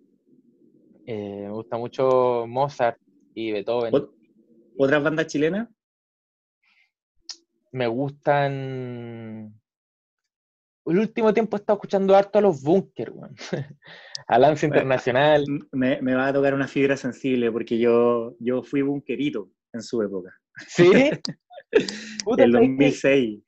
Eh, 1.06 1.44
me 1.44 1.52
gusta 1.52 1.78
mucho 1.78 2.46
Mozart 2.48 3.02
y 3.34 3.52
Beethoven. 3.52 3.94
¿Otras 4.78 5.04
bandas 5.04 5.28
chilenas? 5.28 5.68
Me 7.74 7.88
gustan. 7.88 9.60
El 10.88 11.00
último 11.00 11.34
tiempo 11.34 11.58
he 11.58 11.60
estado 11.60 11.78
escuchando 11.78 12.16
harto 12.16 12.40
a 12.40 12.42
los 12.42 12.62
Bunkers, 12.62 13.14
a 14.28 14.40
Lance 14.40 14.66
Internacional. 14.66 15.46
Me, 15.72 16.02
me, 16.02 16.16
va 16.16 16.28
a 16.28 16.34
tocar 16.34 16.54
una 16.54 16.68
fibra 16.68 16.96
sensible 16.96 17.52
porque 17.52 17.78
yo, 17.78 18.36
yo 18.40 18.64
fui 18.64 18.82
bunkerito 18.82 19.50
en 19.74 19.82
su 19.82 20.02
época. 20.02 20.34
¿Sí? 20.68 20.92
el 22.38 22.52
2006. 22.52 23.40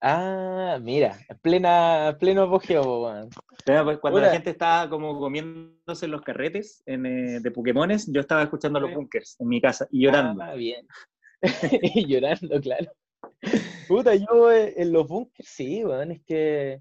Ah, 0.00 0.78
mira, 0.82 1.18
plena, 1.40 2.14
pleno 2.20 2.42
apogeo, 2.42 3.30
pues, 3.64 3.98
cuando 3.98 4.20
la 4.20 4.32
gente 4.32 4.50
estaba 4.50 4.90
como 4.90 5.18
comiéndose 5.18 6.08
los 6.08 6.20
carretes 6.20 6.82
eh, 6.84 6.98
de 7.40 7.50
Pokémones, 7.50 8.12
yo 8.12 8.20
estaba 8.20 8.42
escuchando 8.42 8.80
los 8.80 8.92
bunkers 8.92 9.36
en 9.40 9.48
mi 9.48 9.62
casa 9.62 9.88
y 9.90 10.04
llorando. 10.04 10.42
Ah, 10.42 10.54
bien. 10.54 10.86
y 11.94 12.06
llorando, 12.06 12.60
claro. 12.60 12.92
Puta, 13.88 14.14
yo 14.14 14.50
eh, 14.50 14.74
en 14.76 14.92
los 14.92 15.06
bunkers 15.06 15.48
sí, 15.48 15.84
weón, 15.84 16.12
es 16.12 16.22
que 16.26 16.80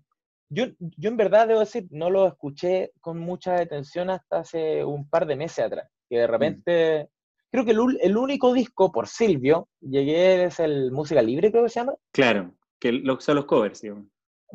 yo, 0.49 0.65
yo 0.79 1.09
en 1.09 1.17
verdad 1.17 1.47
debo 1.47 1.61
decir, 1.61 1.87
no 1.91 2.09
lo 2.09 2.27
escuché 2.27 2.91
con 3.01 3.19
mucha 3.19 3.55
atención 3.55 4.09
hasta 4.09 4.39
hace 4.39 4.85
un 4.85 5.09
par 5.09 5.25
de 5.25 5.35
meses 5.35 5.65
atrás, 5.65 5.89
que 6.09 6.17
de 6.17 6.27
mm. 6.27 6.31
repente 6.31 7.09
creo 7.53 7.65
que 7.65 7.71
el, 7.71 8.17
único 8.17 8.51
disco 8.51 8.91
por 8.91 9.07
Silvio, 9.07 9.69
llegué 9.79 10.45
es 10.45 10.59
el 10.59 10.91
Música 10.91 11.21
Libre, 11.21 11.51
creo 11.51 11.63
que 11.63 11.69
se 11.69 11.79
llama. 11.79 11.93
Claro, 12.11 12.51
que 12.79 13.03
son 13.19 13.35
los 13.35 13.45
covers. 13.45 13.81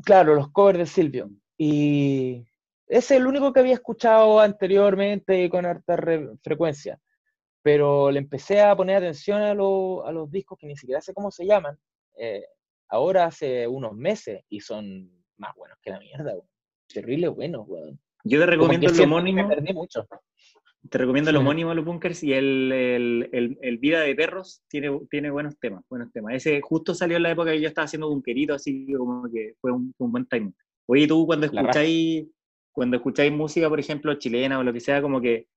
Claro, 0.04 0.34
los 0.34 0.50
covers 0.50 0.78
de 0.80 0.86
Silvio. 0.86 1.30
Y 1.56 2.44
es 2.88 3.10
el 3.12 3.26
único 3.26 3.52
que 3.52 3.60
había 3.60 3.74
escuchado 3.74 4.40
anteriormente 4.40 5.48
con 5.48 5.64
harta 5.64 5.96
frecuencia. 6.42 6.98
Pero 7.62 8.10
le 8.10 8.20
empecé 8.20 8.60
a 8.60 8.76
poner 8.76 8.96
atención 8.96 9.42
a, 9.42 9.54
los 9.54 10.30
discos 10.30 10.58
que 10.58 10.66
ni 10.66 10.76
siquiera 10.76 11.00
sé 11.00 11.12
cómo 11.12 11.30
se 11.30 11.46
llaman. 11.46 11.76
Eh, 12.16 12.44
ahora 12.88 13.26
hace 13.26 13.66
unos 13.66 13.94
meses 13.94 14.42
y 14.48 14.60
son 14.60 15.10
más 15.36 15.54
buenos 15.54 15.78
que 15.82 15.90
la 15.90 16.00
mierda, 16.00 16.34
Terrible 16.88 17.28
buenos, 17.28 17.68
weón. 17.68 18.00
Yo 18.24 18.40
te 18.40 18.46
recomiendo 18.46 18.90
el 18.90 19.00
homónimo. 19.00 19.46
Me 19.46 19.56
perdí 19.56 19.74
mucho. 19.74 20.08
Te 20.88 20.98
recomiendo 20.98 21.30
el 21.30 21.36
homónimo 21.36 21.70
de 21.70 21.76
los 21.76 21.84
bunkers 21.84 22.22
y 22.22 22.32
el, 22.32 22.72
el, 22.72 23.58
el, 23.60 23.78
Vida 23.78 24.00
de 24.00 24.14
Perros 24.14 24.62
tiene, 24.68 24.98
tiene 25.10 25.30
buenos 25.30 25.58
temas, 25.58 25.84
buenos 25.90 26.10
temas. 26.12 26.34
Ese 26.34 26.60
justo 26.62 26.94
salió 26.94 27.16
en 27.16 27.24
la 27.24 27.32
época 27.32 27.50
que 27.50 27.60
yo 27.60 27.68
estaba 27.68 27.84
haciendo 27.84 28.08
bunkerito, 28.08 28.54
así 28.54 28.86
como 28.96 29.28
que 29.30 29.54
fue 29.60 29.72
un, 29.72 29.92
buen 29.98 30.26
timing. 30.26 30.54
Oye, 30.86 31.06
tú 31.06 31.26
cuando 31.26 31.46
escucháis, 31.46 32.26
cuando 32.72 32.96
escucháis 32.96 33.32
música, 33.32 33.68
por 33.68 33.80
ejemplo, 33.80 34.14
chilena 34.14 34.58
o 34.58 34.62
lo 34.62 34.72
que 34.72 34.80
sea, 34.80 35.02
como 35.02 35.20
que 35.20 35.48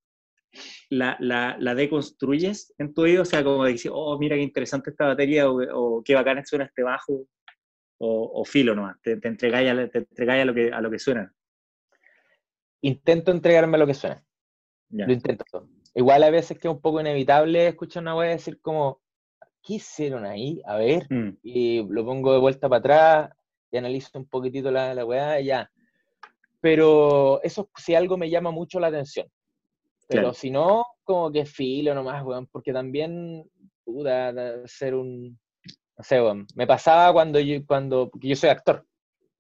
la, 0.90 1.18
la, 1.20 1.56
la 1.60 1.76
deconstruyes 1.76 2.74
en 2.78 2.94
tu 2.94 3.04
oído, 3.04 3.24
o 3.24 3.26
sea, 3.26 3.44
como 3.44 3.64
decir, 3.64 3.92
oh, 3.94 4.18
mira 4.18 4.36
qué 4.36 4.42
interesante 4.42 4.90
esta 4.90 5.08
batería, 5.08 5.50
o, 5.50 6.04
qué 6.04 6.16
bacán 6.16 6.46
suena 6.46 6.66
este 6.66 6.84
bajo, 6.84 7.26
o, 7.98 8.44
filo 8.46 8.74
nomás, 8.74 9.00
te, 9.02 9.18
te 9.18 9.28
entregáis, 9.28 9.70
a, 9.70 9.88
te 9.88 10.00
entregáis 10.00 10.42
a, 10.42 10.46
lo 10.46 10.54
que, 10.54 10.72
a 10.72 10.82
lo 10.82 10.90
que 10.90 11.00
suena. 11.00 11.34
Intento 12.82 13.32
entregarme 13.32 13.78
a 13.78 13.80
lo 13.80 13.88
que 13.88 13.94
suena. 13.94 14.24
Lo 14.90 15.14
intento. 15.14 15.46
Igual 15.94 16.24
a 16.24 16.30
veces 16.30 16.58
que 16.58 16.68
es 16.68 16.74
un 16.74 16.82
poco 16.82 17.00
inevitable 17.00 17.68
escuchar 17.68 18.02
una 18.02 18.16
weá 18.16 18.32
y 18.32 18.34
decir 18.34 18.60
como, 18.60 19.02
¿qué 19.62 19.76
hicieron 19.76 20.26
ahí? 20.26 20.62
A 20.66 20.78
ver, 20.78 21.06
mm. 21.10 21.38
y 21.44 21.88
lo 21.88 22.06
pongo 22.06 22.34
de 22.34 22.40
vuelta 22.40 22.68
para 22.68 22.80
atrás 22.80 23.30
y 23.72 23.78
analizo 23.78 24.18
un 24.18 24.28
poquitito 24.28 24.72
la, 24.72 24.94
la 24.94 25.06
weá 25.06 25.40
y 25.40 25.46
ya. 25.46 25.72
Pero 26.60 27.42
eso 27.44 27.70
si 27.76 27.96
algo 27.96 28.18
me 28.18 28.30
llama 28.30 28.52
mucho 28.52 28.80
la 28.80 28.88
atención. 28.88 29.28
Pero 30.12 30.34
si 30.34 30.52
no, 30.52 30.86
como 31.04 31.32
que 31.32 31.46
filo 31.46 31.96
nomás, 31.96 32.24
weón, 32.24 32.48
porque 32.48 32.74
también, 32.74 33.44
puta, 33.84 34.34
ser 34.68 34.96
un, 34.96 35.40
no 35.98 36.04
sé, 36.04 36.22
weón, 36.22 36.46
me 36.56 36.68
pasaba 36.68 37.12
cuando 37.14 37.40
yo, 37.40 37.66
cuando, 37.66 38.10
porque 38.10 38.28
yo 38.28 38.36
soy 38.36 38.50
actor, 38.50 38.86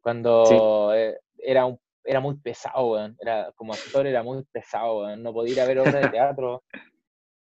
cuando 0.01 0.93
eh, 0.95 1.19
era 1.37 1.65
un 1.65 1.77
era 2.03 2.19
muy 2.19 2.35
pesado, 2.37 2.91
weón. 2.91 3.15
Era, 3.19 3.51
como 3.55 3.73
actor 3.73 4.07
era 4.07 4.23
muy 4.23 4.43
pesado, 4.51 4.99
weón. 4.99 5.23
No 5.23 5.33
podía 5.33 5.53
ir 5.53 5.61
a 5.61 5.65
ver 5.65 5.79
obras 5.79 6.01
de 6.01 6.09
teatro. 6.09 6.63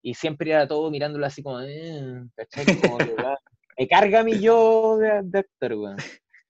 Y 0.03 0.15
siempre 0.15 0.51
era 0.51 0.67
todo 0.67 0.91
mirándolo 0.91 1.27
así 1.27 1.43
como, 1.43 1.61
eh, 1.61 2.25
¿cachai? 2.35 2.65
Como 2.81 2.99
que, 2.99 3.15
me 3.79 3.89
carga 3.89 4.25
mi 4.25 4.41
yo 4.41 4.99
de, 4.99 5.39
actor, 5.39 5.75
weón. 5.75 5.97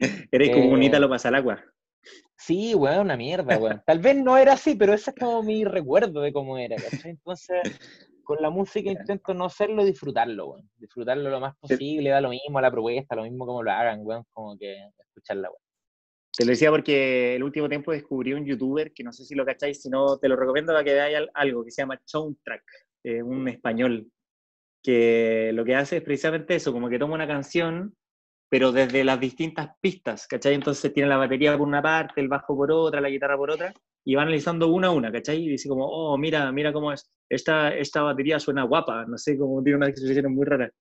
Eres 0.33 0.51
como 0.51 0.71
un 0.71 0.91
lo 0.91 1.09
pasa 1.09 1.29
al 1.29 1.35
agua. 1.37 1.63
Sí, 2.41 2.75
weón, 2.75 3.01
una 3.01 3.19
mierda, 3.19 3.59
weón. 3.59 3.83
Tal 3.85 3.99
vez 3.99 4.17
no 4.17 4.39
era 4.39 4.55
así, 4.55 4.75
pero 4.75 4.95
ese 4.95 5.11
es 5.11 5.17
como 5.17 5.43
mi 5.43 5.63
recuerdo 5.63 6.23
de 6.23 6.33
cómo 6.33 6.57
era, 6.57 6.75
¿cachai? 6.77 7.11
Entonces, 7.11 7.61
con 8.25 8.39
la 8.41 8.49
música 8.49 8.91
intento 8.91 9.35
no 9.35 9.45
hacerlo, 9.45 9.85
disfrutarlo, 9.85 10.47
weón. 10.47 10.71
Disfrutarlo 10.79 11.29
lo 11.29 11.39
más 11.39 11.55
posible, 11.59 12.09
da 12.09 12.23
lo 12.23 12.31
mismo 12.31 12.59
a 12.59 12.63
la 12.63 12.71
propuesta, 12.71 13.15
lo 13.15 13.25
mismo 13.25 13.45
como 13.45 13.63
lo 13.63 13.71
hagan, 13.71 14.01
weón, 14.03 14.25
como 14.33 14.57
que 14.57 14.75
escucharla, 14.99 15.51
weón. 15.51 15.63
Te 16.35 16.47
lo 16.47 16.51
decía 16.53 16.71
porque 16.71 17.35
el 17.37 17.43
último 17.43 17.69
tiempo 17.69 17.93
descubrí 17.93 18.33
un 18.33 18.47
youtuber 18.47 18.95
que 18.95 19.05
no 19.05 19.13
sé 19.13 19.27
si 19.27 19.35
lo 19.35 19.45
cacháis, 19.45 19.83
si 19.83 19.91
no 19.91 20.17
te 20.17 20.27
lo 20.27 20.37
recomiendo 20.37 20.73
para 20.73 20.83
que 20.83 20.95
veáis 20.95 21.29
algo 21.35 21.63
que 21.63 21.71
se 21.71 21.83
llama 21.83 22.01
Soundtrack, 22.03 22.65
eh, 23.05 23.23
un 23.23 23.49
español, 23.49 24.11
que 24.83 25.51
lo 25.53 25.63
que 25.63 25.75
hace 25.75 25.99
es 25.99 26.03
precisamente 26.03 26.55
eso, 26.55 26.73
como 26.73 26.89
que 26.89 26.99
toma 26.99 27.17
una 27.17 27.27
canción, 27.27 27.95
pero 28.51 28.73
desde 28.73 29.05
las 29.05 29.21
distintas 29.21 29.71
pistas, 29.81 30.27
¿cachai? 30.27 30.55
Entonces 30.55 30.93
tiene 30.93 31.09
la 31.09 31.17
batería 31.17 31.57
por 31.57 31.67
una 31.67 31.81
parte, 31.81 32.21
el 32.21 32.29
bajo 32.29 32.57
por 32.57 32.71
otra, 32.73 33.01
la 33.01 33.09
guitarra 33.09 33.37
por 33.37 33.53
otra, 33.53 33.73
y 34.05 34.17
va 34.17 34.23
analizando 34.23 34.69
una 34.69 34.89
a 34.89 34.91
una, 34.91 35.13
¿cachai? 35.13 35.45
Y 35.45 35.49
dice 35.49 35.69
como, 35.69 35.87
oh, 35.87 36.19
mira, 36.19 36.51
mira 36.51 36.73
cómo 36.73 36.93
es, 36.93 37.09
esta, 37.29 37.73
esta 37.75 38.03
batería 38.03 38.41
suena 38.41 38.65
guapa, 38.65 39.07
no 39.07 39.17
sé, 39.17 39.39
como 39.39 39.63
tiene 39.63 39.77
unas 39.77 39.91
expresiones 39.91 40.33
muy 40.33 40.45
raras. 40.45 40.73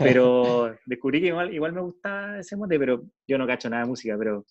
Pero 0.00 0.74
descubrí 0.86 1.20
que 1.20 1.28
igual, 1.28 1.54
igual 1.54 1.72
me 1.72 1.80
gusta 1.80 2.40
ese 2.40 2.56
mote, 2.56 2.76
pero 2.76 3.04
yo 3.26 3.38
no 3.38 3.46
cacho 3.46 3.70
nada 3.70 3.84
de 3.84 3.88
música, 3.88 4.16
pero 4.18 4.44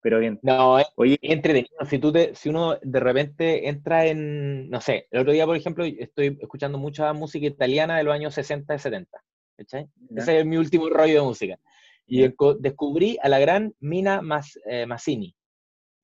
pero 0.00 0.18
bien. 0.18 0.38
No, 0.42 0.76
Oye, 0.96 1.18
entretenido. 1.22 1.82
Si, 1.88 1.98
tú 1.98 2.12
te, 2.12 2.34
si 2.34 2.50
uno 2.50 2.76
de 2.82 3.00
repente 3.00 3.70
entra 3.70 4.04
en, 4.04 4.68
no 4.68 4.82
sé, 4.82 5.06
el 5.10 5.20
otro 5.20 5.32
día, 5.32 5.46
por 5.46 5.56
ejemplo, 5.56 5.82
estoy 5.82 6.36
escuchando 6.42 6.76
mucha 6.76 7.10
música 7.14 7.46
italiana 7.46 7.96
de 7.96 8.04
los 8.04 8.14
años 8.14 8.34
60 8.34 8.74
y 8.74 8.78
70. 8.78 9.24
¿cachai? 9.56 9.88
Ese 10.14 10.40
es 10.40 10.46
mi 10.46 10.56
último 10.56 10.88
rollo 10.88 11.14
de 11.14 11.22
música. 11.22 11.58
Y 12.06 12.28
descubrí 12.60 13.18
a 13.22 13.28
la 13.28 13.38
gran 13.38 13.74
Mina 13.80 14.20
Mas, 14.20 14.58
eh, 14.66 14.86
Massini. 14.86 15.34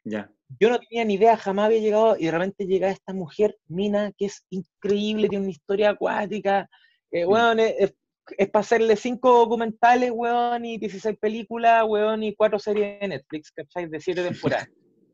Ya. 0.05 0.31
Yo 0.59 0.71
no 0.71 0.79
tenía 0.79 1.05
ni 1.05 1.15
idea, 1.15 1.37
jamás 1.37 1.67
había 1.67 1.81
llegado, 1.81 2.17
y 2.19 2.25
de 2.25 2.31
repente 2.33 2.67
llega 2.67 2.91
esta 2.91 3.13
mujer, 3.13 3.57
Mina, 3.69 4.13
que 4.17 4.27
es 4.27 4.45
increíble, 4.51 5.29
tiene 5.29 5.45
una 5.45 5.53
historia 5.53 5.91
acuática. 5.91 6.69
Eh, 7.11 7.25
bueno, 7.25 7.63
es, 7.63 7.95
es 8.37 8.51
para 8.51 8.61
hacerle 8.61 8.97
cinco 8.97 9.31
documentales, 9.31 10.11
weón, 10.13 10.65
y 10.65 10.79
16 10.79 11.17
películas, 11.19 11.85
weón, 11.87 12.23
y 12.23 12.35
cuatro 12.35 12.59
series 12.59 13.01
de 13.01 13.09
Netflix, 13.09 13.53
¿cachai? 13.53 13.89
De 13.89 14.01
siete 14.01 14.23
temporadas. 14.23 14.69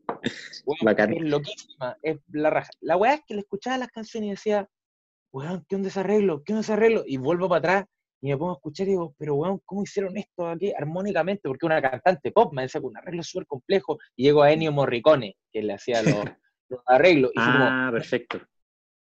es 1.17 1.21
loquísima, 1.21 1.97
es 2.01 2.17
la 2.31 2.49
raja. 2.49 2.69
La 2.81 2.97
weá 2.97 3.15
es 3.15 3.21
que 3.27 3.35
le 3.35 3.41
escuchaba 3.41 3.77
las 3.77 3.89
canciones 3.89 4.27
y 4.27 4.31
decía, 4.31 4.69
weón, 5.31 5.65
¿qué 5.67 5.75
onda 5.75 5.89
ese 5.89 5.99
arreglo? 5.99 6.43
¿Qué 6.43 6.53
onda 6.53 6.61
ese 6.61 6.73
arreglo? 6.73 7.03
Y 7.05 7.17
vuelvo 7.17 7.49
para 7.49 7.59
atrás 7.59 7.85
y 8.21 8.29
me 8.29 8.37
pongo 8.37 8.51
a 8.51 8.55
escuchar 8.55 8.87
y 8.87 8.91
digo, 8.91 9.13
pero 9.17 9.35
weón, 9.35 9.61
¿cómo 9.65 9.83
hicieron 9.83 10.17
esto 10.17 10.47
aquí 10.47 10.73
armónicamente? 10.77 11.47
Porque 11.47 11.65
una 11.65 11.81
cantante 11.81 12.31
pop 12.31 12.53
me 12.53 12.63
decía 12.63 12.81
que 12.81 12.87
un 12.87 12.97
arreglo 12.97 13.23
súper 13.23 13.47
complejo 13.47 13.97
y 14.15 14.23
llego 14.23 14.41
a 14.43 14.51
Ennio 14.51 14.71
Morricone, 14.71 15.37
que 15.51 15.61
le 15.61 15.73
hacía 15.73 16.01
los, 16.01 16.15
arreglos. 16.85 17.31
Y 17.33 17.39
ah, 17.39 17.89
perfecto 17.91 18.39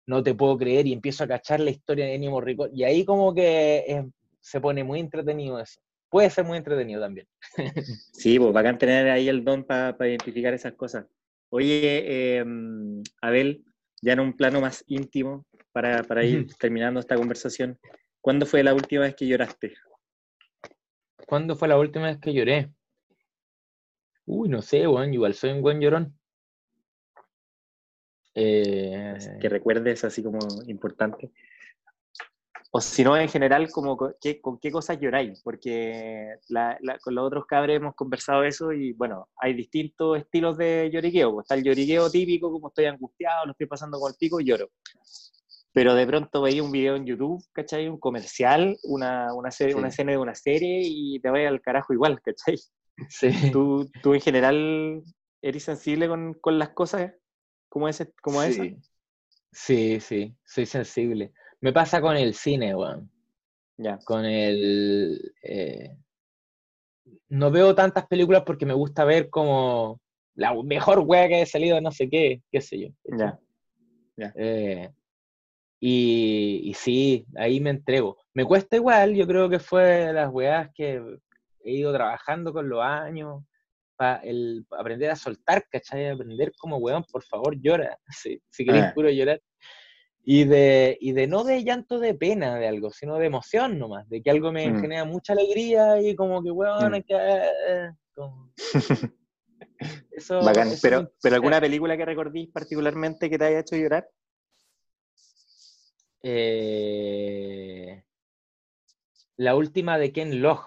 no 0.08 0.22
te 0.22 0.34
puedo 0.34 0.56
creer 0.56 0.86
y 0.86 0.94
empiezo 0.94 1.22
a 1.22 1.28
cachar 1.28 1.60
la 1.60 1.70
historia 1.70 2.06
de 2.06 2.14
Ennio 2.14 2.30
Morricone. 2.30 2.70
Y 2.74 2.82
ahí 2.82 3.04
como 3.04 3.34
que 3.34 4.02
se 4.40 4.58
pone 4.58 4.82
muy 4.82 5.00
entretenido 5.00 5.60
eso. 5.60 5.80
Puede 6.08 6.30
ser 6.30 6.46
muy 6.46 6.56
entretenido 6.56 7.00
también. 7.00 7.28
Sí, 8.14 8.38
pues 8.38 8.52
bacán 8.52 8.78
tener 8.78 9.10
ahí 9.10 9.28
el 9.28 9.44
don 9.44 9.64
para 9.64 9.94
identificar 10.08 10.54
esas 10.54 10.72
cosas. 10.72 11.04
Oye, 11.50 12.38
em, 12.38 13.02
Abel, 13.20 13.62
ya 14.00 14.14
en 14.14 14.20
un 14.20 14.32
plano 14.32 14.62
más 14.62 14.82
íntimo, 14.86 15.44
para, 15.72 16.02
para 16.02 16.24
ir 16.24 16.46
terminando 16.58 17.00
esta 17.00 17.14
conversación, 17.14 17.78
¿cuándo 18.28 18.44
fue 18.44 18.62
la 18.62 18.74
última 18.74 19.04
vez 19.04 19.14
que 19.14 19.26
lloraste? 19.26 19.72
¿Cuándo 21.26 21.56
fue 21.56 21.66
la 21.66 21.78
última 21.78 22.08
vez 22.08 22.18
que 22.18 22.34
lloré? 22.34 22.70
Uy, 24.26 24.50
no 24.50 24.60
sé, 24.60 24.86
weón, 24.86 25.14
igual 25.14 25.32
soy 25.32 25.52
un 25.52 25.62
buen 25.62 25.80
llorón. 25.80 26.14
Eh, 28.34 29.16
que 29.40 29.48
recuerdes 29.48 30.04
así 30.04 30.22
como 30.22 30.40
importante. 30.66 31.32
O 32.70 32.82
si 32.82 33.02
no, 33.02 33.16
en 33.16 33.30
general, 33.30 33.70
como 33.70 33.96
con 33.96 34.14
qué, 34.20 34.42
con 34.42 34.58
qué 34.58 34.70
cosas 34.70 35.00
lloráis, 35.00 35.40
porque 35.42 36.34
con 37.02 37.14
los 37.14 37.24
otros 37.24 37.46
cabres 37.46 37.78
hemos 37.78 37.94
conversado 37.94 38.44
eso 38.44 38.74
y 38.74 38.92
bueno, 38.92 39.30
hay 39.36 39.54
distintos 39.54 40.18
estilos 40.18 40.58
de 40.58 40.90
lloriqueo. 40.92 41.40
Está 41.40 41.54
el 41.54 41.64
lloriqueo 41.64 42.10
típico, 42.10 42.52
como 42.52 42.68
estoy 42.68 42.84
angustiado, 42.84 43.46
lo 43.46 43.52
estoy 43.52 43.68
pasando 43.68 43.98
con 43.98 44.12
el 44.12 44.18
pico 44.18 44.38
y 44.38 44.44
lloro. 44.44 44.68
Pero 45.78 45.94
de 45.94 46.08
pronto 46.08 46.42
veis 46.42 46.60
un 46.60 46.72
video 46.72 46.96
en 46.96 47.06
YouTube, 47.06 47.40
¿cachai? 47.52 47.88
Un 47.88 48.00
comercial, 48.00 48.76
una, 48.82 49.32
una, 49.32 49.52
serie, 49.52 49.76
una 49.76 49.86
escena 49.86 50.10
de 50.10 50.18
una 50.18 50.34
serie 50.34 50.80
y 50.82 51.20
te 51.20 51.30
vaya 51.30 51.48
al 51.48 51.60
carajo 51.60 51.92
igual, 51.92 52.20
¿cachai? 52.20 52.58
Sí. 53.08 53.52
¿Tú, 53.52 53.88
tú 54.02 54.12
en 54.12 54.20
general 54.20 55.04
eres 55.40 55.62
sensible 55.62 56.08
con, 56.08 56.34
con 56.34 56.58
las 56.58 56.70
cosas 56.70 57.12
como, 57.68 57.88
ese, 57.88 58.12
como 58.20 58.42
sí. 58.42 58.76
Sí, 59.52 60.00
sí, 60.00 60.34
soy 60.44 60.66
sensible. 60.66 61.32
Me 61.60 61.72
pasa 61.72 62.00
con 62.00 62.16
el 62.16 62.34
cine, 62.34 62.74
weón. 62.74 63.08
Ya. 63.76 64.00
Con 64.04 64.24
el. 64.24 65.32
Eh, 65.44 65.96
no 67.28 67.52
veo 67.52 67.76
tantas 67.76 68.04
películas 68.08 68.42
porque 68.44 68.66
me 68.66 68.74
gusta 68.74 69.04
ver 69.04 69.30
como 69.30 70.00
la 70.34 70.60
mejor 70.60 71.04
wea 71.06 71.28
que 71.28 71.36
haya 71.36 71.46
salido, 71.46 71.80
no 71.80 71.92
sé 71.92 72.10
qué, 72.10 72.42
qué 72.50 72.60
sé 72.60 72.80
yo. 72.80 72.88
Ya. 73.16 73.38
ya. 74.16 74.32
Eh, 74.34 74.90
y, 75.80 76.60
y, 76.64 76.74
sí, 76.74 77.26
ahí 77.36 77.60
me 77.60 77.70
entrego. 77.70 78.18
Me 78.34 78.44
cuesta 78.44 78.76
igual, 78.76 79.14
yo 79.14 79.26
creo 79.26 79.48
que 79.48 79.58
fue 79.58 79.84
de 79.84 80.12
las 80.12 80.30
weas 80.32 80.70
que 80.74 81.00
he 81.64 81.72
ido 81.72 81.92
trabajando 81.92 82.52
con 82.52 82.68
los 82.68 82.82
años, 82.82 83.42
para 83.98 84.22
aprender 84.78 85.10
a 85.10 85.16
soltar, 85.16 85.66
¿cachai? 85.68 86.08
Aprender 86.08 86.52
como 86.56 86.76
weón, 86.76 87.04
por 87.10 87.24
favor, 87.24 87.60
llora, 87.60 87.98
si, 88.08 88.40
si 88.48 88.64
queréis 88.64 88.84
ah. 88.84 88.92
puro 88.94 89.10
llorar. 89.10 89.42
Y 90.24 90.44
de, 90.44 90.96
y 91.00 91.12
de 91.12 91.26
no 91.26 91.42
de 91.42 91.64
llanto 91.64 91.98
de 91.98 92.14
pena 92.14 92.56
de 92.56 92.68
algo, 92.68 92.90
sino 92.90 93.16
de 93.16 93.26
emoción 93.26 93.78
nomás, 93.78 94.08
de 94.08 94.22
que 94.22 94.30
algo 94.30 94.52
me 94.52 94.68
mm. 94.68 94.80
genera 94.80 95.04
mucha 95.04 95.32
alegría 95.32 96.00
y 96.00 96.14
como 96.14 96.42
que, 96.42 96.50
weón, 96.50 96.92
mm. 96.92 97.02
que... 97.02 97.16
Eh, 97.16 97.90
eso, 100.10 100.44
Bacán. 100.44 100.68
pero, 100.82 101.12
pero 101.22 101.36
alguna 101.36 101.60
película 101.60 101.96
que 101.96 102.04
recordís 102.04 102.50
particularmente 102.50 103.30
que 103.30 103.38
te 103.38 103.44
haya 103.46 103.60
hecho 103.60 103.76
llorar? 103.76 104.08
Eh, 106.22 108.04
la 109.36 109.54
última 109.54 109.98
de 109.98 110.12
Ken 110.12 110.42
Loach, 110.42 110.64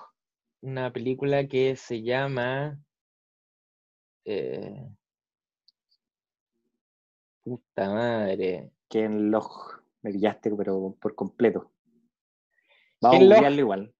una 0.61 0.91
película 0.93 1.47
que 1.47 1.75
se 1.75 2.01
llama... 2.01 2.79
Eh, 4.25 4.87
puta 7.43 7.89
madre. 7.89 8.71
Ken 8.87 9.31
Loach. 9.31 9.81
Me 10.03 10.11
pillaste, 10.11 10.51
pero 10.51 10.95
por 10.99 11.15
completo. 11.15 11.71
Vamos 13.01 13.21
a 13.21 13.25
buscarlo 13.25 13.59
igual. 13.59 13.93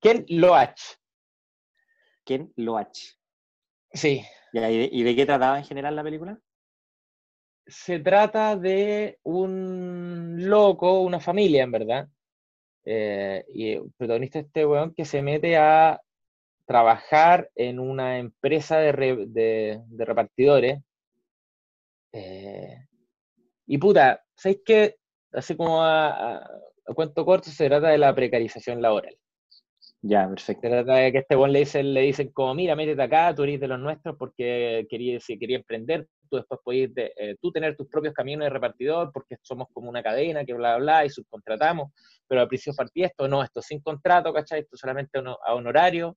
Ken 0.00 0.24
Loach. 0.28 0.80
Ken 2.24 2.52
Loach. 2.56 3.18
Sí. 3.92 4.22
¿Y 4.52 5.02
de, 5.02 5.16
qué 5.16 5.26
trataba 5.26 5.58
en 5.58 5.64
general 5.64 5.96
la 5.96 6.02
película? 6.02 6.40
Se 7.68 8.00
trata 8.00 8.56
de 8.56 9.18
un 9.24 10.36
loco, 10.48 11.02
una 11.02 11.20
familia, 11.20 11.62
en 11.64 11.70
verdad. 11.70 12.08
Eh, 12.84 13.44
y 13.52 13.72
el 13.72 13.92
protagonista 13.96 14.38
es 14.38 14.46
este 14.46 14.64
weón 14.64 14.94
que 14.94 15.04
se 15.04 15.20
mete 15.20 15.58
a 15.58 16.00
trabajar 16.64 17.50
en 17.54 17.78
una 17.78 18.18
empresa 18.18 18.78
de, 18.78 19.80
repartidores. 19.98 20.80
Eh, 22.12 22.86
y 23.66 23.78
puta, 23.78 24.24
¿sabéis 24.34 24.62
qué? 24.64 24.96
Así 25.32 25.54
como 25.54 25.82
a, 25.82 26.42
cuento 26.94 27.24
corto, 27.26 27.50
se 27.50 27.68
trata 27.68 27.88
de 27.88 27.98
la 27.98 28.14
precarización 28.14 28.80
laboral. 28.80 29.14
Ya, 30.00 30.28
perfecto. 30.28 30.68
Trata 30.68 30.94
de 30.94 31.12
que 31.12 31.18
este 31.18 31.34
buen 31.34 31.52
le 31.52 31.60
dicen, 31.60 31.92
le 31.92 32.02
dicen 32.02 32.30
como, 32.32 32.54
mira, 32.54 32.76
métete 32.76 33.02
acá, 33.02 33.34
tú 33.34 33.42
eres 33.42 33.58
de 33.58 33.66
los 33.66 33.80
nuestros 33.80 34.16
porque 34.16 34.86
quería, 34.88 35.18
si 35.18 35.36
quería 35.38 35.56
emprender, 35.56 36.06
tú 36.30 36.36
después 36.36 36.60
podías 36.62 36.90
eh, 36.96 37.36
tú 37.40 37.50
tener 37.50 37.76
tus 37.76 37.88
propios 37.88 38.14
caminos 38.14 38.44
de 38.44 38.50
repartidor 38.50 39.10
porque 39.12 39.36
somos 39.42 39.66
como 39.72 39.88
una 39.88 40.02
cadena 40.02 40.44
que 40.44 40.54
bla, 40.54 40.76
bla, 40.76 40.98
bla, 40.98 41.04
y 41.04 41.10
subcontratamos, 41.10 41.90
pero 42.28 42.42
al 42.42 42.48
principio 42.48 42.76
partí 42.76 43.02
esto, 43.02 43.26
no, 43.26 43.42
esto 43.42 43.60
sin 43.60 43.80
contrato, 43.80 44.32
¿cachai? 44.32 44.60
Esto 44.60 44.76
solamente 44.76 45.18
a 45.18 45.54
honorario, 45.54 46.16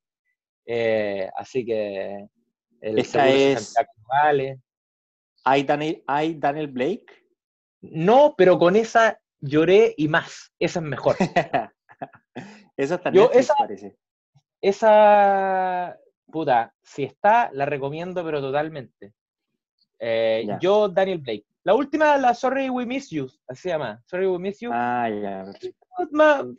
eh, 0.65 1.27
así 1.35 1.65
que 1.65 2.27
el 2.81 2.99
Esta 2.99 3.27
es... 3.29 3.73
Vale. 4.07 4.59
¿Hay 5.43 5.63
Daniel, 5.63 6.03
¿Hay 6.05 6.35
Daniel 6.35 6.67
Blake? 6.67 7.05
No, 7.81 8.35
pero 8.37 8.59
con 8.59 8.75
esa 8.75 9.19
lloré 9.39 9.95
y 9.97 10.07
más. 10.07 10.51
Esa 10.59 10.79
es 10.79 10.85
mejor. 10.85 11.15
esa 12.77 12.97
también 12.97 13.27
esa, 13.33 13.55
parece. 13.55 13.97
Esa, 14.61 15.97
puta, 16.31 16.73
si 16.81 17.03
está, 17.03 17.49
la 17.53 17.65
recomiendo, 17.65 18.23
pero 18.23 18.41
totalmente. 18.41 19.13
Eh, 19.99 20.47
yo, 20.59 20.89
Daniel 20.89 21.19
Blake. 21.19 21.45
La 21.63 21.75
última, 21.75 22.17
la 22.17 22.33
Sorry 22.33 22.69
We 22.69 22.85
Miss 22.85 23.09
You, 23.09 23.29
así 23.47 23.63
se 23.63 23.69
llama. 23.69 24.01
Sorry 24.05 24.25
We 24.25 24.39
Miss 24.39 24.59
You. 24.59 24.71
Ah, 24.73 25.07
ya. 25.09 25.45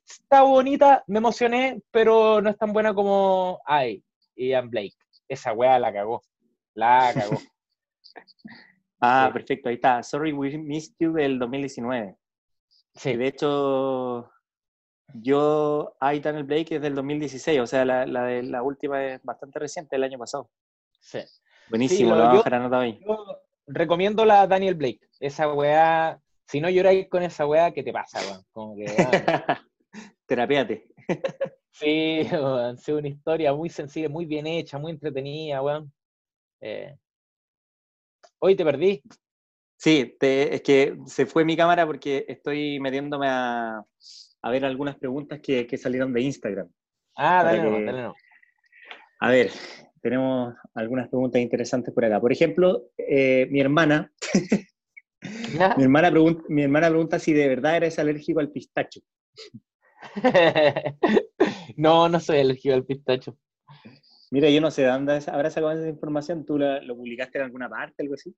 Está 0.06 0.42
bonita, 0.42 1.02
me 1.08 1.18
emocioné, 1.18 1.82
pero 1.90 2.40
no 2.40 2.50
es 2.50 2.56
tan 2.56 2.72
buena 2.72 2.94
como 2.94 3.60
I, 3.66 4.02
Ian 4.36 4.70
Blake. 4.70 4.94
Esa 5.28 5.52
wea 5.52 5.78
la 5.78 5.92
cagó. 5.92 6.22
La 6.74 7.12
cagó. 7.14 7.38
Ah, 9.04 9.30
perfecto, 9.32 9.68
ahí 9.68 9.74
está. 9.74 10.00
Sorry 10.04 10.32
We 10.32 10.56
Missed 10.56 10.94
You 11.00 11.12
del 11.14 11.36
2019. 11.40 12.16
Sí. 12.94 13.16
De 13.16 13.26
hecho, 13.26 14.30
yo, 15.14 15.94
I, 16.00 16.20
Daniel 16.20 16.44
Blake 16.44 16.76
es 16.76 16.82
del 16.82 16.94
2016, 16.94 17.60
o 17.60 17.66
sea, 17.66 17.84
la, 17.84 18.06
la, 18.06 18.24
de, 18.24 18.42
la 18.42 18.62
última 18.62 19.04
es 19.04 19.22
bastante 19.22 19.58
reciente, 19.58 19.96
el 19.96 20.04
año 20.04 20.18
pasado. 20.18 20.50
Sí. 21.00 21.20
Buenísimo, 21.68 22.14
lo, 22.14 22.22
vamos 22.22 22.46
a 22.46 22.58
nota 22.58 22.80
ahí. 22.80 23.00
recomiendo 23.66 24.24
la 24.24 24.46
Daniel 24.46 24.74
Blake. 24.74 25.00
Esa 25.20 25.52
weá, 25.52 26.20
si 26.46 26.60
no 26.60 26.68
lloráis 26.68 27.08
con 27.08 27.22
esa 27.22 27.46
weá, 27.46 27.72
¿qué 27.72 27.82
te 27.82 27.92
pasa, 27.92 28.20
weón? 28.20 28.44
Como 28.52 28.76
que. 28.76 28.86
Terapiate. 30.26 30.86
sí, 31.70 32.26
weón, 32.30 32.76
es 32.76 32.88
una 32.88 33.08
historia 33.08 33.52
muy 33.52 33.70
sencilla, 33.70 34.08
muy 34.08 34.26
bien 34.26 34.46
hecha, 34.46 34.78
muy 34.78 34.92
entretenida, 34.92 35.62
weón. 35.62 35.92
Eh, 36.60 36.96
Hoy 38.44 38.56
te 38.56 38.64
perdí. 38.64 39.00
Sí, 39.76 40.16
es 40.20 40.62
que 40.62 40.98
se 41.06 41.26
fue 41.26 41.44
mi 41.44 41.56
cámara 41.56 41.86
porque 41.86 42.24
estoy 42.26 42.80
metiéndome 42.80 43.28
a, 43.28 43.84
ver 44.50 44.64
algunas 44.64 44.96
preguntas 44.96 45.40
que, 45.40 45.78
salieron 45.78 46.12
de 46.12 46.22
Instagram. 46.22 46.68
Ah, 47.16 47.42
dale, 47.44 47.62
no, 47.62 47.70
dale 47.70 48.02
no. 48.02 48.14
A 49.20 49.30
ver, 49.30 49.50
tenemos 50.00 50.54
algunas 50.74 51.08
preguntas 51.08 51.40
interesantes 51.40 51.94
por 51.94 52.04
acá. 52.04 52.20
Por 52.20 52.32
ejemplo, 52.32 52.88
eh, 52.98 53.46
mi 53.50 53.60
hermana, 53.60 54.12
mi, 55.76 55.84
hermana 55.84 56.10
pregunta, 56.10 56.42
mi 56.48 56.62
hermana 56.62 56.88
pregunta 56.88 57.18
si 57.18 57.32
de 57.32 57.48
verdad 57.48 57.76
eres 57.76 57.98
alérgico 57.98 58.40
al 58.40 58.50
pistacho. 58.50 59.00
no, 61.76 62.08
no 62.08 62.18
soy 62.18 62.40
alérgico 62.40 62.74
al 62.74 62.84
pistacho. 62.84 63.38
Mira, 64.32 64.50
yo 64.50 64.60
no 64.60 64.70
sé, 64.70 64.84
¿dónde 64.84 65.22
habrá 65.26 65.50
sacado 65.50 65.72
esa 65.72 65.88
información? 65.88 66.44
¿Tú 66.44 66.58
lo 66.58 66.96
publicaste 66.96 67.38
en 67.38 67.44
alguna 67.44 67.68
parte, 67.68 68.02
algo 68.02 68.14
así? 68.14 68.34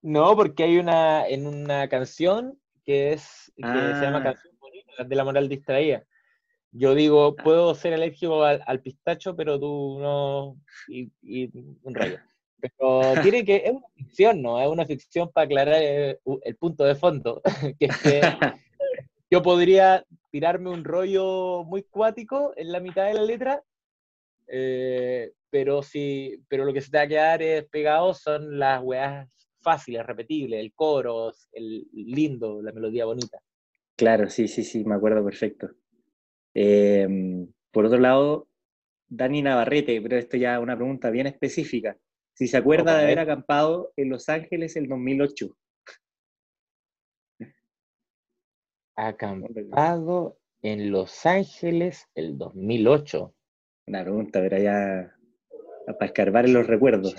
No, 0.00 0.36
porque 0.36 0.62
hay 0.62 0.78
una, 0.78 1.26
en 1.26 1.46
una 1.46 1.88
canción 1.88 2.58
que 2.84 3.12
es, 3.12 3.52
que 3.56 3.64
se 3.64 4.00
llama 4.00 4.18
ah. 4.18 4.22
Canción 4.22 4.55
de 5.04 5.16
la 5.16 5.24
moral 5.24 5.48
distraída. 5.48 6.04
Yo 6.72 6.94
digo, 6.94 7.34
puedo 7.36 7.74
ser 7.74 7.94
alérgico 7.94 8.44
al, 8.44 8.80
pistacho, 8.80 9.34
pero 9.34 9.58
tú 9.58 9.98
no, 10.00 10.56
y, 10.88 11.10
un 11.82 11.94
rayo. 11.94 12.18
Pero 12.60 13.00
tiene 13.22 13.44
que, 13.44 13.56
es 13.56 13.72
una 13.72 13.88
ficción, 13.94 14.42
¿no? 14.42 14.60
Es 14.60 14.68
una 14.68 14.84
ficción 14.84 15.30
para 15.32 15.46
aclarar 15.46 15.82
el, 15.82 16.18
el 16.42 16.56
punto 16.56 16.84
de 16.84 16.94
fondo, 16.94 17.40
que 17.78 17.86
es 17.86 17.96
que 17.98 18.20
yo 19.30 19.42
podría 19.42 20.04
tirarme 20.30 20.70
un 20.70 20.84
rollo 20.84 21.64
muy 21.64 21.82
cuático 21.82 22.52
en 22.56 22.72
la 22.72 22.80
mitad 22.80 23.06
de 23.06 23.14
la 23.14 23.22
letra 23.22 23.62
eh, 24.48 25.32
pero 25.50 25.82
sí, 25.82 26.42
pero 26.48 26.64
lo 26.64 26.72
que 26.72 26.80
se 26.80 26.90
te 26.90 26.98
va 26.98 27.04
a 27.04 27.08
quedar 27.08 27.42
es 27.42 27.64
pegado 27.68 28.14
son 28.14 28.58
las 28.58 28.82
weas 28.82 29.28
fáciles, 29.60 30.06
repetibles, 30.06 30.60
el 30.60 30.72
coro, 30.72 31.32
el 31.52 31.86
lindo, 31.92 32.62
la 32.62 32.72
melodía 32.72 33.04
bonita. 33.04 33.38
Claro, 33.96 34.28
sí, 34.28 34.46
sí, 34.46 34.62
sí, 34.62 34.84
me 34.84 34.94
acuerdo 34.94 35.24
perfecto. 35.24 35.70
Em, 36.52 37.50
por 37.70 37.86
otro 37.86 37.98
lado, 37.98 38.48
Dani 39.08 39.42
Navarrete, 39.42 40.00
pero 40.02 40.16
esto 40.16 40.36
ya 40.36 40.56
es 40.56 40.62
una 40.62 40.76
pregunta 40.76 41.10
bien 41.10 41.26
específica. 41.26 41.96
Si 42.34 42.46
se 42.46 42.58
acuerda 42.58 42.98
de 42.98 43.04
haber 43.04 43.18
acampado 43.20 43.92
en 43.96 44.10
Los 44.10 44.28
Ángeles 44.28 44.76
el 44.76 44.88
2008. 44.88 45.56
Acampado 48.96 50.38
en 50.60 50.90
Los 50.90 51.24
Ángeles 51.24 52.06
el 52.14 52.36
2008. 52.36 53.34
Una 53.86 54.02
pregunta, 54.02 54.40
pero 54.40 54.58
ya. 54.58 55.14
para 55.86 56.06
escarbar 56.06 56.44
en 56.44 56.52
los 56.52 56.66
recuerdos. 56.66 57.14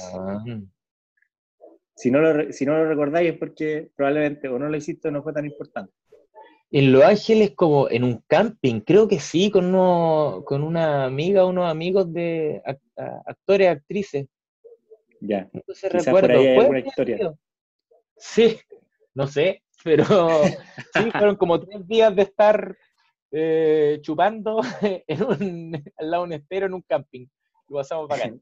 Si 1.96 2.12
no, 2.12 2.22
lo, 2.22 2.52
si 2.52 2.64
no 2.68 2.78
lo 2.78 2.88
recordáis 2.88 3.32
es 3.32 3.38
porque 3.40 3.90
probablemente 3.96 4.48
o 4.48 4.60
no 4.60 4.70
lo 4.70 4.78
hiciste 4.78 5.08
o 5.08 5.12
no 5.12 5.24
fue 5.24 5.34
tan 5.34 5.48
importante. 5.48 5.94
En 6.70 6.92
Los 6.92 7.04
Ángeles, 7.04 7.54
como 7.56 7.90
en 7.90 8.04
un 8.04 8.24
camping, 8.28 8.82
creo 8.82 9.08
que 9.08 9.20
sí, 9.20 9.50
con, 9.50 9.68
uno, 9.68 10.44
con 10.46 10.64
una 10.64 11.06
amiga, 11.06 11.46
unos 11.46 11.70
amigos 11.70 12.12
de 12.12 12.62
actores, 13.26 13.70
actrices. 13.70 14.28
Ya. 15.22 15.50
Entonces 15.54 15.92
recuerdo. 15.92 16.68
Fue 16.68 16.80
historia. 16.80 17.34
Sí, 18.18 18.58
no 19.14 19.28
sé, 19.28 19.64
pero 19.84 20.04
sí, 20.94 21.12
fueron 21.12 21.36
como 21.36 21.60
tres 21.60 21.88
días 21.88 22.16
de 22.16 22.24
estar 22.24 22.76
eh, 23.32 24.00
chupando 24.02 24.62
en 25.08 25.24
un, 25.24 25.84
al 25.98 26.12
lado 26.12 26.24
de 26.24 26.28
un 26.28 26.34
estero 26.34 26.66
en 26.66 26.74
un 26.74 26.82
camping. 26.82 27.28
Lo 27.70 27.78
pasamos 27.78 28.08
bacán. 28.08 28.42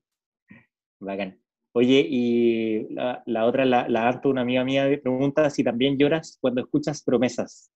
Bacán. 1.00 1.40
Oye, 1.74 2.08
y 2.10 2.88
la, 2.94 3.46
otra, 3.46 3.66
la, 3.66 3.88
la 3.90 4.08
Arto, 4.08 4.30
una 4.30 4.42
amiga 4.42 4.64
mía, 4.64 4.88
pregunta 5.02 5.50
si 5.50 5.62
también 5.62 5.98
lloras 5.98 6.38
cuando 6.40 6.62
escuchas 6.62 7.04
promesas. 7.04 7.70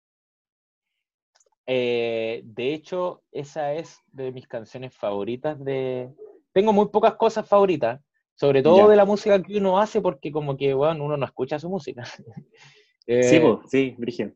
Eh, 1.72 2.41
de 2.45 2.74
hecho, 2.74 3.22
esa 3.32 3.76
es 3.76 4.01
de 4.11 4.32
mis 4.32 4.47
canciones 4.47 4.91
favoritas 4.95 5.63
de... 5.63 6.09
Tengo 6.51 6.74
muy 6.74 6.88
pocas 6.88 7.13
cosas 7.13 7.47
favoritas, 7.47 8.01
sobre 8.34 8.63
todo 8.63 8.89
de 8.89 8.95
la 8.95 9.05
música 9.05 9.39
que 9.43 9.59
uno 9.59 9.78
hace, 9.78 10.01
porque 10.01 10.32
como 10.32 10.57
que, 10.57 10.74
bueno, 10.74 11.05
uno 11.05 11.15
no 11.15 11.28
escucha 11.28 11.59
su 11.59 11.70
música. 11.70 12.03
sí, 12.05 12.24
eh, 13.07 13.57
sí, 13.67 13.95
Brigitte. 13.99 14.36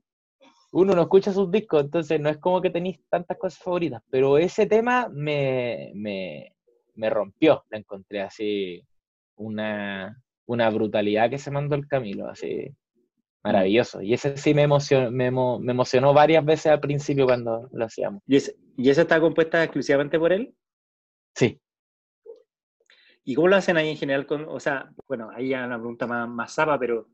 Uno 0.73 0.93
no 0.93 1.01
escucha 1.01 1.33
sus 1.33 1.49
discos, 1.49 1.85
entonces 1.85 2.19
no 2.19 2.29
es 2.29 2.37
como 2.37 2.61
que 2.61 2.69
tenéis 2.69 2.99
tantas 3.09 3.35
cosas 3.39 3.57
favoritas, 3.57 4.03
pero 4.11 4.37
ese 4.37 4.67
tema 4.67 5.09
me, 5.09 5.91
me, 5.95 6.53
me 6.93 7.09
rompió, 7.09 7.65
la 7.71 7.79
encontré 7.79 8.21
así, 8.21 8.85
una, 9.37 10.21
una 10.45 10.69
brutalidad 10.69 11.31
que 11.31 11.39
se 11.39 11.49
mandó 11.49 11.75
el 11.75 11.87
Camilo, 11.87 12.27
así, 12.27 12.71
maravilloso. 13.43 14.01
Y 14.01 14.13
ese 14.13 14.37
sí 14.37 14.53
me 14.53 14.63
emocionó, 14.63 15.11
me, 15.11 15.27
emocionó 15.27 16.13
varias 16.13 16.43
veces 16.45 16.67
al 16.67 16.79
principio 16.79 17.25
cuando 17.25 17.69
lo 17.71 17.85
hacíamos. 17.85 18.21
¿Y, 18.27 18.37
¿Y 18.77 18.89
esa 18.89 19.01
está 19.01 19.19
compuesta 19.19 19.63
exclusivamente 19.63 20.17
por 20.17 20.31
él? 20.31 20.55
Sí. 21.35 21.59
¿Y 23.25 23.35
cómo 23.35 23.47
lo 23.47 23.55
hacen 23.55 23.77
ahí 23.77 23.89
en 23.89 23.97
general? 23.97 24.25
Con, 24.25 24.47
o 24.47 24.59
sea, 24.59 24.89
bueno, 25.07 25.29
ahí 25.35 25.49
ya 25.49 25.65
una 25.65 25.77
pregunta 25.77 26.07
más, 26.07 26.27
más 26.27 26.53
sapa, 26.53 26.77
pero 26.77 27.07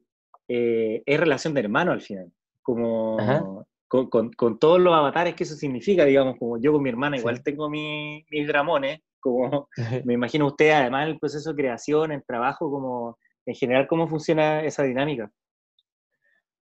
eh, 0.47 1.03
es 1.05 1.19
relación 1.19 1.53
de 1.53 1.61
hermano 1.61 1.91
al 1.91 2.01
final. 2.01 2.31
Como 2.61 3.65
con, 3.87 4.31
con, 4.31 4.59
todos 4.59 4.79
los 4.79 4.93
avatares 4.93 5.33
que 5.33 5.43
eso 5.43 5.55
significa, 5.55 6.05
digamos, 6.05 6.37
como 6.37 6.59
yo 6.59 6.71
con 6.71 6.83
mi 6.83 6.89
hermana 6.89 7.17
igual 7.17 7.41
tengo 7.41 7.69
mis 7.69 8.47
dramones, 8.47 9.01
como 9.19 9.67
me 10.05 10.13
imagino 10.13 10.47
usted, 10.47 10.71
además 10.71 11.07
el 11.07 11.19
proceso 11.19 11.49
de 11.51 11.61
creación, 11.61 12.11
el 12.11 12.23
trabajo, 12.23 12.69
como 12.69 13.17
en 13.45 13.55
general, 13.55 13.87
¿cómo 13.87 14.07
funciona 14.07 14.63
esa 14.63 14.83
dinámica? 14.83 15.31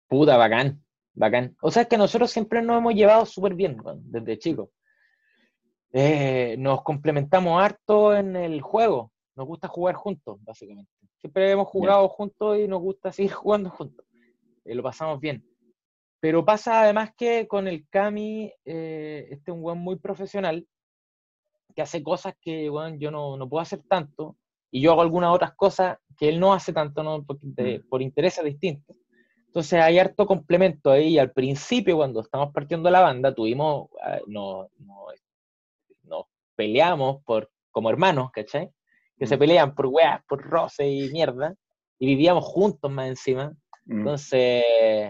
Puta, 0.07 0.37
bacán, 0.37 0.83
bacán. 1.13 1.55
O 1.61 1.69
sea, 1.69 1.83
es 1.83 1.87
que 1.87 1.97
nosotros 1.97 2.31
siempre 2.31 2.61
nos 2.61 2.77
hemos 2.77 2.93
llevado 2.93 3.25
súper 3.25 3.53
bien 3.53 3.77
desde 4.01 4.39
chicos. 4.39 4.69
Eh, 5.91 6.55
nos 6.59 6.83
complementamos 6.83 7.61
harto 7.61 8.15
en 8.15 8.35
el 8.35 8.61
juego. 8.61 9.11
Nos 9.35 9.47
gusta 9.47 9.67
jugar 9.67 9.95
juntos, 9.95 10.37
básicamente. 10.43 10.91
Siempre 11.19 11.51
hemos 11.51 11.67
jugado 11.67 12.07
juntos 12.09 12.57
y 12.59 12.67
nos 12.67 12.81
gusta 12.81 13.11
seguir 13.11 13.31
jugando 13.33 13.69
juntos. 13.69 14.05
Eh, 14.65 14.75
lo 14.75 14.83
pasamos 14.83 15.19
bien. 15.19 15.43
Pero 16.19 16.43
pasa 16.43 16.81
además 16.81 17.11
que 17.15 17.47
con 17.47 17.67
el 17.67 17.87
Cami, 17.89 18.51
eh, 18.65 19.27
este 19.29 19.51
es 19.51 19.55
un 19.55 19.61
buen 19.61 19.77
muy 19.77 19.97
profesional, 19.97 20.67
que 21.75 21.81
hace 21.81 22.01
cosas 22.01 22.33
que 22.41 22.65
yo 22.97 23.11
no, 23.11 23.37
no, 23.37 23.47
puedo 23.47 23.61
hacer 23.61 23.83
tanto, 23.87 24.35
y 24.71 24.81
yo 24.81 24.91
hago 24.91 25.01
algunas 25.01 25.33
otras 25.33 25.53
cosas 25.53 25.97
que 26.17 26.27
él 26.29 26.39
no 26.39 26.53
hace 26.53 26.73
tanto 26.73 27.03
¿no? 27.03 27.23
por, 27.23 27.37
mm. 27.39 27.87
por 27.87 28.01
intereses 28.01 28.43
distintos. 28.43 28.95
Entonces 29.57 29.81
hay 29.81 29.97
harto 29.97 30.27
complemento 30.27 30.91
ahí. 30.91 31.17
Al 31.17 31.31
principio, 31.31 31.95
cuando 31.95 32.21
estamos 32.21 32.53
partiendo 32.53 32.91
la 32.91 33.01
banda, 33.01 33.33
tuvimos, 33.33 33.89
ah, 34.03 34.19
nos, 34.27 34.67
nos, 36.03 36.25
peleamos 36.55 37.23
por, 37.23 37.49
como 37.71 37.89
hermanos, 37.89 38.29
¿cachai? 38.31 38.69
Que 39.17 39.25
se 39.25 39.35
mm. 39.35 39.39
pelean 39.39 39.73
por 39.73 39.87
weas, 39.87 40.23
por 40.27 40.43
roce 40.43 40.87
y 40.87 41.09
mierda, 41.09 41.55
y 41.97 42.05
vivíamos 42.05 42.45
juntos 42.45 42.91
más 42.91 43.07
encima. 43.07 43.51
Mm. 43.85 43.97
Entonces, 43.97 44.63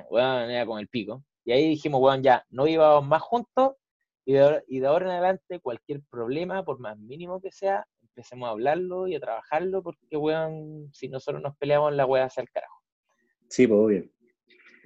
bueno, 0.10 0.40
era 0.40 0.66
con 0.66 0.80
el 0.80 0.88
pico. 0.88 1.26
Y 1.44 1.52
ahí 1.52 1.68
dijimos, 1.68 2.00
bueno, 2.00 2.24
ya, 2.24 2.46
no 2.50 2.68
íbamos 2.68 3.06
más 3.06 3.22
juntos, 3.24 3.74
y 4.26 4.32
de, 4.32 4.88
ahora 4.88 5.08
en 5.08 5.12
adelante, 5.12 5.60
cualquier 5.60 6.04
problema, 6.10 6.64
por 6.64 6.80
más 6.80 6.98
mínimo 6.98 7.42
que 7.42 7.52
sea, 7.52 7.86
empecemos 8.02 8.48
a 8.48 8.52
hablarlo 8.52 9.10
y 9.10 9.16
a 9.16 9.20
trabajarlo, 9.20 9.84
porque, 9.84 10.16
weón, 10.16 10.90
si 10.94 11.10
nosotros 11.10 11.44
nos 11.44 11.58
peleamos, 11.58 11.94
la 11.94 12.06
weá 12.06 12.24
hacia 12.24 12.44
el 12.44 12.50
carajo. 12.50 12.82
Sí, 13.50 13.68
pues 13.68 13.88
bien. 13.88 14.17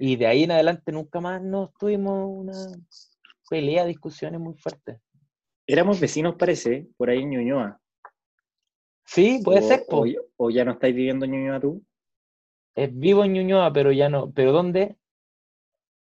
Y 0.04 0.16
de 0.16 0.26
ahí 0.26 0.42
en 0.42 0.50
adelante 0.50 0.90
nunca 0.90 1.20
más 1.20 1.40
nos 1.40 1.72
tuvimos 1.74 2.28
una 2.28 2.58
pelea, 3.48 3.84
discusiones 3.84 4.40
muy 4.40 4.54
fuertes. 4.54 4.98
Éramos 5.64 6.00
vecinos, 6.00 6.34
parece, 6.36 6.88
por 6.96 7.08
ahí 7.08 7.20
en 7.20 7.30
Ñuñoa. 7.30 7.80
Sí, 9.04 9.40
puede 9.44 9.62
ser. 9.62 9.84
O, 9.90 10.04
o, 10.38 10.50
ya 10.50 10.64
no 10.64 10.72
estáis 10.72 10.92
viviendo 10.92 11.24
en 11.24 11.30
Ñuñoa 11.30 11.60
tú? 11.60 11.84
vivo 12.90 13.22
en 13.22 13.32
Ñuñoa, 13.34 13.72
pero 13.72 13.92
ya 13.92 14.08
no. 14.08 14.32
¿Pero 14.32 14.50
dónde? 14.50 14.96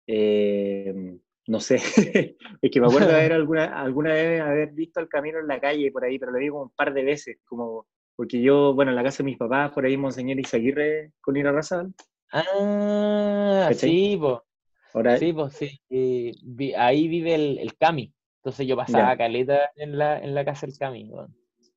Eh, 0.05 1.17
no 1.47 1.59
sé, 1.59 1.77
es 2.61 2.71
que 2.71 2.79
me 2.79 2.85
acuerdo 2.85 3.07
de 3.07 3.15
haber 3.15 3.33
alguna, 3.33 3.81
alguna 3.81 4.13
vez 4.13 4.39
haber 4.39 4.71
visto 4.71 4.99
el 4.99 5.09
camino 5.09 5.39
en 5.39 5.47
la 5.47 5.59
calle 5.59 5.91
por 5.91 6.03
ahí, 6.03 6.19
pero 6.19 6.31
lo 6.31 6.37
vi 6.37 6.49
como 6.49 6.61
un 6.61 6.75
par 6.75 6.93
de 6.93 7.03
veces, 7.03 7.39
como 7.43 7.87
porque 8.15 8.39
yo, 8.39 8.75
bueno, 8.75 8.91
en 8.91 8.97
la 8.97 9.03
casa 9.03 9.23
de 9.23 9.31
mis 9.31 9.37
papás, 9.39 9.71
por 9.71 9.83
ahí 9.83 9.97
Monseñor 9.97 10.39
Isaguirre 10.39 11.13
con 11.21 11.37
Ira 11.37 11.51
Razal. 11.51 11.91
Ah, 12.31 13.71
sí, 13.73 14.17
pues. 14.19 15.19
Sí, 15.19 15.33
pues 15.33 15.53
sí. 15.53 16.73
ahí 16.75 17.07
vive 17.07 17.35
el, 17.35 17.59
el, 17.59 17.77
Cami. 17.77 18.13
Entonces 18.37 18.67
yo 18.67 18.75
pasaba 18.75 19.15
caleta 19.17 19.71
en 19.75 19.97
la, 19.97 20.19
en 20.19 20.33
la 20.33 20.43
casa 20.43 20.65
del 20.65 20.77
Cami. 20.77 21.11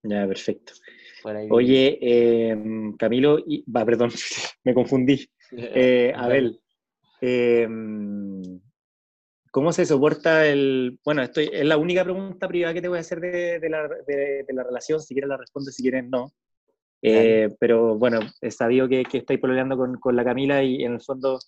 Ya, 0.02 0.26
perfecto. 0.26 0.72
Oye, 1.50 1.98
em, 2.00 2.96
Camilo, 2.96 3.38
y, 3.38 3.64
va, 3.70 3.84
perdón, 3.84 4.10
me 4.64 4.74
confundí. 4.74 5.28
Eh, 5.54 6.10
Abel, 6.16 6.58
eh, 7.20 7.68
¿Cómo 9.52 9.70
se 9.70 9.84
soporta 9.84 10.46
el...? 10.46 10.98
Bueno, 11.04 11.22
estoy, 11.22 11.50
es 11.52 11.66
la 11.66 11.76
única 11.76 12.02
pregunta 12.02 12.48
privada 12.48 12.72
que 12.72 12.80
te 12.80 12.88
voy 12.88 12.96
a 12.96 13.02
hacer 13.02 13.20
de, 13.20 13.68
la, 13.68 13.86
de, 14.06 14.46
la, 14.48 14.62
relación, 14.62 14.98
si 14.98 15.12
quieres 15.14 15.28
la 15.28 15.36
respondes, 15.36 15.74
si 15.74 15.82
quieres 15.82 16.08
no. 16.08 16.32
Eh, 17.02 17.48
pero 17.58 17.98
bueno, 17.98 18.20
he 18.40 18.50
sabido 18.50 18.88
que, 18.88 19.04
que 19.04 19.18
estáis 19.18 19.40
peleando 19.40 19.76
con, 19.76 19.98
con, 19.98 20.14
la 20.14 20.24
Camila 20.24 20.62
y 20.62 20.84
en 20.84 20.94
el 20.94 21.00
fondo 21.00 21.40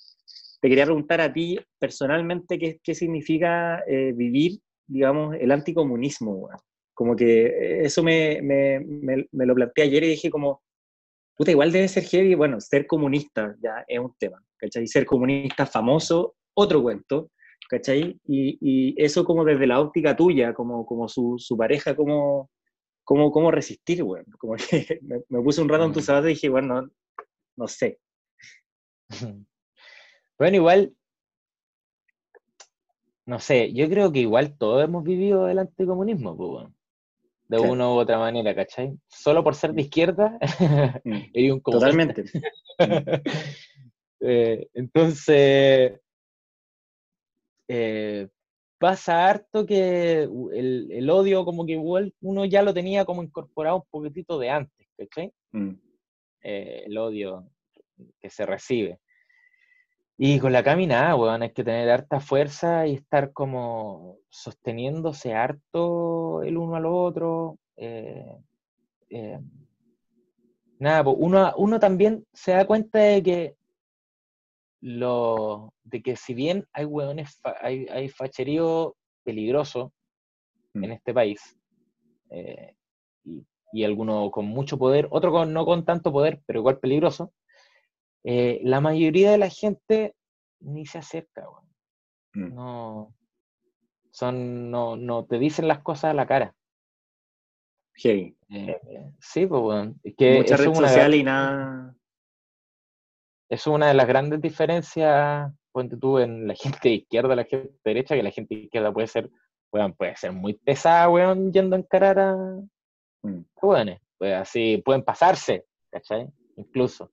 te 0.60 0.68
quería 0.68 0.84
preguntar 0.84 1.20
a 1.20 1.32
ti 1.32 1.58
personalmente 1.78 2.58
qué, 2.58 2.80
qué 2.82 2.94
significa 2.94 3.84
eh, 3.86 4.12
vivir, 4.16 4.58
digamos, 4.86 5.36
el 5.38 5.52
anticomunismo. 5.52 6.48
Como 6.92 7.14
que 7.14 7.82
eso 7.82 8.02
me, 8.02 8.40
me, 8.42 8.80
me, 9.30 9.46
lo 9.46 9.54
planteé 9.54 9.84
ayer 9.84 10.04
y 10.04 10.08
dije 10.08 10.30
como, 10.30 10.62
puta, 11.36 11.50
igual 11.50 11.72
debe 11.72 11.88
ser 11.88 12.04
heavy, 12.04 12.34
bueno, 12.34 12.60
ser 12.60 12.86
comunista 12.86 13.54
ya 13.62 13.84
es 13.86 13.98
un 13.98 14.14
tema, 14.18 14.42
¿cachai? 14.56 14.86
Ser 14.86 15.04
comunista 15.04 15.66
famoso, 15.66 16.36
otro 16.54 16.82
cuento, 16.82 17.30
¿cachai? 17.68 18.18
Y, 18.26 18.94
eso 19.02 19.24
como 19.24 19.44
desde 19.44 19.66
la 19.66 19.80
óptica 19.80 20.16
tuya, 20.16 20.54
como, 20.54 20.86
como 20.86 21.08
su, 21.08 21.56
pareja, 21.58 21.94
como, 21.94 22.50
como, 23.04 23.30
cómo 23.30 23.50
resistir, 23.50 24.02
bueno, 24.02 24.26
como 24.38 24.54
que 24.56 24.98
me, 25.28 25.42
puse 25.42 25.60
un 25.60 25.68
rato 25.68 25.84
en 25.84 25.92
tu 25.92 26.00
mm. 26.00 26.02
zapato 26.02 26.28
y 26.28 26.34
dije, 26.34 26.48
bueno, 26.48 26.90
no, 27.56 27.68
sé. 27.68 27.98
Bueno, 30.36 30.56
igual, 30.56 30.92
no 33.24 33.38
sé, 33.38 33.72
yo 33.72 33.88
creo 33.88 34.10
que 34.10 34.18
igual 34.18 34.58
todos 34.58 34.82
hemos 34.82 35.04
vivido 35.04 35.48
el 35.48 35.60
anticomunismo, 35.60 36.36
pues, 36.36 36.66
de 37.46 37.60
una 37.60 37.88
u 37.88 37.92
otra 37.92 38.18
manera, 38.18 38.52
¿cachai? 38.52 38.98
Solo 39.06 39.44
por 39.44 39.54
ser 39.54 39.74
de 39.74 39.82
mm. 39.82 39.84
izquierda, 39.84 40.38
mm. 41.04 41.52
un 41.52 41.62
Totalmente. 41.62 42.24
Eh, 44.26 44.68
entonces, 44.72 46.00
eh, 47.68 48.28
pasa 48.78 49.28
harto 49.28 49.66
que 49.66 50.22
el, 50.22 51.10
odio 51.10 51.44
como 51.44 51.64
que 51.64 51.72
igual 51.72 52.14
uno 52.20 52.44
ya 52.44 52.62
lo 52.62 52.74
tenía 52.74 53.04
como 53.04 53.22
incorporado 53.22 53.76
un 53.76 53.84
poquitito 53.90 54.38
de 54.38 54.50
antes, 54.50 54.88
¿cachai? 54.96 55.32
Mm. 55.52 55.72
Eh, 56.42 56.82
el 56.86 56.98
odio 56.98 57.48
que 58.20 58.30
se 58.30 58.44
recibe. 58.44 58.98
Y 60.16 60.38
con 60.38 60.52
la 60.52 60.62
caminada, 60.62 61.16
weón, 61.16 61.42
hay 61.42 61.50
que 61.50 61.64
tener 61.64 61.90
harta 61.90 62.20
fuerza 62.20 62.86
y 62.86 62.94
estar 62.94 63.32
como 63.32 64.18
sosteniéndose 64.28 65.34
harto 65.34 66.42
el 66.42 66.56
uno 66.56 66.76
al 66.76 66.86
otro. 66.86 67.58
Eh, 67.76 68.38
nada, 70.78 71.04
pues 71.04 71.16
uno, 71.18 71.52
uno 71.56 71.80
también 71.80 72.24
se 72.32 72.52
da 72.52 72.66
cuenta 72.66 72.98
de 72.98 73.22
que 73.22 73.56
lo, 74.84 75.72
de 75.82 76.02
que 76.02 76.14
si 76.14 76.34
bien 76.34 76.66
hay 76.74 76.84
hueones, 76.84 77.40
hay, 77.62 77.86
hay 77.90 78.10
facherío 78.10 78.94
peligroso 79.24 79.94
en 80.74 80.90
mm. 80.90 80.92
este 80.92 81.14
país, 81.14 81.58
eh, 82.28 82.76
y, 83.24 83.46
y 83.72 83.84
alguno 83.84 84.30
con 84.30 84.44
mucho 84.44 84.76
poder, 84.76 85.08
otro 85.10 85.32
con, 85.32 85.54
no 85.54 85.64
con 85.64 85.86
tanto 85.86 86.12
poder, 86.12 86.42
pero 86.44 86.58
igual 86.58 86.80
peligroso, 86.80 87.32
eh, 88.24 88.60
la 88.62 88.82
mayoría 88.82 89.30
de 89.30 89.38
la 89.38 89.48
gente 89.48 90.14
ni 90.60 90.84
se 90.84 90.98
acerca, 90.98 91.46
mm. 92.34 92.54
No, 92.54 93.14
son, 94.10 94.70
no, 94.70 94.96
no 94.96 95.24
te 95.24 95.38
dicen 95.38 95.66
las 95.66 95.82
cosas 95.82 96.10
a 96.10 96.14
la 96.14 96.26
cara. 96.26 96.54
Sí. 97.94 98.36
Eh, 98.50 98.80
sí, 99.18 99.46
pues 99.46 99.62
bueno. 99.62 99.94
que 100.18 100.40
Mucha 100.40 100.58
red 100.58 100.74
social 100.74 101.14
y 101.14 101.22
nada. 101.22 101.96
Es 103.54 103.68
una 103.68 103.86
de 103.86 103.94
las 103.94 104.08
grandes 104.08 104.40
diferencias, 104.40 105.48
ponte 105.70 105.96
tú, 105.96 106.18
en 106.18 106.48
la 106.48 106.54
gente 106.56 106.88
de 106.88 106.94
izquierda, 106.96 107.36
la 107.36 107.44
gente 107.44 107.72
derecha, 107.84 108.16
que 108.16 108.22
la 108.24 108.32
gente 108.32 108.52
de 108.52 108.62
izquierda 108.62 108.92
puede 108.92 109.06
ser, 109.06 109.30
puede 109.70 110.16
ser 110.16 110.32
muy 110.32 110.54
pesada, 110.54 111.08
weón, 111.08 111.52
yendo 111.52 111.76
a 111.76 111.78
encarar 111.78 112.18
a, 112.18 112.34
mm. 113.22 113.44
pues 113.54 114.34
así, 114.34 114.82
pueden 114.84 115.04
pasarse, 115.04 115.66
¿cachai? 115.88 116.28
Incluso. 116.56 117.12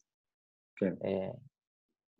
Eh, 0.81 1.31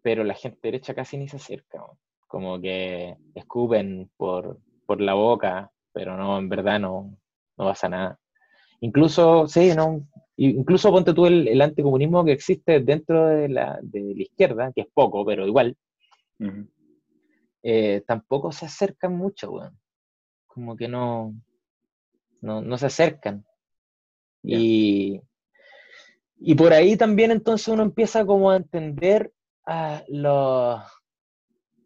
pero 0.04 0.24
la 0.24 0.36
gente 0.36 0.60
derecha 0.62 0.94
casi 0.94 1.18
ni 1.18 1.28
se 1.28 1.38
acerca, 1.38 1.84
como 2.28 2.62
que 2.62 3.18
escupen 3.34 4.12
por, 4.18 4.60
por 4.86 5.02
la 5.02 5.16
boca, 5.16 5.72
pero 5.94 6.16
no, 6.16 6.38
en 6.38 6.48
verdad 6.48 6.80
no, 6.80 7.18
no 7.58 7.66
pasa 7.66 7.90
nada. 7.90 8.20
Incluso, 8.82 9.48
sí, 9.48 9.74
no, 9.76 10.08
incluso 10.38 10.92
ponte 10.92 11.14
tú 11.14 11.26
el, 11.26 11.62
anticomunismo 11.62 12.26
que 12.26 12.32
existe 12.32 12.80
dentro 12.80 13.28
de 13.28 13.50
la, 13.50 13.80
de 13.82 14.14
la, 14.16 14.22
izquierda, 14.24 14.72
que 14.74 14.82
es 14.82 14.88
poco, 14.94 15.26
pero 15.26 15.46
igual, 15.48 15.78
eh, 17.64 18.04
tampoco 18.08 18.52
se 18.52 18.66
acercan 18.66 19.16
mucho, 19.16 19.52
weón. 19.52 19.78
Como 20.48 20.76
que 20.76 20.88
no, 20.88 21.34
no, 22.42 22.78
se 22.78 22.88
acercan. 22.88 23.46
Y, 24.44 25.22
y 26.40 26.56
por 26.56 26.74
ahí 26.74 26.98
también 26.98 27.32
entonces 27.32 27.68
uno 27.68 27.84
empieza 27.84 28.26
como 28.26 28.52
a 28.52 28.58
entender 28.58 29.32
a 29.66 30.04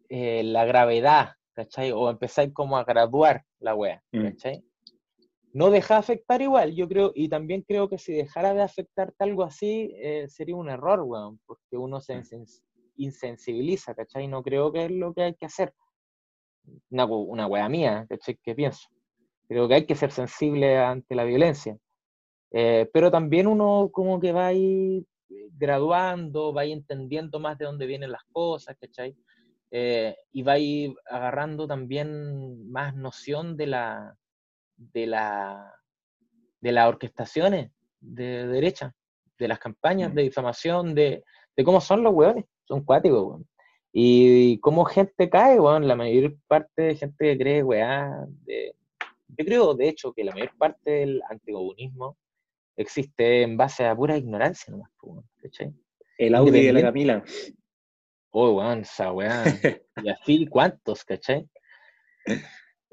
eh, 0.08 0.42
la 0.42 0.64
gravedad, 0.64 1.34
¿cachai? 1.52 1.92
O 1.92 2.10
empezar 2.10 2.52
como 2.52 2.76
a 2.76 2.84
graduar 2.84 3.44
la 3.60 3.74
wea, 3.74 4.02
mm. 4.12 4.22
¿cachai? 4.22 4.64
No 5.56 5.70
deja 5.70 5.96
afectar 5.96 6.42
igual, 6.42 6.74
yo 6.74 6.86
creo, 6.86 7.12
y 7.14 7.30
también 7.30 7.64
creo 7.66 7.88
que 7.88 7.96
si 7.96 8.12
dejara 8.12 8.52
de 8.52 8.60
afectarte 8.60 9.24
algo 9.24 9.42
así, 9.42 9.90
eh, 9.96 10.26
sería 10.28 10.54
un 10.54 10.68
error, 10.68 11.00
weón, 11.00 11.40
porque 11.46 11.78
uno 11.78 11.98
se 11.98 12.14
mm. 12.14 12.44
insensibiliza, 12.96 13.94
¿cachai? 13.94 14.28
No 14.28 14.42
creo 14.42 14.70
que 14.70 14.84
es 14.84 14.90
lo 14.90 15.14
que 15.14 15.22
hay 15.22 15.34
que 15.34 15.46
hacer. 15.46 15.72
Una, 16.90 17.06
una 17.06 17.46
wea 17.46 17.70
mía, 17.70 18.04
¿cachai? 18.06 18.38
¿Qué 18.42 18.54
pienso? 18.54 18.86
Creo 19.48 19.66
que 19.66 19.76
hay 19.76 19.86
que 19.86 19.94
ser 19.94 20.10
sensible 20.10 20.76
ante 20.76 21.14
la 21.14 21.24
violencia. 21.24 21.78
Eh, 22.50 22.90
pero 22.92 23.10
también 23.10 23.46
uno 23.46 23.88
como 23.90 24.20
que 24.20 24.32
va 24.32 24.48
a 24.48 24.52
ir 24.52 25.06
graduando, 25.52 26.52
va 26.52 26.62
a 26.62 26.66
ir 26.66 26.74
entendiendo 26.74 27.40
más 27.40 27.56
de 27.56 27.64
dónde 27.64 27.86
vienen 27.86 28.12
las 28.12 28.24
cosas, 28.30 28.76
¿cachai? 28.78 29.16
Eh, 29.70 30.14
y 30.32 30.42
va 30.42 30.52
a 30.52 30.58
ir 30.58 30.94
agarrando 31.06 31.66
también 31.66 32.70
más 32.70 32.94
noción 32.94 33.56
de 33.56 33.68
la, 33.68 34.18
de, 34.76 35.06
la, 35.06 35.74
de 36.60 36.72
las 36.72 36.88
orquestaciones 36.88 37.70
de 38.00 38.46
derecha, 38.46 38.94
de 39.38 39.48
las 39.48 39.58
campañas 39.58 40.14
de 40.14 40.22
difamación, 40.22 40.94
de, 40.94 41.24
de 41.56 41.64
cómo 41.64 41.80
son 41.80 42.02
los 42.02 42.14
hueones, 42.14 42.44
son 42.64 42.84
cuáticos, 42.84 43.22
weón. 43.22 43.48
Y 43.92 44.58
cómo 44.60 44.84
gente 44.84 45.30
cae, 45.30 45.58
weón, 45.58 45.88
la 45.88 45.96
mayor 45.96 46.36
parte 46.46 46.82
de 46.82 46.96
gente 46.96 47.32
que 47.32 47.38
cree, 47.38 47.62
weá, 47.62 48.26
yo 49.28 49.44
creo, 49.44 49.74
de 49.74 49.88
hecho, 49.88 50.12
que 50.12 50.24
la 50.24 50.32
mayor 50.32 50.54
parte 50.58 50.90
del 50.90 51.22
anticomunismo 51.30 52.16
existe 52.76 53.42
en 53.42 53.56
base 53.56 53.86
a 53.86 53.96
pura 53.96 54.16
ignorancia 54.16 54.70
nomás, 54.70 54.90
weón, 55.02 55.24
El 56.18 56.34
audio 56.34 56.52
de 56.52 56.72
la 56.72 56.82
Camila. 56.82 57.24
Oh, 58.30 58.52
weón, 58.52 58.80
esa 58.80 59.12
weá. 59.12 59.44
y 60.04 60.08
así, 60.10 60.46
¿cuántos, 60.46 61.04
cachai? 61.04 61.48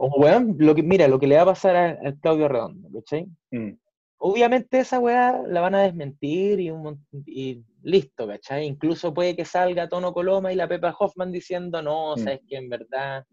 O, 0.06 0.20
weón, 0.20 0.58
lo 0.60 0.76
que, 0.76 0.84
mira, 0.84 1.08
lo 1.08 1.18
que 1.18 1.28
le 1.28 1.38
va 1.38 1.44
a 1.44 1.54
pasar 1.54 1.76
a, 1.78 2.14
Claudio 2.22 2.50
Redondo, 2.50 2.90
¿cachai? 2.92 3.26
Mm. 3.52 3.70
Obviamente 4.18 4.80
esa 4.80 5.00
weá 5.00 5.42
la 5.48 5.62
van 5.62 5.76
a 5.76 5.84
desmentir 5.84 6.60
y, 6.60 6.72
un, 6.72 7.08
y 7.26 7.64
listo, 7.84 8.28
¿cachai? 8.28 8.66
Incluso 8.66 9.14
puede 9.14 9.34
que 9.34 9.46
salga 9.46 9.88
Tono 9.88 10.14
Coloma 10.14 10.52
y 10.52 10.58
la 10.58 10.68
Pepa 10.68 10.94
Hoffman 11.00 11.32
diciendo, 11.32 11.82
no, 11.82 12.16
mm. 12.16 12.20
sabes 12.20 12.42
que 12.46 12.58
en 12.58 12.68
verdad 12.68 13.26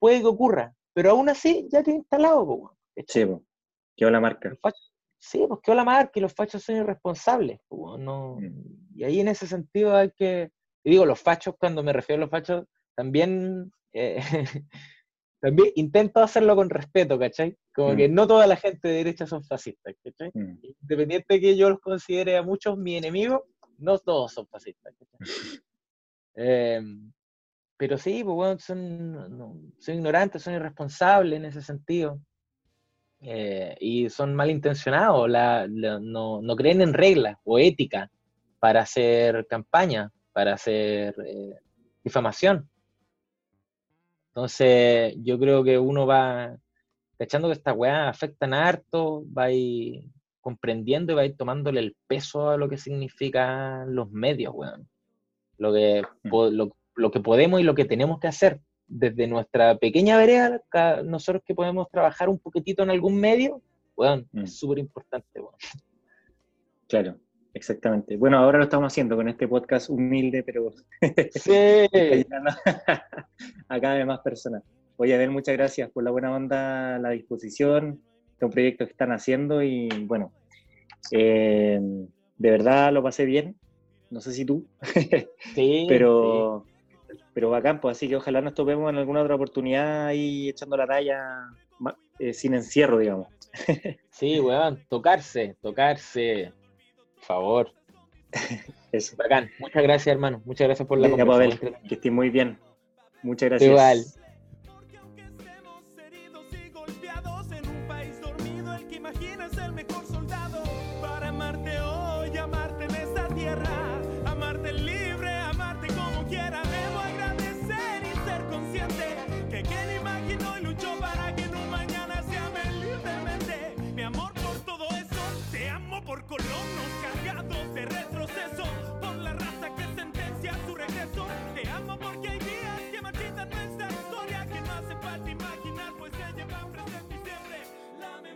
puede 0.00 0.20
que 0.20 0.26
ocurra, 0.26 0.74
pero 0.92 1.12
aún 1.12 1.28
así 1.28 1.68
ya 1.70 1.84
quedó 1.84 1.94
instalado, 1.94 2.42
weón. 2.42 2.72
Sí, 3.06 3.24
pues, 3.24 3.40
quedó 3.96 4.10
la 4.10 4.20
marca. 4.20 4.52
sí, 5.16 5.44
pues 5.46 5.60
quedó 5.62 5.76
la 5.76 5.84
marca 5.84 6.10
y 6.16 6.22
los 6.22 6.34
fachos 6.34 6.64
son 6.64 6.74
irresponsables, 6.74 7.60
no, 7.70 8.36
mm. 8.40 8.96
y 8.96 9.04
ahí 9.04 9.20
en 9.20 9.28
ese 9.28 9.46
sentido 9.46 9.94
hay 9.94 10.10
que, 10.10 10.50
y 10.82 10.90
digo, 10.90 11.06
los 11.06 11.20
fachos, 11.20 11.54
cuando 11.56 11.84
me 11.84 11.92
refiero 11.92 12.20
a 12.20 12.24
los 12.24 12.30
fachos, 12.30 12.64
también... 12.96 13.70
Eh, 13.92 14.20
también 15.40 15.70
intento 15.74 16.20
hacerlo 16.20 16.54
con 16.54 16.68
respeto, 16.68 17.18
¿cachai? 17.18 17.56
Como 17.74 17.96
que 17.96 18.08
mm. 18.08 18.14
no 18.14 18.26
toda 18.26 18.46
la 18.46 18.56
gente 18.56 18.88
de 18.88 18.94
derecha 18.94 19.26
son 19.26 19.42
fascistas, 19.42 19.94
¿cachai? 20.04 20.30
Mm. 20.34 20.58
Independiente 20.82 21.34
de 21.34 21.40
que 21.40 21.56
yo 21.56 21.70
los 21.70 21.80
considere 21.80 22.36
a 22.36 22.42
muchos 22.42 22.76
mi 22.76 22.96
enemigo, 22.96 23.46
no 23.78 23.98
todos 23.98 24.32
son 24.32 24.46
fascistas, 24.46 24.94
¿cachai? 24.98 25.18
Em, 26.32 27.12
pero 27.76 27.98
sí, 27.98 28.22
pues 28.22 28.34
bueno, 28.34 28.58
son, 28.60 29.74
son 29.78 29.94
ignorantes, 29.94 30.42
son 30.42 30.54
irresponsables 30.54 31.36
en 31.36 31.44
ese 31.44 31.60
sentido. 31.60 32.20
Eh, 33.22 33.76
y 33.80 34.08
son 34.08 34.34
malintencionados, 34.34 35.28
la, 35.28 35.66
no, 35.68 36.40
no, 36.40 36.56
creen 36.56 36.80
en 36.80 36.94
reglas 36.94 37.36
o 37.44 37.58
ética 37.58 38.10
para 38.58 38.80
hacer 38.80 39.46
campaña, 39.46 40.10
para 40.32 40.54
hacer 40.54 41.14
eh, 41.26 41.58
difamación. 42.02 42.70
Entonces, 44.30 45.14
yo 45.22 45.38
creo 45.38 45.64
que 45.64 45.78
uno 45.78 46.06
va 46.06 46.56
cachando 47.18 47.48
que 47.48 47.54
esta 47.54 47.72
weá 47.72 48.08
afecta 48.08 48.46
en 48.46 48.54
harto, 48.54 49.24
va 49.36 49.44
a 49.44 49.52
ir 49.52 50.04
comprendiendo 50.40 51.12
y 51.12 51.16
va 51.16 51.22
a 51.22 51.26
ir 51.26 51.36
tomándole 51.36 51.80
el 51.80 51.96
peso 52.06 52.48
a 52.48 52.56
lo 52.56 52.68
que 52.68 52.78
significan 52.78 53.94
los 53.94 54.10
medios, 54.10 54.54
weón. 54.54 54.88
Lo 55.58 55.72
que, 55.72 56.02
mm. 56.22 56.72
lo, 56.96 57.10
que 57.10 57.20
podemos 57.20 57.60
y 57.60 57.64
lo 57.64 57.74
que 57.74 57.84
tenemos 57.84 58.18
que 58.20 58.28
hacer 58.28 58.60
desde 58.86 59.26
nuestra 59.26 59.76
pequeña 59.76 60.16
vereda, 60.16 60.62
nosotros 61.04 61.42
que 61.44 61.54
podemos 61.54 61.88
trabajar 61.90 62.28
un 62.28 62.38
poquitito 62.38 62.82
en 62.82 62.90
algún 62.90 63.20
medio, 63.20 63.60
weón, 63.96 64.28
es 64.32 64.42
mm. 64.42 64.46
súper 64.46 64.78
importante, 64.78 65.40
weón. 65.40 65.54
Claro. 66.88 67.18
Exactamente. 67.52 68.16
Bueno, 68.16 68.38
ahora 68.38 68.58
lo 68.58 68.64
estamos 68.64 68.92
haciendo 68.92 69.16
con 69.16 69.28
este 69.28 69.48
podcast 69.48 69.90
humilde, 69.90 70.42
pero 70.42 70.72
sí. 71.34 71.52
a 73.68 73.80
cada 73.80 73.94
vez 73.96 74.06
más 74.06 74.20
personas. 74.20 74.62
Oye, 74.96 75.14
a 75.14 75.18
ver, 75.18 75.30
muchas 75.30 75.56
gracias 75.56 75.90
por 75.90 76.04
la 76.04 76.10
buena 76.10 76.34
onda, 76.34 76.98
la 76.98 77.10
disposición, 77.10 78.00
este 78.32 78.44
un 78.44 78.50
proyecto 78.50 78.84
que 78.84 78.92
están 78.92 79.12
haciendo 79.12 79.62
y 79.62 79.88
bueno, 80.04 80.32
eh, 81.10 81.80
de 82.36 82.50
verdad 82.50 82.92
lo 82.92 83.02
pasé 83.02 83.24
bien. 83.24 83.56
No 84.10 84.20
sé 84.20 84.32
si 84.32 84.44
tú, 84.44 84.66
sí, 85.54 85.86
pero, 85.88 86.64
pero 87.32 87.50
bacán, 87.50 87.80
pues 87.80 87.96
así 87.96 88.08
que 88.08 88.16
ojalá 88.16 88.40
nos 88.40 88.54
topemos 88.54 88.90
en 88.90 88.98
alguna 88.98 89.22
otra 89.22 89.36
oportunidad 89.36 90.06
ahí 90.06 90.48
echando 90.48 90.76
la 90.76 90.86
talla 90.86 91.46
eh, 92.18 92.32
sin 92.32 92.54
encierro, 92.54 92.98
digamos. 92.98 93.28
sí, 94.10 94.40
weón, 94.40 94.84
tocarse, 94.88 95.56
tocarse 95.60 96.52
favor. 97.20 97.72
Eso. 98.92 99.16
Bacán. 99.16 99.50
Muchas 99.58 99.82
gracias, 99.82 100.12
hermano. 100.12 100.42
Muchas 100.44 100.66
gracias 100.66 100.86
por 100.86 100.98
la 100.98 101.10
conversación. 101.10 101.76
que 101.88 101.94
estés 101.94 102.12
muy 102.12 102.30
bien. 102.30 102.58
Muchas 103.22 103.50
gracias. 103.50 103.70
Igual. 103.70 104.04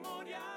Memoria. 0.04 0.53